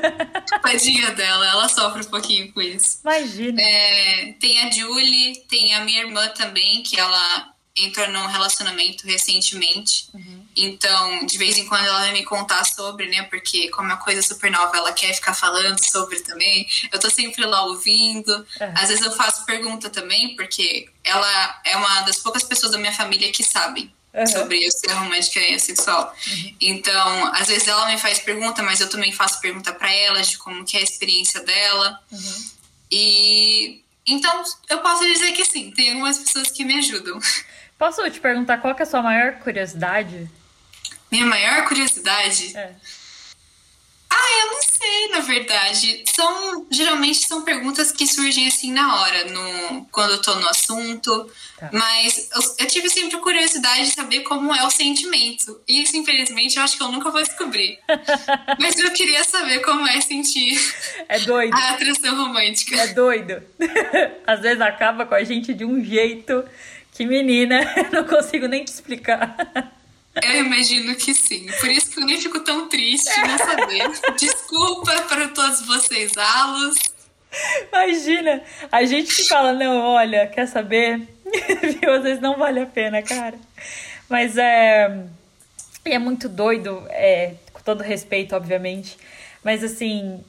Tadinha 0.62 1.10
dela, 1.12 1.48
ela 1.48 1.68
sofre 1.68 2.02
um 2.02 2.10
pouquinho 2.10 2.54
com 2.54 2.62
isso. 2.62 3.00
Imagina. 3.04 3.60
É, 3.60 4.36
tem 4.40 4.62
a 4.62 4.70
Julie, 4.70 5.44
tem 5.50 5.74
a 5.74 5.84
minha 5.84 6.04
irmã 6.04 6.28
também, 6.30 6.84
que 6.84 7.00
ela 7.00 7.52
entrou 7.76 8.08
num 8.10 8.28
relacionamento 8.28 9.08
recentemente. 9.08 10.10
Uhum. 10.14 10.46
Então, 10.56 11.26
de 11.26 11.38
vez 11.38 11.58
em 11.58 11.66
quando 11.66 11.86
ela 11.86 12.00
vai 12.00 12.12
me 12.12 12.24
contar 12.24 12.64
sobre, 12.66 13.08
né? 13.08 13.24
Porque 13.24 13.70
como 13.70 13.90
é 13.90 13.94
uma 13.94 14.04
coisa 14.04 14.22
super 14.22 14.52
nova, 14.52 14.78
ela 14.78 14.92
quer 14.92 15.14
ficar 15.14 15.34
falando 15.34 15.80
sobre 15.80 16.20
também. 16.20 16.68
Eu 16.92 17.00
tô 17.00 17.10
sempre 17.10 17.44
lá 17.46 17.66
ouvindo. 17.66 18.32
Uhum. 18.32 18.74
Às 18.76 18.90
vezes 18.90 19.04
eu 19.04 19.12
faço 19.14 19.46
pergunta 19.46 19.90
também, 19.90 20.36
porque 20.36 20.90
ela 21.04 21.62
é 21.66 21.76
uma 21.76 22.02
das 22.02 22.18
poucas 22.18 22.44
pessoas 22.44 22.74
da 22.74 22.78
minha 22.78 22.94
família 22.94 23.32
que 23.32 23.44
sabem 23.44 23.92
uhum. 24.14 24.28
sobre 24.28 24.66
eu 24.66 24.72
ser 24.72 24.92
romântica 24.92 25.40
e 25.40 25.60
sexual. 25.60 26.16
Uhum. 26.28 26.56
Então, 26.62 27.34
às 27.34 27.48
vezes 27.48 27.68
ela 27.68 27.88
me 27.88 27.98
faz 27.98 28.20
pergunta, 28.20 28.64
mas 28.64 28.80
eu 28.82 28.90
também 28.90 29.12
faço 29.12 29.40
pergunta 29.42 29.74
para 29.74 29.94
ela 29.94 30.22
de 30.22 30.38
como 30.38 30.66
que 30.66 30.78
é 30.78 30.82
a 30.82 30.84
experiência 30.84 31.42
dela. 31.42 32.00
Uhum. 32.12 32.50
E 32.92 33.82
então 34.06 34.44
eu 34.70 34.80
posso 34.80 35.04
dizer 35.04 35.32
que 35.34 35.46
sim, 35.46 35.72
tem 35.72 35.92
algumas 35.92 36.18
pessoas 36.18 36.50
que 36.50 36.64
me 36.66 36.78
ajudam. 36.80 37.20
Posso 37.78 38.10
te 38.12 38.20
perguntar 38.20 38.58
qual 38.58 38.76
é 38.78 38.84
a 38.84 38.86
sua 38.86 39.02
maior 39.02 39.36
curiosidade? 39.40 40.30
Minha 41.10 41.26
maior 41.26 41.66
curiosidade? 41.66 42.56
É. 42.58 42.76
Ah, 44.12 44.42
eu 44.42 44.52
não 44.52 44.62
sei, 44.64 45.08
na 45.10 45.20
verdade. 45.20 46.04
São 46.16 46.66
geralmente 46.72 47.28
são 47.28 47.44
perguntas 47.44 47.92
que 47.92 48.08
surgem 48.08 48.48
assim 48.48 48.72
na 48.72 49.02
hora, 49.02 49.26
no 49.26 49.86
quando 49.92 50.14
eu 50.14 50.22
tô 50.22 50.36
no 50.36 50.48
assunto. 50.48 51.30
Tá. 51.60 51.70
Mas 51.72 52.30
eu, 52.34 52.56
eu, 52.60 52.68
tive 52.68 52.90
sempre 52.90 53.18
curiosidade 53.18 53.86
de 53.86 53.92
saber 53.92 54.22
como 54.22 54.54
é 54.56 54.66
o 54.66 54.70
sentimento. 54.70 55.62
E 55.68 55.84
isso, 55.84 55.96
infelizmente, 55.96 56.58
eu 56.58 56.64
acho 56.64 56.78
que 56.78 56.84
eu 56.84 56.92
nunca 56.92 57.12
vou 57.12 57.22
descobrir. 57.22 57.78
Mas 58.60 58.80
eu 58.80 58.90
queria 58.92 59.24
saber 59.24 59.60
como 59.60 59.88
é 59.88 60.02
sentir 60.02 60.58
é 61.08 61.20
doido. 61.20 61.54
a 61.54 61.72
atração 61.72 62.16
romântica. 62.16 62.76
É 62.76 62.88
doido. 62.88 63.44
Às 64.26 64.40
vezes 64.40 64.62
acaba 64.62 65.06
com 65.06 65.16
a 65.16 65.24
gente 65.24 65.54
de 65.54 65.66
um 65.66 65.84
jeito 65.84 66.44
que, 66.94 67.06
menina, 67.06 67.60
não 67.92 68.06
consigo 68.06 68.48
nem 68.48 68.64
te 68.64 68.70
explicar. 68.70 69.79
Eu 70.16 70.46
imagino 70.46 70.96
que 70.96 71.14
sim. 71.14 71.48
Por 71.60 71.70
isso 71.70 71.92
que 71.92 72.00
eu 72.00 72.06
nem 72.06 72.20
fico 72.20 72.40
tão 72.42 72.68
triste 72.68 73.10
não 73.22 73.38
saber. 73.38 73.90
Desculpa 74.20 75.02
para 75.04 75.28
todos 75.30 75.66
vocês, 75.66 76.18
Alos. 76.18 76.78
Imagina, 77.72 78.42
a 78.72 78.84
gente 78.86 79.16
que 79.16 79.28
fala, 79.28 79.54
não, 79.54 79.80
olha, 79.80 80.28
quer 80.28 80.48
saber? 80.48 81.08
Viu? 81.80 81.94
Às 81.94 82.04
vezes 82.04 82.22
não 82.22 82.38
vale 82.38 82.60
a 82.60 82.66
pena, 82.66 83.02
cara. 83.02 83.38
Mas 84.10 84.36
é. 84.38 85.06
E 85.86 85.92
é 85.92 86.00
muito 86.00 86.28
doido, 86.28 86.86
é, 86.90 87.36
com 87.54 87.62
todo 87.62 87.82
respeito, 87.82 88.36
obviamente. 88.36 88.98
Mas 89.44 89.64
assim, 89.64 90.24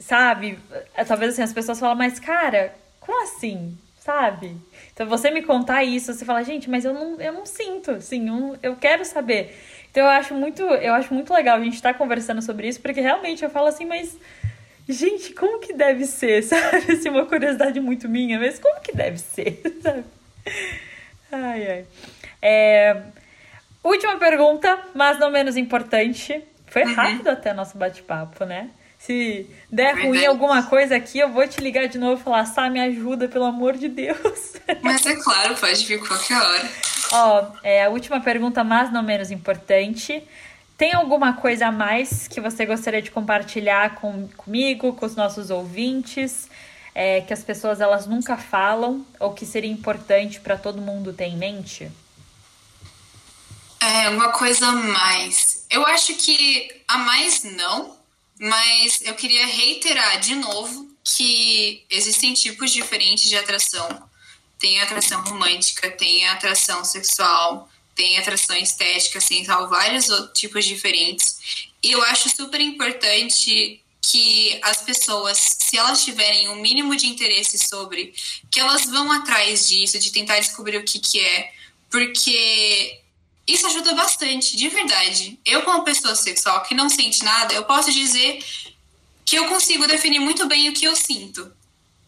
sabe? 0.00 0.58
É, 0.94 1.04
talvez 1.04 1.32
assim, 1.32 1.42
as 1.42 1.52
pessoas 1.52 1.78
falam, 1.78 1.94
mas 1.94 2.18
cara, 2.18 2.74
como 2.98 3.22
assim? 3.22 3.76
Sabe? 4.00 4.56
Então 4.92 5.06
você 5.06 5.30
me 5.30 5.42
contar 5.42 5.84
isso, 5.84 6.12
você 6.12 6.24
fala, 6.24 6.42
gente, 6.42 6.68
mas 6.68 6.84
eu 6.84 6.92
não, 6.92 7.20
eu 7.20 7.32
não 7.32 7.46
sinto, 7.46 7.92
assim, 7.92 8.28
eu, 8.28 8.58
eu 8.62 8.76
quero 8.76 9.04
saber. 9.04 9.56
Então 9.90 10.04
eu 10.04 10.10
acho 10.10 10.34
muito, 10.34 10.62
eu 10.62 10.94
acho 10.94 11.12
muito 11.12 11.32
legal 11.32 11.58
a 11.58 11.64
gente 11.64 11.74
estar 11.74 11.92
tá 11.92 11.98
conversando 11.98 12.42
sobre 12.42 12.68
isso, 12.68 12.80
porque 12.80 13.00
realmente 13.00 13.42
eu 13.42 13.50
falo 13.50 13.66
assim, 13.66 13.84
mas 13.86 14.16
gente, 14.88 15.32
como 15.32 15.60
que 15.60 15.72
deve 15.72 16.04
ser, 16.04 16.42
sabe? 16.44 16.92
Assim, 16.92 17.08
uma 17.08 17.26
curiosidade 17.26 17.80
muito 17.80 18.08
minha, 18.08 18.38
mas 18.38 18.58
como 18.58 18.80
que 18.80 18.94
deve 18.94 19.18
ser, 19.18 19.60
sabe? 19.82 20.04
Ai, 21.30 21.70
ai. 21.70 21.84
É... 22.40 23.02
Última 23.82 24.16
pergunta, 24.16 24.78
mas 24.94 25.18
não 25.18 25.30
menos 25.30 25.56
importante. 25.56 26.42
Foi 26.66 26.84
uhum. 26.84 26.94
rápido 26.94 27.28
até 27.28 27.52
nosso 27.52 27.76
bate-papo, 27.76 28.44
né? 28.44 28.70
Se 29.04 29.50
der 29.68 29.98
é 29.98 30.06
ruim 30.06 30.24
alguma 30.24 30.62
coisa 30.62 30.94
aqui, 30.94 31.18
eu 31.18 31.28
vou 31.28 31.46
te 31.48 31.60
ligar 31.60 31.88
de 31.88 31.98
novo 31.98 32.20
e 32.20 32.24
falar, 32.24 32.44
Sá, 32.46 32.70
me 32.70 32.80
ajuda, 32.80 33.26
pelo 33.26 33.44
amor 33.44 33.76
de 33.76 33.88
Deus. 33.88 34.52
Mas 34.80 35.04
é 35.04 35.16
claro, 35.16 35.56
pode 35.56 35.84
vir 35.84 35.98
qualquer 35.98 36.40
hora. 36.40 36.70
Ó, 37.10 37.46
é 37.64 37.84
a 37.84 37.88
última 37.90 38.20
pergunta, 38.20 38.62
mas 38.62 38.90
não 38.90 39.02
menos 39.02 39.30
importante. 39.30 40.22
Tem 40.78 40.94
alguma 40.94 41.34
coisa 41.34 41.66
a 41.66 41.72
mais 41.72 42.26
que 42.26 42.40
você 42.40 42.64
gostaria 42.64 43.02
de 43.02 43.10
compartilhar 43.10 43.96
com, 43.96 44.28
comigo, 44.36 44.94
com 44.94 45.04
os 45.04 45.14
nossos 45.14 45.50
ouvintes, 45.50 46.48
é, 46.94 47.20
que 47.20 47.34
as 47.34 47.42
pessoas 47.42 47.80
elas 47.80 48.06
nunca 48.06 48.38
falam 48.38 49.04
ou 49.20 49.34
que 49.34 49.44
seria 49.44 49.70
importante 49.70 50.40
para 50.40 50.56
todo 50.56 50.80
mundo 50.80 51.12
ter 51.12 51.26
em 51.26 51.36
mente? 51.36 51.90
É, 53.78 54.08
uma 54.08 54.30
coisa 54.30 54.68
a 54.68 54.72
mais. 54.72 55.66
Eu 55.68 55.84
acho 55.86 56.14
que 56.14 56.82
a 56.88 56.98
mais 56.98 57.44
não, 57.44 58.00
mas 58.40 59.00
eu 59.02 59.14
queria 59.14 59.46
reiterar 59.46 60.20
de 60.20 60.34
novo 60.34 60.90
que 61.04 61.84
existem 61.90 62.32
tipos 62.34 62.70
diferentes 62.70 63.28
de 63.28 63.36
atração. 63.36 64.08
Tem 64.58 64.80
atração 64.80 65.22
romântica, 65.22 65.90
tem 65.90 66.26
atração 66.28 66.84
sexual, 66.84 67.68
tem 67.94 68.18
atração 68.18 68.56
estética, 68.56 69.18
assim, 69.18 69.44
tal, 69.44 69.68
vários 69.68 70.06
tipos 70.34 70.64
diferentes. 70.64 71.66
E 71.82 71.92
eu 71.92 72.02
acho 72.04 72.28
super 72.28 72.60
importante 72.60 73.82
que 74.00 74.58
as 74.62 74.82
pessoas, 74.82 75.38
se 75.38 75.76
elas 75.76 76.04
tiverem 76.04 76.48
um 76.48 76.56
mínimo 76.56 76.96
de 76.96 77.06
interesse 77.06 77.58
sobre, 77.58 78.12
que 78.50 78.58
elas 78.58 78.84
vão 78.86 79.10
atrás 79.12 79.68
disso, 79.68 79.98
de 79.98 80.10
tentar 80.10 80.40
descobrir 80.40 80.76
o 80.76 80.84
que, 80.84 80.98
que 80.98 81.20
é, 81.20 81.52
porque 81.90 83.01
isso 83.46 83.66
ajuda 83.66 83.94
bastante, 83.94 84.56
de 84.56 84.68
verdade. 84.68 85.38
Eu, 85.44 85.62
como 85.62 85.84
pessoa 85.84 86.14
sexual 86.14 86.62
que 86.62 86.74
não 86.74 86.88
sente 86.88 87.24
nada, 87.24 87.52
eu 87.54 87.64
posso 87.64 87.92
dizer 87.92 88.44
que 89.24 89.36
eu 89.36 89.48
consigo 89.48 89.86
definir 89.86 90.20
muito 90.20 90.46
bem 90.46 90.68
o 90.68 90.72
que 90.72 90.84
eu 90.84 90.94
sinto. 90.94 91.52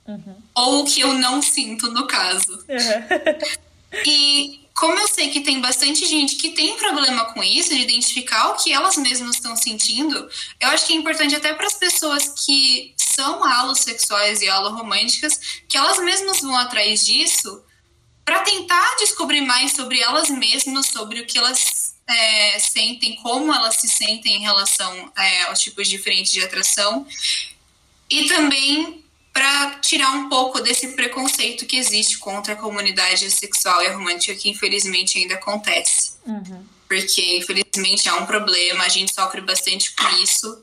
Uhum. 0.06 0.36
Ou 0.54 0.82
o 0.82 0.84
que 0.84 1.00
eu 1.00 1.14
não 1.14 1.42
sinto, 1.42 1.90
no 1.90 2.06
caso. 2.06 2.52
Uhum. 2.52 3.98
e 4.06 4.64
como 4.74 4.98
eu 4.98 5.08
sei 5.08 5.30
que 5.30 5.40
tem 5.40 5.60
bastante 5.60 6.04
gente 6.04 6.36
que 6.36 6.50
tem 6.50 6.76
problema 6.76 7.32
com 7.32 7.42
isso, 7.42 7.70
de 7.70 7.80
identificar 7.80 8.48
o 8.48 8.56
que 8.56 8.72
elas 8.72 8.96
mesmas 8.96 9.36
estão 9.36 9.56
sentindo, 9.56 10.28
eu 10.60 10.68
acho 10.68 10.86
que 10.86 10.92
é 10.92 10.96
importante 10.96 11.34
até 11.34 11.54
para 11.54 11.66
as 11.66 11.74
pessoas 11.74 12.28
que 12.44 12.92
são 12.96 13.42
alossexuais 13.42 14.42
e 14.42 14.48
aloromânticas, 14.48 15.38
que 15.68 15.76
elas 15.76 15.98
mesmas 15.98 16.40
vão 16.40 16.56
atrás 16.56 17.04
disso 17.04 17.62
para 18.24 18.40
tentar 18.40 18.96
descobrir 18.98 19.42
mais 19.42 19.72
sobre 19.72 20.00
elas 20.00 20.30
mesmas, 20.30 20.86
sobre 20.86 21.20
o 21.20 21.26
que 21.26 21.36
elas 21.36 21.94
é, 22.06 22.58
sentem, 22.58 23.16
como 23.16 23.52
elas 23.52 23.76
se 23.76 23.88
sentem 23.88 24.36
em 24.36 24.40
relação 24.40 25.12
é, 25.16 25.42
aos 25.42 25.60
tipos 25.60 25.88
diferentes 25.88 26.32
de 26.32 26.42
atração. 26.42 27.06
E 28.08 28.26
também 28.28 29.04
para 29.34 29.80
tirar 29.80 30.12
um 30.12 30.28
pouco 30.28 30.60
desse 30.60 30.88
preconceito 30.88 31.66
que 31.66 31.76
existe 31.76 32.18
contra 32.18 32.54
a 32.54 32.56
comunidade 32.56 33.28
sexual 33.32 33.82
e 33.82 33.88
romântica 33.88 34.34
que 34.36 34.48
infelizmente 34.48 35.18
ainda 35.18 35.34
acontece. 35.34 36.12
Uhum. 36.24 36.64
Porque 36.86 37.38
infelizmente 37.38 38.08
é 38.08 38.12
um 38.12 38.26
problema, 38.26 38.84
a 38.84 38.88
gente 38.88 39.12
sofre 39.12 39.40
bastante 39.40 39.92
com 39.92 40.08
isso. 40.22 40.62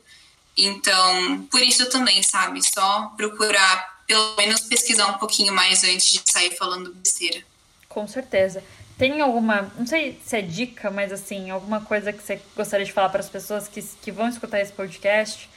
Então, 0.56 1.46
por 1.50 1.60
isso 1.60 1.88
também, 1.90 2.22
sabe? 2.22 2.62
Só 2.62 3.12
procurar, 3.14 4.02
pelo 4.06 4.34
menos 4.36 4.60
pesquisar 4.60 5.08
um 5.08 5.18
pouquinho 5.18 5.52
mais 5.52 5.84
antes 5.84 6.10
de 6.10 6.22
sair 6.24 6.56
falando 6.56 6.94
besteira. 6.94 7.44
Com 7.92 8.06
certeza. 8.06 8.64
Tem 8.96 9.20
alguma, 9.20 9.70
não 9.76 9.86
sei 9.86 10.18
se 10.24 10.34
é 10.34 10.40
dica, 10.40 10.90
mas 10.90 11.12
assim, 11.12 11.50
alguma 11.50 11.82
coisa 11.82 12.10
que 12.10 12.22
você 12.22 12.40
gostaria 12.56 12.86
de 12.86 12.92
falar 12.92 13.10
para 13.10 13.20
as 13.20 13.28
pessoas 13.28 13.68
que, 13.68 13.82
que 13.82 14.10
vão 14.10 14.28
escutar 14.28 14.60
esse 14.60 14.72
podcast 14.72 15.48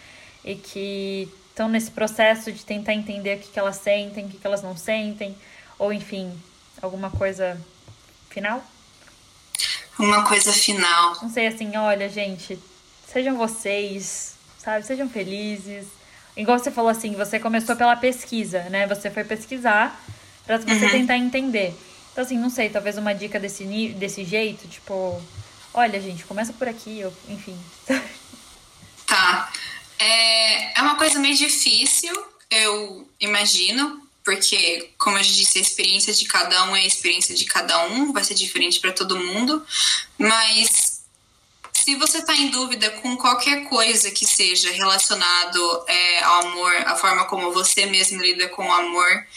e 0.43 0.55
que 0.55 1.31
estão 1.49 1.69
nesse 1.69 1.91
processo 1.91 2.51
de 2.51 2.65
tentar 2.65 2.93
entender 2.93 3.37
o 3.37 3.39
que, 3.39 3.47
que 3.47 3.59
elas 3.59 3.77
sentem, 3.77 4.25
o 4.25 4.29
que, 4.29 4.37
que 4.37 4.45
elas 4.45 4.61
não 4.61 4.75
sentem, 4.75 5.33
ou 5.79 5.93
enfim, 5.93 6.37
alguma 6.81 7.09
coisa 7.09 7.57
final? 8.29 8.61
Uma 9.97 10.25
coisa 10.25 10.51
final. 10.51 11.17
Não 11.21 11.29
sei, 11.29 11.47
assim, 11.47 11.77
olha, 11.77 12.09
gente, 12.09 12.59
sejam 13.07 13.37
vocês, 13.37 14.35
sabe? 14.57 14.85
Sejam 14.85 15.07
felizes. 15.07 15.87
Igual 16.35 16.59
você 16.59 16.69
falou 16.69 16.89
assim, 16.89 17.13
você 17.13 17.39
começou 17.39 17.77
pela 17.77 17.95
pesquisa, 17.95 18.63
né? 18.63 18.85
Você 18.87 19.09
foi 19.09 19.23
pesquisar 19.23 19.97
para 20.45 20.57
você 20.57 20.85
uhum. 20.85 20.91
tentar 20.91 21.15
entender. 21.15 21.73
Então, 22.15 22.23
assim, 22.23 22.37
não 22.37 22.49
sei, 22.49 22.69
talvez 22.69 22.97
uma 22.97 23.13
dica 23.13 23.37
desse, 23.37 23.65
desse 23.89 24.23
jeito, 24.23 24.69
tipo, 24.69 25.21
olha, 25.73 25.99
gente, 25.99 26.23
começa 26.23 26.53
por 26.53 26.65
aqui, 26.65 26.97
eu, 26.97 27.13
enfim. 27.27 27.59
Tá. 29.05 29.51
É, 29.99 30.79
é 30.79 30.81
uma 30.81 30.95
coisa 30.95 31.19
meio 31.19 31.35
difícil, 31.35 32.11
eu 32.49 33.07
imagino, 33.19 34.01
porque, 34.23 34.91
como 34.97 35.17
eu 35.17 35.21
disse, 35.21 35.59
a 35.59 35.61
experiência 35.61 36.13
de 36.13 36.25
cada 36.25 36.63
um 36.69 36.75
é 36.75 36.79
a 36.79 36.87
experiência 36.87 37.35
de 37.35 37.45
cada 37.45 37.85
um, 37.87 38.11
vai 38.11 38.23
ser 38.23 38.33
diferente 38.33 38.79
para 38.79 38.93
todo 38.93 39.19
mundo, 39.19 39.63
mas 40.17 41.03
se 41.73 41.95
você 41.95 42.19
está 42.19 42.33
em 42.33 42.47
dúvida 42.47 42.89
com 43.01 43.17
qualquer 43.17 43.65
coisa 43.65 44.09
que 44.09 44.25
seja 44.25 44.71
relacionado 44.71 45.85
é, 45.87 46.23
ao 46.23 46.47
amor, 46.47 46.73
a 46.85 46.95
forma 46.95 47.25
como 47.25 47.51
você 47.51 47.85
mesmo 47.85 48.21
lida 48.21 48.47
com 48.47 48.65
o 48.65 48.73
amor, 48.73 49.27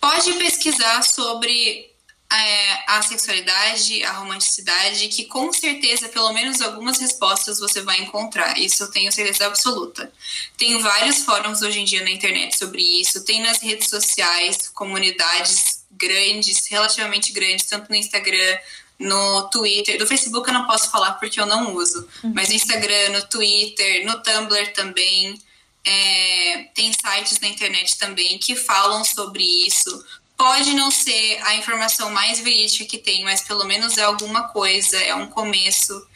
pode 0.00 0.32
pesquisar 0.34 1.02
sobre 1.02 1.90
é, 2.32 2.84
a 2.86 3.02
sexualidade, 3.02 4.04
a 4.04 4.12
romanticidade, 4.12 5.08
que 5.08 5.24
com 5.24 5.52
certeza, 5.52 6.08
pelo 6.08 6.32
menos 6.32 6.60
algumas 6.60 6.98
respostas 6.98 7.58
você 7.58 7.82
vai 7.82 8.00
encontrar. 8.00 8.56
Isso 8.56 8.84
eu 8.84 8.90
tenho 8.90 9.10
certeza 9.10 9.46
absoluta. 9.46 10.10
Tem 10.56 10.78
vários 10.80 11.24
fóruns 11.24 11.60
hoje 11.60 11.80
em 11.80 11.84
dia 11.84 12.04
na 12.04 12.10
internet 12.10 12.56
sobre 12.56 12.82
isso, 13.00 13.24
tem 13.24 13.42
nas 13.42 13.58
redes 13.58 13.90
sociais, 13.90 14.68
comunidades 14.68 15.84
grandes, 15.90 16.66
relativamente 16.68 17.32
grandes, 17.32 17.66
tanto 17.66 17.90
no 17.90 17.96
Instagram, 17.96 18.58
no 18.98 19.48
Twitter. 19.50 19.98
Do 19.98 20.06
Facebook 20.06 20.48
eu 20.48 20.54
não 20.54 20.66
posso 20.66 20.90
falar 20.90 21.12
porque 21.14 21.40
eu 21.40 21.46
não 21.46 21.74
uso, 21.74 22.06
uhum. 22.22 22.32
mas 22.34 22.48
no 22.48 22.54
Instagram, 22.54 23.10
no 23.10 23.22
Twitter, 23.26 24.06
no 24.06 24.22
Tumblr 24.22 24.72
também. 24.72 25.36
É, 25.84 26.68
tem 26.74 26.92
sites 26.92 27.40
na 27.40 27.48
internet 27.48 27.96
também 27.98 28.38
que 28.38 28.54
falam 28.54 29.04
sobre 29.04 29.42
isso. 29.66 30.04
Pode 30.36 30.72
não 30.74 30.90
ser 30.90 31.40
a 31.44 31.54
informação 31.56 32.10
mais 32.10 32.40
verídica 32.40 32.84
que 32.84 32.98
tem, 32.98 33.24
mas 33.24 33.42
pelo 33.42 33.64
menos 33.64 33.98
é 33.98 34.02
alguma 34.02 34.48
coisa, 34.48 34.98
é 34.98 35.14
um 35.14 35.26
começo. 35.26 36.06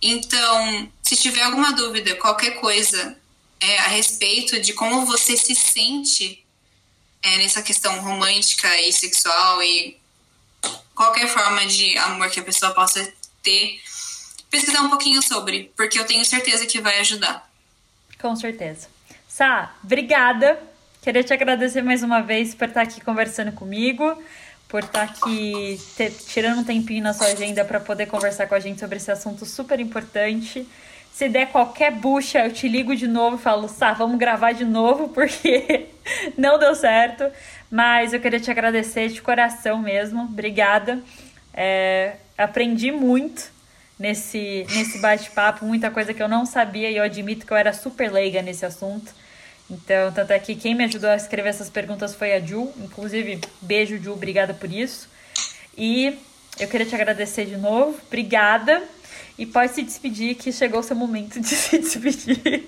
Então, 0.00 0.90
se 1.02 1.16
tiver 1.16 1.42
alguma 1.42 1.72
dúvida, 1.72 2.14
qualquer 2.16 2.60
coisa 2.60 3.16
é, 3.60 3.78
a 3.78 3.88
respeito 3.88 4.60
de 4.60 4.72
como 4.72 5.06
você 5.06 5.36
se 5.36 5.54
sente 5.54 6.44
é, 7.22 7.38
nessa 7.38 7.62
questão 7.62 8.00
romântica 8.00 8.80
e 8.80 8.92
sexual 8.92 9.62
e 9.62 9.98
qualquer 10.94 11.28
forma 11.28 11.66
de 11.66 11.96
amor 11.98 12.30
que 12.30 12.40
a 12.40 12.44
pessoa 12.44 12.72
possa 12.72 13.12
ter, 13.42 13.80
pesquisar 14.50 14.82
um 14.82 14.88
pouquinho 14.88 15.22
sobre, 15.22 15.72
porque 15.76 15.98
eu 15.98 16.06
tenho 16.06 16.24
certeza 16.24 16.66
que 16.66 16.80
vai 16.80 17.00
ajudar. 17.00 17.50
Com 18.20 18.34
certeza. 18.36 18.88
Sá, 19.36 19.74
obrigada 19.84 20.58
Queria 21.02 21.22
te 21.22 21.30
agradecer 21.30 21.82
mais 21.82 22.02
uma 22.02 22.22
vez 22.22 22.54
por 22.54 22.68
estar 22.68 22.80
aqui 22.80 23.02
conversando 23.02 23.52
comigo, 23.52 24.16
por 24.66 24.82
estar 24.82 25.02
aqui 25.02 25.78
ter, 25.94 26.10
tirando 26.10 26.60
um 26.60 26.64
tempinho 26.64 27.02
na 27.02 27.12
sua 27.12 27.26
agenda 27.26 27.62
para 27.62 27.78
poder 27.78 28.06
conversar 28.06 28.46
com 28.46 28.54
a 28.54 28.60
gente 28.60 28.80
sobre 28.80 28.96
esse 28.96 29.10
assunto 29.10 29.44
super 29.44 29.78
importante. 29.78 30.66
Se 31.12 31.28
der 31.28 31.48
qualquer 31.48 31.92
bucha, 31.92 32.46
eu 32.46 32.50
te 32.50 32.66
ligo 32.66 32.96
de 32.96 33.06
novo 33.06 33.36
e 33.36 33.38
falo, 33.38 33.68
Sá, 33.68 33.92
vamos 33.92 34.18
gravar 34.18 34.52
de 34.52 34.64
novo, 34.64 35.10
porque 35.14 35.90
não 36.38 36.58
deu 36.58 36.74
certo. 36.74 37.30
Mas 37.70 38.14
eu 38.14 38.20
queria 38.20 38.40
te 38.40 38.50
agradecer 38.50 39.08
de 39.10 39.20
coração 39.20 39.76
mesmo. 39.78 40.22
Obrigada. 40.22 40.98
É, 41.52 42.16
aprendi 42.38 42.90
muito 42.90 43.52
nesse, 43.98 44.66
nesse 44.70 44.98
bate-papo, 44.98 45.66
muita 45.66 45.90
coisa 45.90 46.14
que 46.14 46.22
eu 46.22 46.28
não 46.28 46.46
sabia 46.46 46.90
e 46.90 46.96
eu 46.96 47.02
admito 47.02 47.44
que 47.44 47.52
eu 47.52 47.56
era 47.58 47.74
super 47.74 48.10
leiga 48.10 48.40
nesse 48.40 48.64
assunto. 48.64 49.25
Então, 49.70 50.12
tanto 50.12 50.30
é 50.32 50.38
que 50.38 50.54
quem 50.54 50.74
me 50.74 50.84
ajudou 50.84 51.10
a 51.10 51.16
escrever 51.16 51.48
essas 51.48 51.68
perguntas 51.68 52.14
foi 52.14 52.34
a 52.34 52.40
Ju. 52.40 52.72
Inclusive, 52.78 53.40
beijo, 53.60 53.98
Ju, 53.98 54.12
obrigada 54.12 54.54
por 54.54 54.70
isso. 54.72 55.08
E 55.76 56.16
eu 56.58 56.68
queria 56.68 56.86
te 56.86 56.94
agradecer 56.94 57.46
de 57.46 57.56
novo. 57.56 57.98
Obrigada. 58.06 58.82
E 59.38 59.44
pode 59.44 59.72
se 59.72 59.82
despedir, 59.82 60.36
que 60.36 60.50
chegou 60.52 60.80
o 60.80 60.82
seu 60.82 60.96
momento 60.96 61.40
de 61.40 61.48
se 61.54 61.78
despedir. 61.78 62.66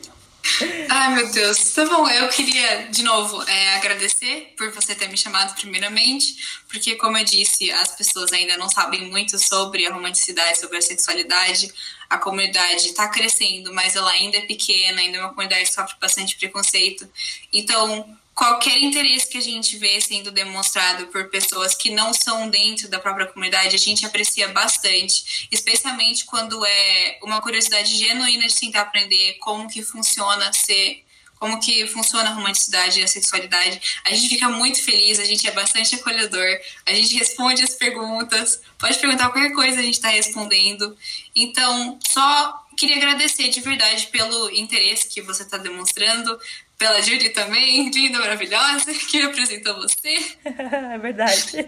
Ai, 0.88 1.14
meu 1.14 1.30
Deus. 1.30 1.72
Tá 1.72 1.84
bom, 1.86 2.08
eu 2.08 2.28
queria, 2.28 2.88
de 2.90 3.02
novo, 3.02 3.42
é, 3.42 3.76
agradecer 3.76 4.54
por 4.56 4.70
você 4.70 4.94
ter 4.94 5.08
me 5.08 5.16
chamado 5.16 5.54
primeiramente, 5.54 6.36
porque, 6.68 6.96
como 6.96 7.18
eu 7.18 7.24
disse, 7.24 7.70
as 7.70 7.94
pessoas 7.96 8.32
ainda 8.32 8.56
não 8.56 8.68
sabem 8.68 9.08
muito 9.08 9.38
sobre 9.38 9.86
a 9.86 9.92
romanticidade, 9.92 10.58
sobre 10.58 10.78
a 10.78 10.82
sexualidade 10.82 11.72
a 12.08 12.16
comunidade 12.16 12.86
está 12.86 13.08
crescendo, 13.08 13.72
mas 13.74 13.94
ela 13.94 14.10
ainda 14.10 14.38
é 14.38 14.42
pequena, 14.42 15.00
ainda 15.00 15.18
é 15.18 15.20
uma 15.20 15.28
comunidade 15.28 15.66
que 15.66 15.74
sofre 15.74 15.94
bastante 16.00 16.36
preconceito. 16.36 17.06
Então, 17.52 18.16
qualquer 18.38 18.78
interesse 18.80 19.28
que 19.28 19.36
a 19.36 19.42
gente 19.42 19.76
vê 19.78 20.00
sendo 20.00 20.30
demonstrado 20.30 21.08
por 21.08 21.28
pessoas 21.28 21.74
que 21.74 21.90
não 21.90 22.14
são 22.14 22.48
dentro 22.48 22.88
da 22.88 23.00
própria 23.00 23.26
comunidade, 23.26 23.74
a 23.74 23.78
gente 23.78 24.06
aprecia 24.06 24.46
bastante, 24.46 25.48
especialmente 25.50 26.24
quando 26.24 26.64
é 26.64 27.18
uma 27.20 27.42
curiosidade 27.42 27.98
genuína 27.98 28.46
de 28.46 28.54
tentar 28.54 28.82
aprender 28.82 29.38
como 29.40 29.68
que 29.68 29.82
funciona 29.82 30.52
ser 30.52 31.04
como 31.34 31.60
que 31.60 31.86
funciona 31.86 32.30
a 32.30 32.32
romanticidade 32.32 32.98
e 32.98 33.04
a 33.04 33.06
sexualidade. 33.06 33.80
A 34.04 34.10
gente 34.10 34.28
fica 34.28 34.48
muito 34.48 34.82
feliz, 34.82 35.20
a 35.20 35.24
gente 35.24 35.46
é 35.46 35.52
bastante 35.52 35.94
acolhedor, 35.94 36.48
a 36.84 36.92
gente 36.92 37.14
responde 37.14 37.62
as 37.62 37.74
perguntas, 37.74 38.60
pode 38.76 38.98
perguntar 38.98 39.30
qualquer 39.30 39.52
coisa, 39.52 39.78
a 39.78 39.82
gente 39.82 39.94
está 39.94 40.08
respondendo. 40.08 40.96
Então, 41.36 41.96
só 42.08 42.66
queria 42.76 42.96
agradecer 42.96 43.48
de 43.50 43.60
verdade 43.60 44.08
pelo 44.08 44.50
interesse 44.50 45.08
que 45.08 45.20
você 45.22 45.44
está 45.44 45.58
demonstrando, 45.58 46.38
pela 46.78 47.02
Judy 47.02 47.30
também, 47.30 47.90
linda, 47.90 48.18
maravilhosa, 48.18 48.94
que 48.94 49.20
apresentou 49.22 49.74
você. 49.76 50.16
é 50.46 50.98
verdade. 50.98 51.66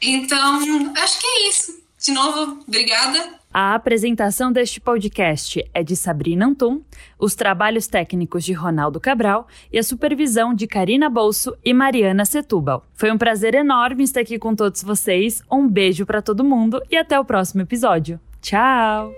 Então, 0.00 0.92
acho 0.96 1.20
que 1.20 1.26
é 1.26 1.48
isso. 1.48 1.80
De 1.98 2.10
novo, 2.10 2.60
obrigada 2.66 3.40
a 3.52 3.74
apresentação 3.74 4.50
deste 4.50 4.80
podcast 4.80 5.62
é 5.74 5.82
de 5.82 5.94
Sabrina 5.94 6.46
Antum, 6.46 6.80
os 7.18 7.34
trabalhos 7.34 7.86
técnicos 7.86 8.44
de 8.44 8.54
Ronaldo 8.54 8.98
Cabral 8.98 9.46
e 9.70 9.78
a 9.78 9.82
supervisão 9.82 10.54
de 10.54 10.66
Karina 10.66 11.10
Bolso 11.10 11.54
e 11.62 11.74
Mariana 11.74 12.24
Setúbal. 12.24 12.86
Foi 12.94 13.12
um 13.12 13.18
prazer 13.18 13.54
enorme 13.54 14.04
estar 14.04 14.20
aqui 14.20 14.38
com 14.38 14.56
todos 14.56 14.82
vocês. 14.82 15.42
Um 15.52 15.68
beijo 15.68 16.06
para 16.06 16.22
todo 16.22 16.42
mundo 16.42 16.80
e 16.90 16.96
até 16.96 17.20
o 17.20 17.26
próximo 17.26 17.60
episódio. 17.60 18.18
Tchau! 18.40 19.12